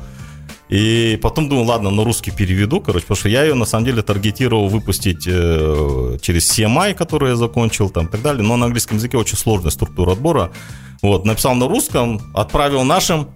И 0.69 1.19
потом 1.21 1.49
думал, 1.49 1.65
ладно, 1.65 1.91
на 1.91 2.05
русский 2.05 2.31
переведу, 2.31 2.81
короче, 2.81 3.03
потому 3.03 3.19
что 3.19 3.29
я 3.29 3.43
ее 3.43 3.55
на 3.55 3.65
самом 3.65 3.87
деле 3.87 4.03
таргетировал 4.03 4.69
выпустить 4.69 5.27
э, 5.27 6.19
через 6.23 6.49
CMI, 6.57 6.95
который 6.95 7.31
я 7.31 7.37
закончил, 7.37 7.91
там, 7.91 8.07
и 8.07 8.09
так 8.09 8.23
далее. 8.23 8.45
Но 8.45 8.57
на 8.57 8.67
английском 8.67 8.99
языке 8.99 9.19
очень 9.19 9.37
сложная 9.37 9.73
структура 9.73 10.13
отбора. 10.13 10.53
Вот, 11.03 11.25
написал 11.25 11.57
на 11.57 11.67
русском, 11.67 12.21
отправил 12.35 12.85
нашим. 12.85 13.31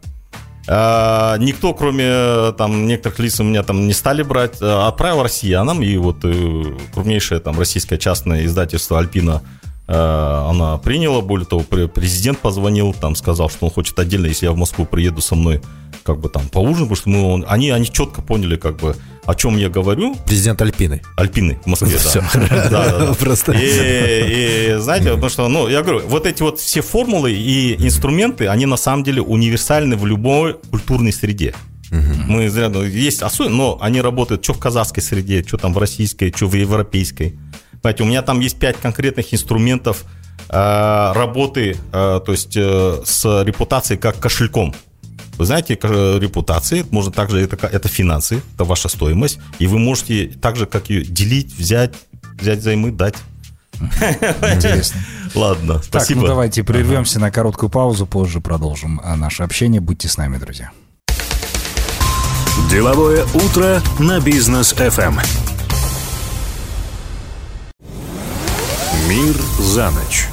Э, 0.67 1.37
никто, 1.39 1.75
кроме 1.75 2.53
там 2.53 2.87
некоторых 2.87 3.19
лиц, 3.19 3.41
у 3.41 3.45
меня 3.45 3.63
там 3.63 3.87
не 3.87 3.93
стали 3.93 4.23
брать. 4.23 4.61
Э, 4.63 4.87
отправил 4.87 5.23
россиянам, 5.23 5.83
и 5.83 5.97
вот 5.97 6.25
э, 6.25 6.77
крупнейшее 6.93 7.41
там 7.41 7.59
российское 7.59 7.99
частное 7.99 8.47
издательство 8.47 8.99
«Альпина» 8.99 9.43
э, 9.87 9.95
она 9.95 10.79
приняла, 10.79 11.21
более 11.21 11.47
того, 11.47 11.63
президент 11.63 12.39
позвонил, 12.39 12.95
там 12.95 13.15
сказал, 13.17 13.51
что 13.51 13.67
он 13.67 13.73
хочет 13.73 13.99
отдельно, 13.99 14.27
если 14.27 14.47
я 14.47 14.53
в 14.53 14.57
Москву 14.57 14.87
приеду 14.87 15.21
со 15.21 15.35
мной 15.35 15.61
как 16.03 16.21
бы 16.21 16.29
там 16.29 16.49
поужинать, 16.49 16.89
потому 16.89 16.97
что 16.97 17.09
мы, 17.09 17.45
они, 17.47 17.71
они 17.71 17.87
четко 17.91 18.23
поняли, 18.23 18.57
как 18.57 18.77
бы, 18.77 18.95
о 19.27 19.35
чем 19.35 19.57
я 19.57 19.69
говорю. 19.69 20.17
Президент 20.27 20.61
Альпины. 20.63 21.03
Альпины 21.17 21.59
в 21.65 21.67
Москве, 21.67 21.99
да. 22.71 23.15
Просто. 23.21 23.53
И, 23.53 24.77
знаете, 24.79 25.11
потому 25.11 25.29
что, 25.29 25.49
ну, 25.49 25.69
я 25.69 25.83
говорю, 25.83 26.07
вот 26.07 26.27
эти 26.27 26.43
вот 26.43 26.61
все 26.61 26.83
формулы 26.83 27.33
и 27.33 27.75
инструменты, 27.87 28.49
они 28.49 28.67
на 28.67 28.77
самом 28.77 29.05
деле 29.05 29.23
универсальны 29.23 29.97
в 29.97 30.07
любой 30.07 30.55
культурной 30.71 31.13
среде. 31.13 31.55
Мы 31.91 32.51
зря, 32.51 32.67
есть 32.67 33.23
особенно, 33.23 33.57
но 33.57 33.79
они 33.81 34.01
работают 34.01 34.43
что 34.43 34.55
в 34.55 34.59
казахской 34.59 35.03
среде, 35.03 35.45
что 35.47 35.59
там 35.59 35.73
в 35.73 35.79
российской, 35.79 36.33
что 36.35 36.47
в 36.47 36.55
европейской. 36.55 37.39
Понимаете, 37.83 38.03
у 38.03 38.07
меня 38.07 38.23
там 38.23 38.41
есть 38.41 38.59
пять 38.59 38.77
конкретных 38.81 39.33
инструментов 39.33 40.05
э, 40.49 41.13
работы, 41.15 41.77
э, 41.93 42.21
то 42.25 42.33
есть 42.33 42.57
э, 42.57 43.03
с 43.05 43.43
репутацией 43.45 43.99
как 43.99 44.19
кошельком. 44.19 44.75
Вы 45.37 45.47
знаете, 45.47 45.75
репутации, 45.75 46.85
можно 46.91 47.13
также, 47.13 47.41
это, 47.41 47.67
это 47.67 47.89
финансы, 47.89 48.43
это 48.55 48.65
ваша 48.65 48.89
стоимость, 48.89 49.39
и 49.59 49.67
вы 49.67 49.79
можете 49.79 50.27
так 50.41 50.57
же, 50.57 50.67
как 50.67 50.91
ее 50.91 51.05
делить, 51.05 51.55
взять, 51.55 51.95
взять 52.41 52.63
займы, 52.63 52.93
дать. 52.93 53.17
Интересно. 53.81 55.01
Ладно, 55.35 55.81
спасибо. 55.83 56.21
Так, 56.21 56.23
ну 56.23 56.27
давайте 56.29 56.63
прервемся 56.63 57.19
ага. 57.19 57.27
на 57.27 57.31
короткую 57.33 57.71
паузу, 57.71 58.07
позже 58.07 58.41
продолжим 58.41 59.01
наше 59.17 59.43
общение. 59.43 59.81
Будьте 59.81 60.09
с 60.09 60.17
нами, 60.17 60.39
друзья. 60.39 60.71
Деловое 62.71 63.25
утро 63.35 63.83
на 63.99 64.21
бизнес 64.21 64.73
FM. 64.73 65.21
Мир 69.09 69.35
за 69.59 69.91
ночь. 69.91 70.29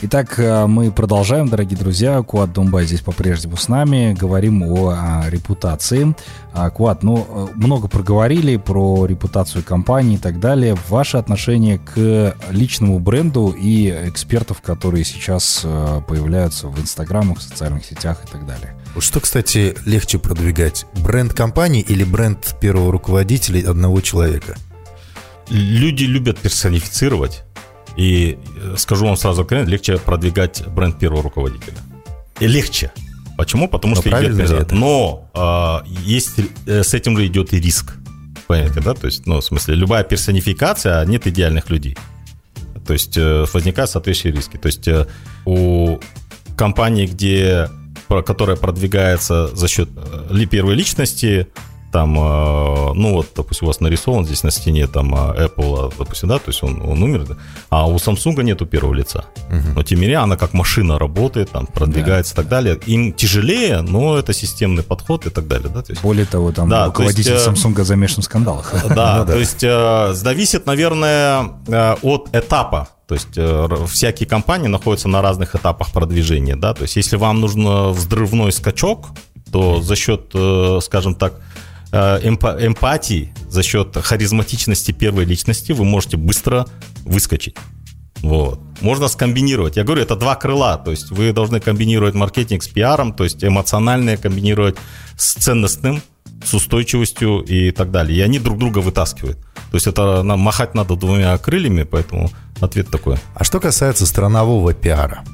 Итак, 0.00 0.38
э, 0.38 0.66
мы 0.66 0.92
продолжаем, 0.92 1.48
дорогие 1.48 1.76
друзья. 1.76 2.22
Куат 2.22 2.52
Думбай 2.52 2.86
здесь 2.86 3.00
по-прежнему 3.00 3.56
с 3.56 3.66
нами. 3.66 4.14
Говорим 4.16 4.62
о, 4.62 4.90
о 4.90 5.28
репутации. 5.28 6.14
А, 6.52 6.70
Куат, 6.70 7.02
ну, 7.02 7.26
э, 7.28 7.46
много 7.56 7.88
проговорили 7.88 8.56
про 8.58 9.06
репутацию 9.06 9.64
компании 9.64 10.14
и 10.14 10.18
так 10.18 10.38
далее. 10.38 10.76
Ваше 10.88 11.16
отношение 11.16 11.80
к 11.80 12.36
личному 12.50 13.00
бренду 13.00 13.48
и 13.48 13.88
экспертов, 13.88 14.62
которые 14.62 15.04
сейчас 15.04 15.62
э, 15.64 16.00
появляются 16.06 16.68
в 16.68 16.80
Инстаграмах, 16.80 17.38
в 17.38 17.42
социальных 17.42 17.84
сетях 17.84 18.22
и 18.24 18.30
так 18.30 18.46
далее. 18.46 18.76
Что, 19.00 19.18
кстати, 19.18 19.74
легче 19.84 20.20
продвигать? 20.20 20.86
Бренд 21.02 21.34
компании 21.34 21.80
или 21.80 22.04
бренд 22.04 22.54
первого 22.60 22.92
руководителя 22.92 23.68
одного 23.68 24.00
человека? 24.00 24.54
Люди 25.50 26.04
любят 26.04 26.38
персонифицировать 26.38 27.42
и 27.96 28.38
э, 28.56 28.74
скажу 28.76 29.06
вам 29.06 29.16
сразу 29.16 29.42
откровенно, 29.42 29.68
легче 29.68 29.98
продвигать 29.98 30.66
бренд 30.66 30.98
первого 30.98 31.22
руководителя. 31.22 31.76
И 32.40 32.46
легче. 32.46 32.92
Почему? 33.36 33.68
Потому 33.68 33.94
Но 33.94 34.00
что 34.00 34.10
идет 34.10 34.50
это. 34.50 34.74
Но 34.74 35.30
э, 35.34 35.88
есть, 36.04 36.40
э, 36.66 36.82
с 36.82 36.94
этим 36.94 37.16
же 37.16 37.26
идет 37.26 37.52
и 37.52 37.60
риск. 37.60 37.94
Понимаете, 38.46 38.80
да? 38.80 38.94
То 38.94 39.06
есть, 39.06 39.26
ну, 39.26 39.40
в 39.40 39.44
смысле, 39.44 39.74
любая 39.74 40.04
персонификация, 40.04 41.00
а 41.00 41.04
нет 41.04 41.26
идеальных 41.26 41.70
людей. 41.70 41.96
То 42.86 42.92
есть 42.94 43.16
э, 43.16 43.44
возникают 43.52 43.90
соответствующие 43.90 44.36
риски. 44.36 44.56
То 44.56 44.66
есть 44.66 44.88
у 45.44 46.00
компании, 46.56 47.06
где, 47.06 47.70
которая 48.08 48.56
продвигается 48.56 49.54
за 49.54 49.68
счет 49.68 49.88
э, 49.96 50.44
первой 50.50 50.74
личности, 50.74 51.46
там, 51.92 52.18
э, 52.18 52.92
ну 52.94 53.14
вот, 53.14 53.28
допустим, 53.34 53.66
у 53.66 53.68
вас 53.68 53.80
нарисован 53.80 54.24
здесь 54.24 54.42
на 54.42 54.50
стене 54.50 54.86
там 54.86 55.14
э, 55.14 55.46
Apple, 55.46 55.92
допустим, 55.98 56.28
да, 56.28 56.38
то 56.38 56.48
есть 56.48 56.62
он, 56.62 56.82
он 56.82 57.02
умер, 57.02 57.36
а 57.70 57.88
у 57.88 57.96
Samsung 57.96 58.42
нету 58.42 58.66
первого 58.66 58.94
лица. 58.94 59.24
Угу. 59.48 59.74
Но 59.74 59.82
тем 59.82 59.98
не 59.98 60.02
менее 60.02 60.18
она 60.18 60.36
как 60.36 60.52
машина 60.52 60.98
работает, 60.98 61.50
там 61.50 61.66
продвигается 61.66 62.34
да. 62.34 62.42
и 62.42 62.44
так 62.44 62.50
далее. 62.50 62.78
Им 62.86 63.12
тяжелее, 63.12 63.80
но 63.80 64.18
это 64.18 64.32
системный 64.32 64.82
подход 64.82 65.26
и 65.26 65.30
так 65.30 65.48
далее, 65.48 65.70
да. 65.74 65.82
То 65.82 65.92
есть, 65.92 66.02
Более 66.02 66.26
того, 66.26 66.52
там 66.52 66.68
да, 66.68 66.86
руководитель 66.86 67.32
есть, 67.32 67.46
э, 67.46 67.50
Samsung 67.50 67.84
замешан 67.84 68.22
в 68.22 68.24
скандалах. 68.24 68.72
Да, 68.88 69.18
ну 69.18 69.26
то 69.26 69.38
есть 69.38 69.60
зависит, 69.60 70.66
наверное, 70.66 71.50
от 72.02 72.28
этапа 72.32 72.88
то 73.06 73.14
есть 73.14 73.28
э, 73.36 73.68
всякие 73.88 74.28
компании 74.28 74.68
находятся 74.68 75.08
на 75.08 75.22
разных 75.22 75.54
этапах 75.54 75.92
продвижения, 75.92 76.56
да. 76.56 76.74
То 76.74 76.82
есть 76.82 76.94
если 76.96 77.16
вам 77.16 77.40
нужен 77.40 77.92
взрывной 77.92 78.52
скачок, 78.52 79.06
то 79.50 79.80
за 79.80 79.96
счет, 79.96 80.30
э, 80.34 80.78
скажем 80.82 81.14
так, 81.14 81.40
эмпатии, 81.92 83.32
за 83.48 83.62
счет 83.62 83.96
харизматичности 83.96 84.92
первой 84.92 85.24
личности 85.24 85.72
вы 85.72 85.84
можете 85.84 86.16
быстро 86.16 86.66
выскочить. 87.04 87.56
Вот. 88.20 88.60
Можно 88.80 89.08
скомбинировать. 89.08 89.76
Я 89.76 89.84
говорю, 89.84 90.02
это 90.02 90.16
два 90.16 90.34
крыла. 90.34 90.76
То 90.76 90.90
есть 90.90 91.10
вы 91.10 91.32
должны 91.32 91.60
комбинировать 91.60 92.14
маркетинг 92.14 92.62
с 92.62 92.68
пиаром, 92.68 93.12
то 93.12 93.24
есть 93.24 93.44
эмоциональное 93.44 94.16
комбинировать 94.16 94.76
с 95.16 95.34
ценностным, 95.34 96.02
с 96.44 96.54
устойчивостью 96.54 97.40
и 97.40 97.70
так 97.70 97.90
далее. 97.90 98.18
И 98.18 98.20
они 98.20 98.38
друг 98.38 98.58
друга 98.58 98.78
вытаскивают. 98.78 99.38
То 99.38 99.74
есть 99.74 99.86
это 99.86 100.22
нам 100.22 100.40
махать 100.40 100.74
надо 100.74 100.96
двумя 100.96 101.36
крыльями, 101.38 101.84
поэтому 101.84 102.30
ответ 102.60 102.88
такой. 102.90 103.18
А 103.34 103.44
что 103.44 103.60
касается 103.60 104.06
странового 104.06 104.74
пиара, 104.74 105.24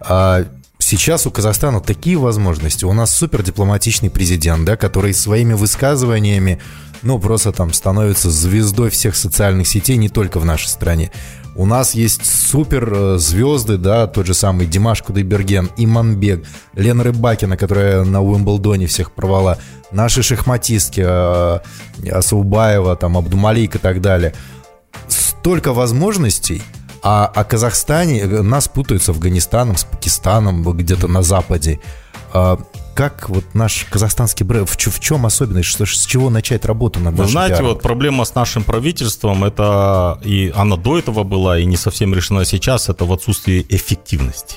а 0.00 0.44
сейчас 0.86 1.26
у 1.26 1.30
Казахстана 1.30 1.80
такие 1.80 2.16
возможности. 2.16 2.84
У 2.84 2.92
нас 2.92 3.14
супер 3.14 3.42
дипломатичный 3.42 4.08
президент, 4.08 4.64
да, 4.64 4.76
который 4.76 5.12
своими 5.12 5.52
высказываниями, 5.52 6.60
ну, 7.02 7.18
просто 7.18 7.52
там 7.52 7.72
становится 7.72 8.30
звездой 8.30 8.90
всех 8.90 9.16
социальных 9.16 9.66
сетей 9.66 9.96
не 9.96 10.08
только 10.08 10.38
в 10.38 10.44
нашей 10.44 10.68
стране. 10.68 11.10
У 11.56 11.66
нас 11.66 11.94
есть 11.94 12.24
супер 12.24 12.92
э, 12.92 13.18
звезды, 13.18 13.78
да, 13.78 14.06
тот 14.06 14.26
же 14.26 14.34
самый 14.34 14.66
Димаш 14.66 15.02
Кудайберген, 15.02 15.70
Иманбек, 15.76 16.44
Лена 16.74 17.02
Рыбакина, 17.02 17.56
которая 17.56 18.04
на 18.04 18.22
Уимблдоне 18.22 18.86
всех 18.86 19.12
порвала, 19.12 19.58
наши 19.90 20.22
шахматистки, 20.22 21.02
э, 21.04 21.60
Асаубаева, 22.12 22.94
там, 22.96 23.16
Абдумалик 23.16 23.76
и 23.76 23.78
так 23.78 24.00
далее. 24.00 24.34
Столько 25.08 25.72
возможностей, 25.72 26.62
а 27.02 27.26
о 27.26 27.44
Казахстане 27.44 28.20
э, 28.20 28.42
нас 28.42 28.68
путают 28.68 29.02
с 29.02 29.08
Афганистаном, 29.08 29.76
с 29.76 29.84
Пакистаном, 29.84 30.62
где-то 30.62 31.08
на 31.08 31.22
Западе. 31.22 31.80
А 32.32 32.58
как 32.94 33.28
вот 33.28 33.44
наш 33.54 33.86
казахстанский 33.90 34.44
бренд, 34.44 34.68
в, 34.68 34.76
в 34.76 35.00
чем 35.00 35.26
особенность, 35.26 35.68
что, 35.68 35.84
с 35.84 36.06
чего 36.06 36.30
начать 36.30 36.64
работу 36.64 36.98
над 36.98 37.14
Вы 37.14 37.26
знаете, 37.26 37.56
пиаром? 37.56 37.68
вот 37.74 37.82
проблема 37.82 38.24
с 38.24 38.34
нашим 38.34 38.64
правительством, 38.64 39.44
это 39.44 40.18
и 40.24 40.52
она 40.56 40.76
до 40.76 40.98
этого 40.98 41.22
была, 41.22 41.58
и 41.58 41.66
не 41.66 41.76
совсем 41.76 42.14
решена 42.14 42.44
сейчас, 42.44 42.88
это 42.88 43.04
в 43.04 43.12
отсутствии 43.12 43.66
эффективности. 43.68 44.56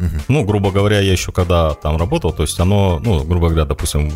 Угу. 0.00 0.08
Ну, 0.28 0.44
грубо 0.44 0.70
говоря, 0.70 1.00
я 1.00 1.12
еще 1.12 1.32
когда 1.32 1.74
там 1.74 1.96
работал, 1.96 2.32
то 2.32 2.42
есть 2.42 2.58
оно, 2.60 2.98
ну, 3.02 3.22
грубо 3.24 3.48
говоря, 3.48 3.66
допустим, 3.66 4.10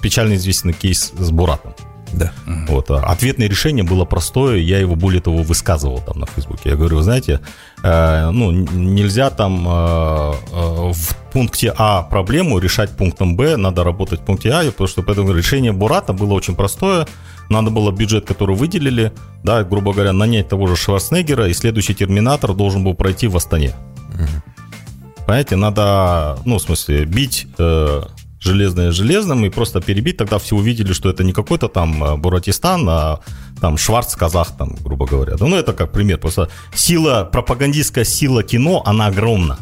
печально 0.00 0.34
известный 0.34 0.72
кейс 0.72 1.12
с 1.16 1.30
Буратом. 1.30 1.74
Да. 2.18 2.32
Вот. 2.68 2.90
А 2.90 2.98
ответное 3.00 3.48
решение 3.48 3.84
было 3.84 4.04
простое, 4.04 4.58
я 4.58 4.78
его 4.78 4.94
более 4.94 5.20
того 5.20 5.38
высказывал 5.42 6.00
там 6.00 6.20
на 6.20 6.26
Фейсбуке. 6.26 6.70
Я 6.70 6.76
говорю, 6.76 6.96
вы 6.96 7.02
знаете, 7.02 7.40
э, 7.82 8.30
ну, 8.30 8.50
нельзя 8.50 9.30
там 9.30 9.66
э, 9.66 10.32
э, 10.52 10.92
в 10.92 11.16
пункте 11.32 11.74
А 11.76 12.02
проблему 12.02 12.58
решать 12.58 12.90
пунктом 12.90 13.36
Б, 13.36 13.56
надо 13.56 13.82
работать 13.84 14.20
в 14.20 14.24
пункте 14.24 14.50
А, 14.52 14.64
потому 14.64 14.86
что 14.86 15.02
поэтому 15.02 15.32
решение 15.32 15.72
Бурата 15.72 16.12
было 16.12 16.32
очень 16.34 16.54
простое. 16.54 17.06
Надо 17.50 17.70
было 17.70 17.90
бюджет, 17.90 18.24
который 18.24 18.56
выделили, 18.56 19.12
да, 19.42 19.64
грубо 19.64 19.92
говоря, 19.92 20.12
нанять 20.12 20.48
того 20.48 20.66
же 20.66 20.76
Шварценеггера, 20.76 21.48
и 21.48 21.52
следующий 21.52 21.94
терминатор 21.94 22.54
должен 22.54 22.84
был 22.84 22.94
пройти 22.94 23.26
в 23.26 23.36
Астане. 23.36 23.74
Угу. 24.14 25.24
Понимаете, 25.26 25.56
надо, 25.56 26.38
ну, 26.44 26.58
в 26.58 26.62
смысле, 26.62 27.04
бить 27.04 27.46
э, 27.58 28.02
железное 28.44 28.92
железным 28.92 29.44
и 29.44 29.50
просто 29.50 29.80
перебить, 29.80 30.18
тогда 30.18 30.38
все 30.38 30.54
увидели, 30.54 30.92
что 30.92 31.08
это 31.08 31.24
не 31.24 31.32
какой-то 31.32 31.68
там 31.68 32.04
э, 32.04 32.16
Буратистан, 32.16 32.86
а 32.88 33.20
там 33.60 33.78
Шварц 33.78 34.14
казах, 34.14 34.56
там, 34.56 34.76
грубо 34.84 35.06
говоря. 35.06 35.34
Ну, 35.40 35.56
это 35.56 35.72
как 35.72 35.92
пример. 35.92 36.18
Просто 36.18 36.50
сила, 36.74 37.28
пропагандистская 37.30 38.04
сила 38.04 38.42
кино, 38.42 38.82
она 38.84 39.06
огромна. 39.06 39.58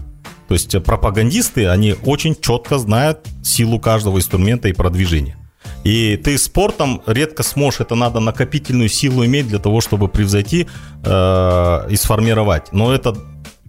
То 0.49 0.55
есть 0.55 0.75
э, 0.75 0.81
пропагандисты, 0.81 1.69
они 1.69 1.95
очень 2.05 2.37
четко 2.39 2.79
знают 2.79 3.21
силу 3.43 3.79
каждого 3.79 4.19
инструмента 4.19 4.69
и 4.69 4.73
продвижения. 4.73 5.37
И 5.85 6.17
ты 6.17 6.37
спортом 6.39 7.03
редко 7.07 7.43
сможешь, 7.43 7.81
это 7.81 7.95
надо 7.95 8.21
накопительную 8.21 8.89
силу 8.89 9.25
иметь 9.25 9.49
для 9.49 9.59
того, 9.59 9.81
чтобы 9.81 10.09
превзойти 10.09 10.67
э, 11.05 11.87
и 11.89 11.97
сформировать. 11.97 12.73
Но 12.73 12.93
это 12.93 13.17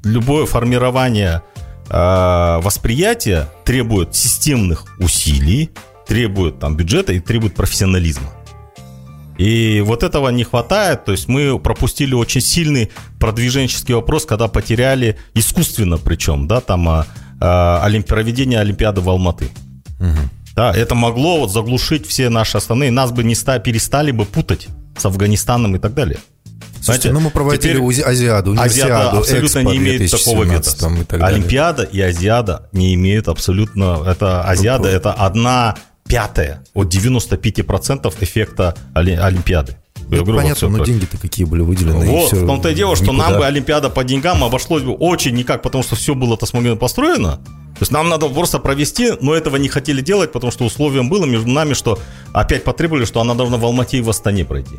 любое 0.04 0.46
формирование 0.46 1.44
э, 1.94 2.60
восприятия 2.62 3.50
требует 3.64 4.16
системных 4.16 4.86
усилий, 5.00 5.70
требует 6.08 6.60
там 6.60 6.76
бюджета 6.76 7.14
и 7.14 7.20
требует 7.20 7.56
профессионализма. 7.56 8.30
И 9.38 9.82
вот 9.86 10.04
этого 10.04 10.30
не 10.30 10.44
хватает, 10.44 11.06
то 11.06 11.12
есть 11.12 11.28
мы 11.28 11.58
пропустили 11.60 12.14
очень 12.14 12.42
сильный 12.42 12.92
продвиженческий 13.20 13.96
вопрос, 13.96 14.26
когда 14.26 14.48
потеряли 14.48 15.18
искусственно 15.34 15.98
причем, 15.98 16.48
да, 16.48 16.62
там 16.62 16.88
а, 16.88 17.08
а, 17.40 17.90
проведение 18.08 18.60
Олимпиады 18.60 19.02
в 19.02 19.10
Алматы. 19.10 19.50
Угу. 20.00 20.30
Да, 20.56 20.72
это 20.72 20.94
могло 20.94 21.40
вот 21.40 21.52
заглушить 21.52 22.08
все 22.08 22.30
наши 22.30 22.58
основные, 22.58 22.92
нас 22.92 23.12
бы 23.12 23.24
не 23.24 23.34
ста, 23.34 23.58
перестали 23.58 24.12
бы 24.12 24.26
путать 24.26 24.68
с 24.98 25.06
Афганистаном 25.06 25.76
и 25.76 25.80
так 25.80 25.96
далее. 25.96 26.20
Слушайте, 26.84 27.12
ну 27.12 27.20
мы 27.22 27.30
проводили 27.30 27.74
Теперь 27.74 28.04
Азиаду, 28.04 28.52
Универсиаду, 28.52 29.18
абсолютно 29.20 29.46
Экспо 29.46 29.72
не 29.72 29.78
имеет 29.78 30.12
такого 30.12 30.44
веса. 30.44 30.92
Олимпиада 31.12 31.84
и 31.84 32.02
Азиада 32.02 32.68
не 32.74 32.94
имеют 32.96 33.28
абсолютно... 33.30 34.04
Это 34.06 34.44
Азиада, 34.44 34.90
ну, 34.90 34.90
это 34.90 35.14
одна 35.14 35.78
пятая 36.06 36.64
от 36.74 36.94
95% 36.94 38.14
эффекта 38.20 38.76
Олимпиады. 38.94 39.78
Я 40.10 40.22
говорю, 40.22 40.38
понятно, 40.42 40.70
но 40.70 40.84
деньги-то 40.84 41.18
какие 41.18 41.46
были 41.46 41.62
выделены. 41.62 42.06
Вот, 42.06 42.34
в 42.34 42.46
том-то 42.46 42.70
и 42.70 42.76
дело, 42.76 42.96
что 42.96 43.14
никуда. 43.14 43.30
нам 43.30 43.40
бы 43.40 43.46
Олимпиада 43.46 43.90
по 43.90 44.04
деньгам 44.04 44.44
обошлось 44.44 44.84
бы 44.84 44.94
очень 44.94 45.34
никак, 45.34 45.62
потому 45.62 45.84
что 45.84 45.96
все 45.96 46.14
было-то 46.14 46.46
с 46.46 46.54
момента 46.54 46.80
построено. 46.80 47.38
То 47.38 47.80
есть 47.80 47.92
нам 47.92 48.10
надо 48.10 48.28
просто 48.28 48.60
провести, 48.60 49.14
но 49.22 49.34
этого 49.34 49.56
не 49.56 49.70
хотели 49.70 50.02
делать, 50.02 50.32
потому 50.32 50.52
что 50.52 50.66
условием 50.66 51.10
было 51.10 51.26
между 51.26 51.50
нами, 51.50 51.74
что 51.74 51.98
опять 52.34 52.64
потребовали, 52.64 53.06
что 53.06 53.22
она 53.22 53.34
должна 53.34 53.58
в 53.58 53.66
Алмате 53.66 53.98
и 53.98 54.02
в 54.02 54.10
Астане 54.10 54.46
пройти. 54.46 54.76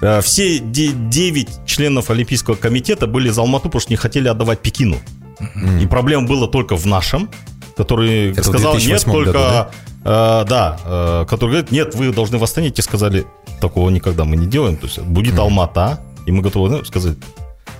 Э, 0.00 0.20
все 0.20 0.58
9 0.58 1.66
членов 1.66 2.10
Олимпийского 2.10 2.54
комитета 2.54 3.06
были 3.06 3.28
из 3.28 3.38
Алмату, 3.38 3.64
потому 3.64 3.80
что 3.80 3.92
не 3.92 3.96
хотели 3.96 4.28
отдавать 4.28 4.60
Пекину. 4.60 4.96
Mm-hmm. 5.38 5.82
И 5.82 5.86
проблема 5.86 6.26
была 6.26 6.46
только 6.46 6.76
в 6.76 6.86
нашем, 6.86 7.30
который 7.76 8.32
Это 8.32 8.42
сказал, 8.44 8.76
нет, 8.76 9.04
только... 9.04 9.32
Году, 9.32 9.38
да? 9.38 9.70
Э, 10.04 10.44
да, 10.48 10.78
э, 10.84 11.26
который 11.28 11.50
говорит, 11.50 11.70
нет, 11.70 11.94
вы 11.94 12.12
должны 12.12 12.38
восстановить. 12.38 12.78
И 12.78 12.82
сказали, 12.82 13.24
такого 13.60 13.90
никогда 13.90 14.24
мы 14.24 14.36
не 14.36 14.46
делаем. 14.46 14.76
То 14.76 14.86
есть 14.86 14.98
будет 15.00 15.34
mm-hmm. 15.34 15.40
Алмата, 15.40 16.00
и 16.26 16.32
мы 16.32 16.42
готовы 16.42 16.70
ну, 16.70 16.84
сказать, 16.84 17.16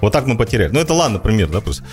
вот 0.00 0.12
так 0.12 0.26
мы 0.26 0.36
потеряли. 0.36 0.72
Ну, 0.72 0.80
это 0.80 0.94
ладно, 0.94 1.18
пример, 1.18 1.48
да, 1.48 1.60
просто. 1.60 1.84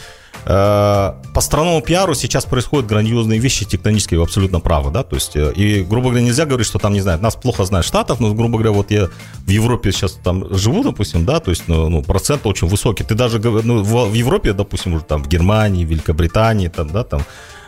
Э, 0.45 1.13
по 1.33 1.41
страновому 1.41 1.81
пиару 1.81 2.15
сейчас 2.15 2.45
происходят 2.45 2.87
грандиозные 2.87 3.39
вещи 3.39 3.65
тектонические, 3.65 4.19
вы 4.19 4.23
абсолютно 4.23 4.59
правы, 4.59 4.91
да, 4.91 5.03
то 5.03 5.15
есть, 5.15 5.35
э, 5.35 5.53
и, 5.53 5.83
грубо 5.83 6.09
говоря, 6.09 6.25
нельзя 6.25 6.45
говорить, 6.45 6.67
что 6.67 6.79
там, 6.79 6.93
не 6.93 7.01
знаю, 7.01 7.21
нас 7.21 7.35
плохо 7.35 7.63
знают 7.63 7.85
Штатов, 7.85 8.19
но, 8.19 8.33
грубо 8.33 8.57
говоря, 8.57 8.71
вот 8.71 8.91
я 8.91 9.09
в 9.45 9.49
Европе 9.49 9.91
сейчас 9.91 10.13
там 10.23 10.45
живу, 10.55 10.83
допустим, 10.83 11.25
да, 11.25 11.39
то 11.39 11.51
есть, 11.51 11.67
ну, 11.67 11.89
ну 11.89 12.01
процент 12.01 12.45
очень 12.45 12.67
высокий, 12.67 13.03
ты 13.03 13.13
даже, 13.13 13.39
ну, 13.39 13.83
в, 13.83 14.13
Европе, 14.13 14.53
допустим, 14.53 14.93
уже 14.93 15.03
там 15.03 15.23
в 15.23 15.27
Германии, 15.27 15.85
Великобритании, 15.85 16.69
там, 16.69 16.89
да, 16.89 17.03
там, 17.03 17.21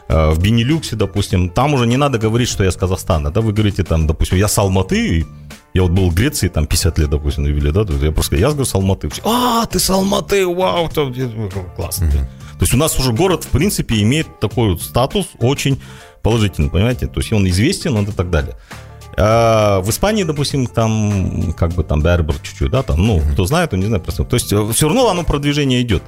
э, 0.09 0.31
в 0.31 0.39
Бенилюксе, 0.39 0.95
допустим, 0.95 1.49
там 1.49 1.75
уже 1.75 1.85
не 1.85 1.97
надо 1.97 2.17
говорить, 2.17 2.49
что 2.49 2.63
я 2.63 2.71
с 2.71 2.75
Казахстана, 2.75 3.29
да, 3.29 3.41
вы 3.41 3.53
говорите 3.53 3.83
там, 3.83 4.07
допустим, 4.07 4.39
я 4.39 4.47
с 4.47 4.57
Алматы, 4.57 5.27
я 5.75 5.83
вот 5.83 5.91
был 5.91 6.09
в 6.09 6.15
Греции, 6.15 6.49
там 6.49 6.65
50 6.65 6.97
лет, 6.97 7.09
допустим, 7.09 7.45
юбилей, 7.45 7.71
да, 7.71 7.85
я 8.01 8.11
просто, 8.11 8.35
я 8.35 8.47
говорю 8.47 8.65
с 8.65 8.73
Алматы, 8.73 9.09
а, 9.23 9.67
ты 9.67 9.77
с 9.77 9.91
Алматы, 9.91 10.47
вау, 10.47 10.89
классно. 11.75 12.05
Mm-hmm. 12.05 12.42
То 12.63 12.65
есть 12.65 12.75
у 12.75 12.77
нас 12.77 12.97
уже 12.97 13.11
город, 13.11 13.43
в 13.43 13.49
принципе, 13.49 14.01
имеет 14.03 14.39
такой 14.39 14.79
статус 14.79 15.27
очень 15.39 15.81
положительный, 16.21 16.69
понимаете? 16.69 17.07
То 17.07 17.19
есть 17.19 17.33
он 17.33 17.45
известен, 17.49 17.97
он 17.97 18.05
и 18.05 18.11
так 18.13 18.29
далее. 18.29 18.55
А 19.17 19.81
в 19.81 19.89
Испании, 19.89 20.23
допустим, 20.23 20.67
там 20.67 21.51
как 21.57 21.73
бы 21.73 21.83
там 21.83 22.01
Бербер 22.01 22.35
чуть-чуть, 22.41 22.71
да, 22.71 22.81
там, 22.81 23.05
ну, 23.05 23.21
кто 23.33 23.45
знает, 23.45 23.71
то 23.71 23.75
не 23.75 23.87
знает 23.87 24.03
просто. 24.03 24.23
То 24.23 24.35
есть 24.35 24.53
э, 24.53 24.71
все 24.71 24.87
равно 24.87 25.09
оно 25.09 25.23
продвижение 25.23 25.81
идет. 25.81 26.03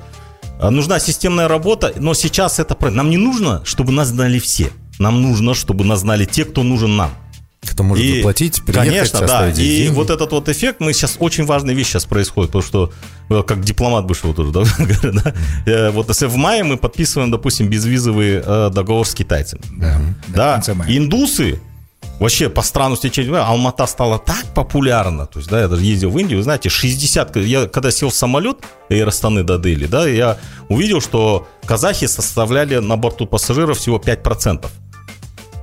А 0.58 0.72
нужна 0.72 0.98
системная 1.00 1.50
работа, 1.50 1.92
но 1.98 2.14
сейчас 2.14 2.58
это... 2.58 2.90
Нам 2.90 3.10
не 3.10 3.18
нужно, 3.18 3.66
чтобы 3.66 3.92
нас 3.92 4.08
знали 4.08 4.40
все. 4.40 4.72
Нам 4.98 5.22
нужно, 5.22 5.56
чтобы 5.56 5.84
нас 5.84 6.00
знали 6.00 6.24
те, 6.24 6.46
кто 6.46 6.64
нужен 6.64 6.96
нам. 6.96 7.12
Кто 7.70 7.84
может 7.84 8.04
и, 8.04 8.18
заплатить, 8.18 8.64
приехать, 8.64 9.12
Конечно, 9.12 9.28
да. 9.28 9.50
И 9.50 9.54
деньги. 9.54 9.96
вот 9.96 10.10
этот 10.10 10.32
вот 10.32 10.50
эффект, 10.50 10.80
мы 10.80 10.94
сейчас, 10.94 11.18
очень 11.20 11.46
важная 11.46 11.74
вещь 11.74 11.88
сейчас 11.88 12.06
происходит, 12.06 12.52
потому 12.52 12.64
что 12.64 12.92
э, 13.30 13.44
как 13.44 13.62
дипломат 13.62 14.06
вышел 14.06 14.34
тоже, 14.34 14.52
да, 14.52 14.64
да? 15.04 15.34
Э, 15.66 15.92
вот 15.92 16.10
если 16.10 16.28
в 16.28 16.36
мае 16.36 16.64
мы 16.64 16.78
подписываем, 16.78 17.32
допустим, 17.32 17.68
безвизовый 17.68 18.42
э, 18.44 18.70
договор 18.74 19.08
с 19.08 19.14
китайцами. 19.14 19.62
Да, 20.28 20.62
да. 20.66 20.86
индусы 20.88 21.60
Вообще 22.20 22.50
по 22.50 22.62
страну 22.62 22.96
стечения 22.96 23.44
Алмата 23.44 23.86
стала 23.88 24.20
так 24.20 24.46
популярна. 24.54 25.26
То 25.26 25.40
есть, 25.40 25.50
да, 25.50 25.62
я 25.62 25.68
даже 25.68 25.84
ездил 25.84 26.12
в 26.12 26.18
Индию, 26.18 26.38
вы 26.40 26.44
знаете, 26.44 26.70
60... 26.70 27.36
Я 27.38 27.68
когда 27.68 27.92
сел 27.92 28.10
в 28.10 28.16
самолет 28.16 28.58
Air 28.90 29.08
Astana 29.08 29.44
до 29.44 29.58
Дели, 29.58 29.86
да, 29.86 30.08
я 30.08 30.38
увидел, 30.70 31.02
что 31.02 31.48
казахи 31.66 32.08
составляли 32.08 32.78
на 32.78 32.96
борту 32.96 33.26
пассажиров 33.26 33.78
всего 33.78 33.98
5%. 33.98 34.66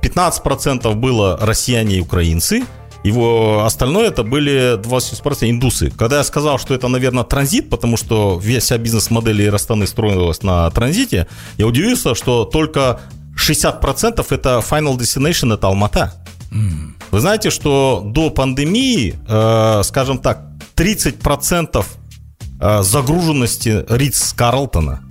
15% 0.03 0.93
было 0.95 1.37
россияне 1.41 1.95
и 1.95 2.01
украинцы, 2.01 2.63
его 3.03 3.65
остальное 3.65 4.07
это 4.07 4.23
были 4.23 4.77
20% 4.79 5.49
индусы. 5.49 5.91
Когда 5.91 6.17
я 6.17 6.23
сказал, 6.23 6.57
что 6.57 6.73
это, 6.73 6.87
наверное, 6.87 7.23
транзит, 7.23 7.69
потому 7.69 7.97
что 7.97 8.39
вся 8.39 8.77
бизнес-модель 8.77 9.45
Иростаны 9.45 9.87
строилась 9.87 10.41
на 10.41 10.69
транзите, 10.71 11.27
я 11.57 11.67
удивился, 11.67 12.15
что 12.15 12.45
только 12.45 13.01
60% 13.35 14.25
это 14.29 14.63
final 14.69 14.97
destination, 14.97 15.53
это 15.53 15.67
Алмата. 15.67 16.13
Mm. 16.51 16.93
Вы 17.11 17.19
знаете, 17.19 17.49
что 17.49 18.01
до 18.05 18.29
пандемии, 18.29 19.15
э, 19.27 19.81
скажем 19.83 20.19
так, 20.19 20.43
30% 20.75 21.85
э, 22.59 22.83
загруженности 22.83 23.85
Ридс 23.89 24.33
Карлтона, 24.33 25.01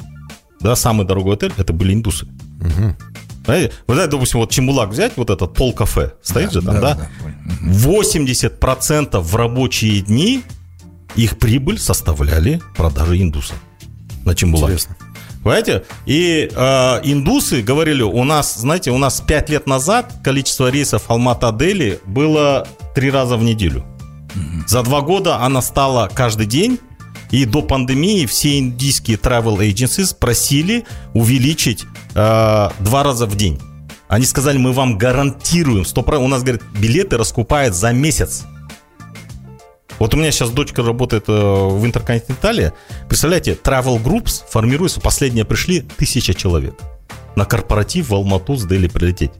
да, 0.60 0.76
самый 0.76 1.06
дорогой 1.06 1.34
отель, 1.34 1.52
это 1.58 1.72
были 1.72 1.92
индусы. 1.92 2.26
Mm-hmm. 2.60 2.94
Знаете, 3.44 3.72
вы 3.86 3.94
знаете, 3.94 4.12
допустим, 4.12 4.40
вот 4.40 4.50
Чембулак 4.50 4.90
взять, 4.90 5.12
вот 5.16 5.30
этот 5.30 5.54
пол 5.54 5.72
кафе, 5.72 6.12
стоит 6.22 6.46
да, 6.46 6.52
же 6.52 6.62
там, 6.62 6.74
да? 6.74 6.80
да? 6.80 6.94
да 6.94 7.08
80% 7.62 9.20
в 9.20 9.36
рабочие 9.36 10.00
дни 10.00 10.42
их 11.16 11.38
прибыль 11.38 11.78
составляли 11.78 12.60
продажи 12.76 13.20
индусов 13.20 13.56
на 14.24 14.34
Чембулаке. 14.34 14.74
Интересно. 14.74 14.96
Понимаете? 15.42 15.84
И 16.06 16.48
э, 16.54 17.00
индусы 17.02 17.62
говорили, 17.62 18.02
у 18.02 18.22
нас, 18.24 18.56
знаете, 18.56 18.92
у 18.92 18.98
нас 18.98 19.20
5 19.20 19.50
лет 19.50 19.66
назад 19.66 20.14
количество 20.22 20.70
рейсов 20.70 21.04
Алмата-Дели 21.08 22.00
было 22.06 22.66
3 22.94 23.10
раза 23.10 23.36
в 23.36 23.42
неделю. 23.42 23.84
За 24.66 24.82
два 24.82 25.02
года 25.02 25.38
она 25.38 25.60
стала 25.60 26.08
каждый 26.12 26.46
день, 26.46 26.78
и 27.30 27.44
до 27.44 27.62
пандемии 27.62 28.26
все 28.26 28.58
индийские 28.58 29.16
travel 29.16 29.58
agencies 29.58 30.16
просили 30.16 30.84
увеличить 31.12 31.84
э, 32.14 32.70
два 32.80 33.02
раза 33.02 33.26
в 33.26 33.36
день. 33.36 33.60
Они 34.08 34.26
сказали, 34.26 34.58
мы 34.58 34.72
вам 34.72 34.98
гарантируем, 34.98 35.82
100%, 35.84 36.16
у 36.16 36.28
нас, 36.28 36.42
говорят, 36.42 36.62
билеты 36.78 37.16
раскупают 37.16 37.74
за 37.74 37.92
месяц. 37.92 38.44
Вот 39.98 40.14
у 40.14 40.16
меня 40.16 40.32
сейчас 40.32 40.50
дочка 40.50 40.82
работает 40.82 41.28
э, 41.28 41.32
в 41.32 41.84
Интерконтинентале. 41.86 42.72
Представляете, 43.08 43.52
travel 43.52 44.02
groups 44.02 44.42
формируются, 44.48 45.00
последние 45.00 45.44
пришли 45.44 45.80
тысяча 45.80 46.34
человек. 46.34 46.74
На 47.36 47.44
корпоратив 47.44 48.08
в 48.08 48.14
Алмату 48.14 48.56
с 48.56 48.64
Дели 48.64 48.88
прилететь. 48.88 49.32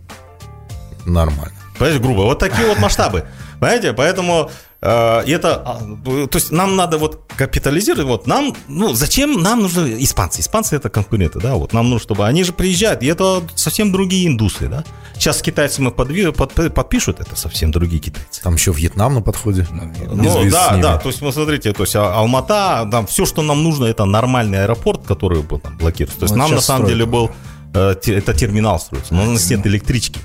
Нормально. 1.05 1.53
Понимаете, 1.79 2.03
грубо. 2.03 2.21
Вот 2.21 2.39
такие 2.39 2.67
вот 2.67 2.79
масштабы. 2.79 3.27
Понимаете, 3.59 3.93
поэтому 3.93 4.51
это, 4.85 5.63
а, 5.65 5.81
то 6.27 6.39
есть 6.39 6.51
нам 6.51 6.75
надо 6.75 6.99
вот 6.99 7.21
капитализировать, 7.37 8.05
вот 8.05 8.27
нам, 8.27 8.53
ну, 8.67 8.95
зачем 8.95 9.41
нам 9.41 9.63
нужны 9.63 9.95
испанцы? 10.03 10.41
Испанцы 10.41 10.75
это 10.75 10.91
конкуренты, 10.91 11.39
да, 11.39 11.55
вот 11.55 11.73
нам 11.73 11.89
нужно, 11.89 12.03
чтобы 12.03 12.27
они 12.27 12.43
же 12.43 12.53
приезжают, 12.53 13.01
и 13.03 13.07
это 13.07 13.43
совсем 13.55 13.93
другие 13.93 14.27
индусы, 14.27 14.67
да. 14.67 14.83
Сейчас 15.15 15.41
с 15.41 15.79
мы 15.79 15.93
подви, 15.93 16.33
под, 16.33 16.75
подпишут, 16.75 17.21
это 17.21 17.37
совсем 17.37 17.71
другие 17.71 18.03
китайцы. 18.03 18.43
Там 18.43 18.55
еще 18.55 18.73
Вьетнам 18.73 19.15
на 19.15 19.23
подходе. 19.23 19.69
Ну, 19.71 20.51
да, 20.51 20.77
да, 20.77 20.99
то 20.99 21.11
есть, 21.11 21.21
вы 21.21 21.33
смотрите, 21.33 21.73
то 21.73 21.85
есть 21.85 21.95
Алмата, 21.95 22.89
там 22.91 23.07
все, 23.07 23.25
что 23.25 23.43
нам 23.43 23.63
нужно, 23.63 23.85
это 23.85 24.05
нормальный 24.05 24.65
аэропорт, 24.65 25.07
который 25.07 25.45
там, 25.45 25.79
блокируется. 25.79 26.19
То 26.19 26.25
есть 26.25 26.35
вот 26.35 26.39
нам 26.39 26.51
на 26.51 26.61
самом 26.61 26.89
деле 26.89 27.07
был, 27.07 27.31
э, 27.73 27.95
это 28.07 28.35
терминал 28.35 28.81
строится, 28.81 29.15
но 29.15 29.23
у 29.23 29.31
нас 29.31 29.49
нет 29.49 29.65
электрички. 29.65 30.19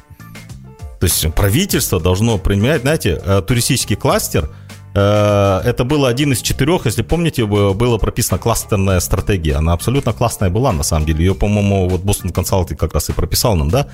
То 1.00 1.06
есть 1.06 1.34
правительство 1.34 2.00
должно 2.00 2.38
принимать, 2.38 2.82
знаете, 2.82 3.22
э, 3.24 3.42
туристический 3.48 3.96
кластер, 3.96 4.50
э, 4.96 5.62
это 5.64 5.84
было 5.84 6.10
один 6.10 6.34
из 6.34 6.42
четырех, 6.42 6.86
если 6.86 7.04
помните, 7.04 7.46
было 7.46 7.98
прописано 7.98 8.40
кластерная 8.40 9.00
стратегия. 9.00 9.56
Она 9.58 9.74
абсолютно 9.74 10.14
классная 10.14 10.50
была, 10.50 10.72
на 10.72 10.84
самом 10.84 11.06
деле. 11.06 11.26
Ее, 11.26 11.36
по-моему, 11.36 11.88
вот 11.88 12.02
Boston 12.02 12.34
Consulting 12.34 12.76
как 12.76 12.94
раз 12.94 13.10
и 13.10 13.14
прописал 13.14 13.56
нам, 13.56 13.70
да. 13.70 13.88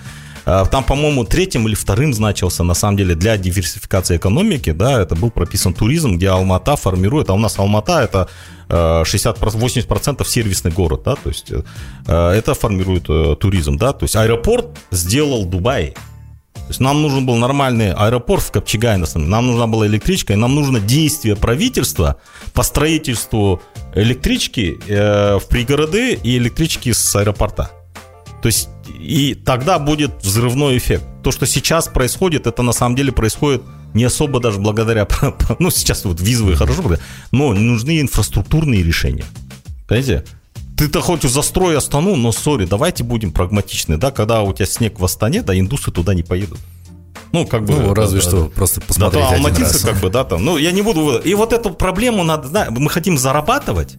Э, 0.45 0.63
там, 0.71 0.85
по-моему, 0.85 1.25
третьим 1.25 1.67
или 1.67 1.75
вторым 1.75 2.13
значился, 2.13 2.63
на 2.63 2.73
самом 2.73 2.95
деле, 2.95 3.15
для 3.15 3.35
диверсификации 3.35 4.15
экономики, 4.15 4.71
да, 4.71 5.01
это 5.01 5.15
был 5.15 5.29
прописан 5.29 5.73
туризм, 5.73 6.15
где 6.15 6.29
Алмата 6.29 6.77
формирует, 6.77 7.29
а 7.29 7.33
у 7.33 7.37
нас 7.37 7.59
Алмата 7.59 8.01
это 8.01 8.29
60, 8.69 9.37
80% 9.39 10.25
сервисный 10.25 10.71
город, 10.71 11.01
да, 11.05 11.15
то 11.15 11.29
есть 11.29 11.51
это 12.07 12.53
формирует 12.55 13.39
туризм, 13.39 13.77
да, 13.77 13.91
то 13.93 14.05
есть 14.05 14.15
аэропорт 14.15 14.65
сделал 14.89 15.45
Дубай, 15.45 15.93
то 16.63 16.69
есть 16.69 16.79
нам 16.79 17.01
нужен 17.01 17.25
был 17.25 17.35
нормальный 17.35 17.91
аэропорт 17.91 18.43
в 18.43 18.51
деле. 18.51 19.27
Нам 19.27 19.47
нужна 19.47 19.67
была 19.67 19.85
электричка, 19.85 20.31
и 20.31 20.37
нам 20.37 20.55
нужно 20.55 20.79
действие 20.79 21.35
правительства 21.35 22.17
по 22.53 22.63
строительству 22.63 23.61
электрички 23.93 24.79
э, 24.87 25.39
в 25.39 25.47
пригороды 25.49 26.13
и 26.13 26.37
электрички 26.37 26.93
с 26.93 27.15
аэропорта. 27.17 27.69
То 28.41 28.47
есть 28.47 28.69
и 28.87 29.35
тогда 29.35 29.77
будет 29.77 30.23
взрывной 30.23 30.77
эффект. 30.77 31.03
То, 31.21 31.31
что 31.31 31.45
сейчас 31.45 31.89
происходит, 31.89 32.47
это 32.47 32.61
на 32.63 32.71
самом 32.71 32.95
деле 32.95 33.11
происходит 33.11 33.61
не 33.93 34.05
особо 34.05 34.39
даже 34.39 34.59
благодаря, 34.59 35.05
ну 35.59 35.69
сейчас 35.69 36.05
вот 36.05 36.21
визовые 36.21 36.55
хорошо, 36.55 36.81
но 37.31 37.53
нужны 37.53 37.99
инфраструктурные 37.99 38.83
решения. 38.83 39.25
Понимаете? 39.87 40.23
Ты-то 40.77 41.01
хоть 41.01 41.23
застрой 41.23 41.77
Астану, 41.77 42.15
но, 42.15 42.31
сори, 42.31 42.65
давайте 42.65 43.03
будем 43.03 43.31
прагматичны, 43.31 43.97
да, 43.97 44.11
когда 44.11 44.41
у 44.41 44.53
тебя 44.53 44.65
снег 44.65 44.99
в 44.99 45.05
Астане, 45.05 45.41
да, 45.41 45.57
индусы 45.57 45.91
туда 45.91 46.13
не 46.13 46.23
поедут. 46.23 46.59
Ну, 47.31 47.47
как 47.47 47.65
бы... 47.65 47.73
Ну, 47.73 47.93
разве 47.93 48.21
да, 48.21 48.27
что 48.27 48.43
да. 48.43 48.49
просто 48.49 48.79
посмотреть 48.81 49.23
да, 49.29 49.47
один 49.47 49.63
раз. 49.63 49.81
как 49.81 49.97
бы, 49.97 50.09
да, 50.09 50.23
там. 50.23 50.45
Ну, 50.45 50.57
я 50.57 50.71
не 50.71 50.83
буду... 50.83 51.17
И 51.17 51.33
вот 51.33 51.51
эту 51.51 51.71
проблему 51.71 52.23
надо, 52.23 52.49
да, 52.49 52.67
мы 52.69 52.89
хотим 52.91 53.17
зарабатывать, 53.17 53.97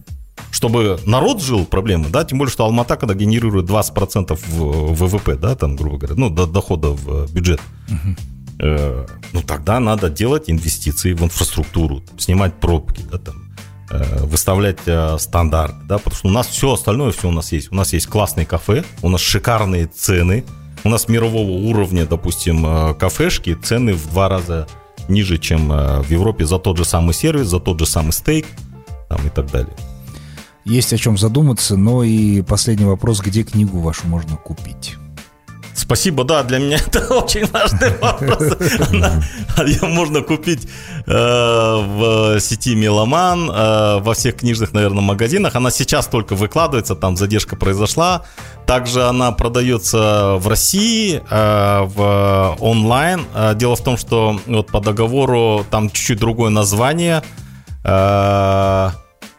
чтобы 0.51 0.97
народ 1.05 1.41
жил, 1.41 1.65
проблемы, 1.65 2.07
да, 2.09 2.23
тем 2.23 2.37
более, 2.37 2.51
что 2.51 2.63
Алмата, 2.63 2.95
когда 2.95 3.13
генерирует 3.13 3.69
20% 3.69 4.39
в 4.47 4.93
ВВП, 4.95 5.35
да, 5.35 5.55
там, 5.55 5.75
грубо 5.75 5.97
говоря, 5.97 6.15
ну, 6.15 6.29
до 6.29 6.45
дохода 6.45 6.91
в 6.91 7.29
бюджет, 7.33 7.59
угу. 7.89 8.15
э, 8.59 9.05
ну, 9.33 9.41
тогда 9.41 9.81
надо 9.81 10.09
делать 10.09 10.45
инвестиции 10.47 11.11
в 11.11 11.21
инфраструктуру, 11.21 12.03
снимать 12.17 12.53
пробки, 12.53 13.01
да, 13.11 13.17
там, 13.17 13.44
выставлять 13.89 14.79
э, 14.85 15.17
стандарт, 15.19 15.75
да, 15.87 15.97
потому 15.97 16.15
что 16.15 16.27
у 16.27 16.31
нас 16.31 16.47
все 16.47 16.73
остальное, 16.73 17.11
все 17.11 17.27
у 17.27 17.31
нас 17.31 17.51
есть. 17.51 17.71
У 17.71 17.75
нас 17.75 17.93
есть 17.93 18.07
классные 18.07 18.45
кафе, 18.45 18.83
у 19.01 19.09
нас 19.09 19.21
шикарные 19.21 19.87
цены, 19.87 20.43
у 20.83 20.89
нас 20.89 21.07
мирового 21.07 21.51
уровня, 21.51 22.05
допустим, 22.05 22.65
э, 22.65 22.93
кафешки, 22.95 23.53
цены 23.53 23.93
в 23.93 24.09
два 24.09 24.29
раза 24.29 24.67
ниже, 25.07 25.37
чем 25.37 25.69
в 25.69 26.09
Европе 26.09 26.45
за 26.45 26.57
тот 26.57 26.77
же 26.77 26.85
самый 26.85 27.13
сервис, 27.13 27.47
за 27.47 27.59
тот 27.59 27.79
же 27.79 27.85
самый 27.85 28.11
стейк 28.11 28.47
там, 29.07 29.19
и 29.27 29.29
так 29.29 29.51
далее. 29.51 29.75
Есть 30.63 30.93
о 30.93 30.97
чем 30.97 31.15
задуматься, 31.15 31.77
но 31.77 32.03
и 32.03 32.41
последний 32.41 32.85
вопрос, 32.85 33.21
где 33.21 33.43
книгу 33.43 33.79
вашу 33.79 34.07
можно 34.07 34.35
купить? 34.35 34.95
Спасибо, 35.75 36.23
да, 36.23 36.43
для 36.43 36.59
меня 36.59 36.77
это 36.87 37.13
очень 37.13 37.45
важный 37.47 37.97
вопрос. 37.97 38.57
Ее 39.67 39.87
можно 39.87 40.21
купить 40.21 40.67
э, 41.05 41.11
в 41.11 42.39
сети 42.39 42.75
Меломан, 42.75 43.51
э, 43.51 43.99
во 43.99 44.13
всех 44.13 44.37
книжных, 44.37 44.71
наверное, 44.71 45.01
магазинах. 45.01 45.55
Она 45.55 45.71
сейчас 45.71 46.07
только 46.07 46.35
выкладывается, 46.35 46.95
там 46.95 47.17
задержка 47.17 47.57
произошла. 47.57 48.23
Также 48.65 49.03
она 49.03 49.33
продается 49.33 50.35
в 50.39 50.47
России, 50.47 51.21
э, 51.29 51.81
в 51.83 52.57
онлайн. 52.61 53.25
Дело 53.55 53.75
в 53.75 53.83
том, 53.83 53.97
что 53.97 54.39
вот 54.47 54.67
по 54.67 54.79
договору 54.79 55.65
там 55.69 55.89
чуть-чуть 55.89 56.19
другое 56.19 56.49
название. 56.49 57.21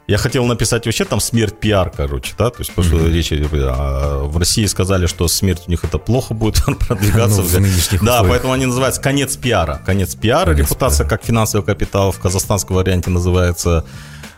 Я 0.07 0.19
хотел 0.19 0.45
написать 0.47 0.87
вообще 0.87 1.05
там 1.05 1.19
смерть 1.19 1.59
пиар, 1.59 1.91
короче, 1.91 2.33
да, 2.39 2.51
то 2.51 2.61
есть 2.61 2.73
потому 2.73 2.99
что 2.99 3.09
речь 3.09 3.33
а, 3.33 4.23
в 4.25 4.39
России 4.39 4.65
сказали, 4.67 5.07
что 5.07 5.27
смерть 5.27 5.63
у 5.67 5.71
них 5.71 5.83
это 5.83 5.99
плохо 5.99 6.33
будет 6.33 6.63
продвигаться. 6.87 7.43
Ну, 7.43 7.49
в 7.49 7.61
нынешних 7.61 8.05
да, 8.05 8.15
условиях. 8.15 8.29
поэтому 8.29 8.53
они 8.53 8.67
называются 8.67 9.01
конец 9.01 9.37
пиара. 9.37 9.83
Конец 9.85 10.15
пиара, 10.15 10.53
конец 10.53 10.67
репутация 10.67 11.05
пиара. 11.05 11.19
как 11.19 11.25
финансовый 11.25 11.65
капитал 11.65 12.13
в 12.13 12.21
казахстанском 12.21 12.77
варианте 12.77 13.11
называется 13.11 13.85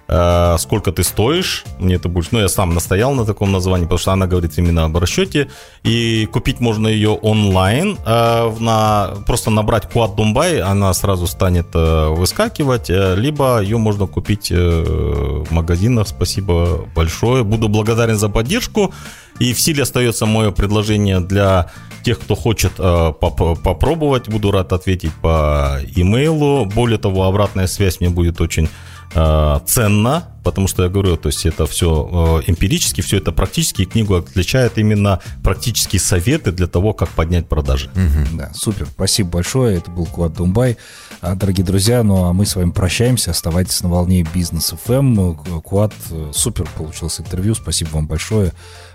сколько 0.08 0.90
ты 0.90 1.04
стоишь, 1.04 1.64
мне 1.78 1.96
это 1.96 2.08
будет, 2.08 2.32
ну, 2.32 2.38
я 2.38 2.48
сам 2.48 2.72
настоял 2.72 3.12
на 3.12 3.26
таком 3.26 3.52
названии, 3.52 3.84
потому 3.84 3.98
что 3.98 4.12
она 4.12 4.26
говорит 4.26 4.56
именно 4.56 4.84
об 4.84 4.96
расчете, 4.96 5.50
и 5.82 6.26
купить 6.32 6.60
можно 6.60 6.88
ее 6.88 7.10
онлайн, 7.10 7.98
э, 8.06 8.52
на, 8.58 9.10
просто 9.26 9.50
набрать 9.50 9.90
код 9.90 10.16
Думбай, 10.16 10.60
она 10.60 10.94
сразу 10.94 11.26
станет 11.26 11.66
э, 11.74 12.08
выскакивать, 12.08 12.88
либо 12.88 13.60
ее 13.60 13.76
можно 13.76 14.06
купить 14.06 14.50
в 14.50 15.52
магазинах, 15.52 16.08
спасибо 16.08 16.88
большое, 16.94 17.44
буду 17.44 17.68
благодарен 17.68 18.16
за 18.16 18.30
поддержку, 18.30 18.94
и 19.38 19.52
в 19.52 19.60
силе 19.60 19.82
остается 19.82 20.26
мое 20.26 20.50
предложение 20.50 21.20
для 21.20 21.70
тех, 22.02 22.18
кто 22.18 22.34
хочет 22.34 22.72
э, 22.78 23.12
поп 23.20 23.60
попробовать. 23.62 24.28
Буду 24.28 24.50
рад 24.50 24.72
ответить 24.72 25.12
по 25.22 25.78
имейлу. 25.94 26.64
Более 26.64 26.98
того, 26.98 27.24
обратная 27.24 27.66
связь 27.66 28.00
мне 28.00 28.08
будет 28.08 28.40
очень 28.40 28.64
э, 28.64 28.68
ценно, 29.12 30.28
потому 30.48 30.66
что 30.66 30.82
я 30.82 30.88
говорю, 30.88 31.16
то 31.18 31.28
есть 31.28 31.44
это 31.44 31.66
все 31.66 32.40
э, 32.46 32.50
эмпирически, 32.50 33.02
все 33.02 33.18
это 33.18 33.32
практически, 33.32 33.82
и 33.82 33.84
книгу 33.84 34.14
отличает 34.14 34.78
именно 34.78 35.20
практические 35.42 36.00
советы 36.00 36.52
для 36.52 36.66
того, 36.66 36.94
как 36.94 37.10
поднять 37.10 37.46
продажи. 37.48 37.90
Угу. 37.90 38.38
Да, 38.38 38.50
супер, 38.54 38.86
спасибо 38.86 39.28
большое, 39.28 39.76
это 39.76 39.90
был 39.90 40.06
Куат 40.06 40.32
Думбай. 40.32 40.78
А, 41.20 41.34
дорогие 41.34 41.66
друзья, 41.66 42.02
ну 42.02 42.24
а 42.24 42.32
мы 42.32 42.46
с 42.46 42.56
вами 42.56 42.70
прощаемся, 42.70 43.32
оставайтесь 43.32 43.82
на 43.82 43.90
волне 43.90 44.26
Бизнес 44.34 44.74
ФМ. 44.84 45.34
Куат, 45.60 45.92
э, 46.10 46.30
супер 46.34 46.66
получилось 46.76 47.20
интервью, 47.20 47.54
спасибо 47.54 47.90
вам 47.90 48.06
большое. 48.06 48.52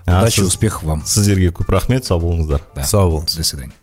Удачи, 0.07 0.41
а, 0.41 0.45
успехов 0.45 0.83
вам. 0.83 1.03
Сіздерге 1.05 1.53
көп 1.53 1.69
рахмет, 1.69 2.05
сау 2.05 2.19
болыңыздар. 2.19 2.61
Да. 2.75 2.83
Сау 2.83 3.11
болыңыз. 3.11 3.37
До 3.37 3.43
свидания. 3.43 3.82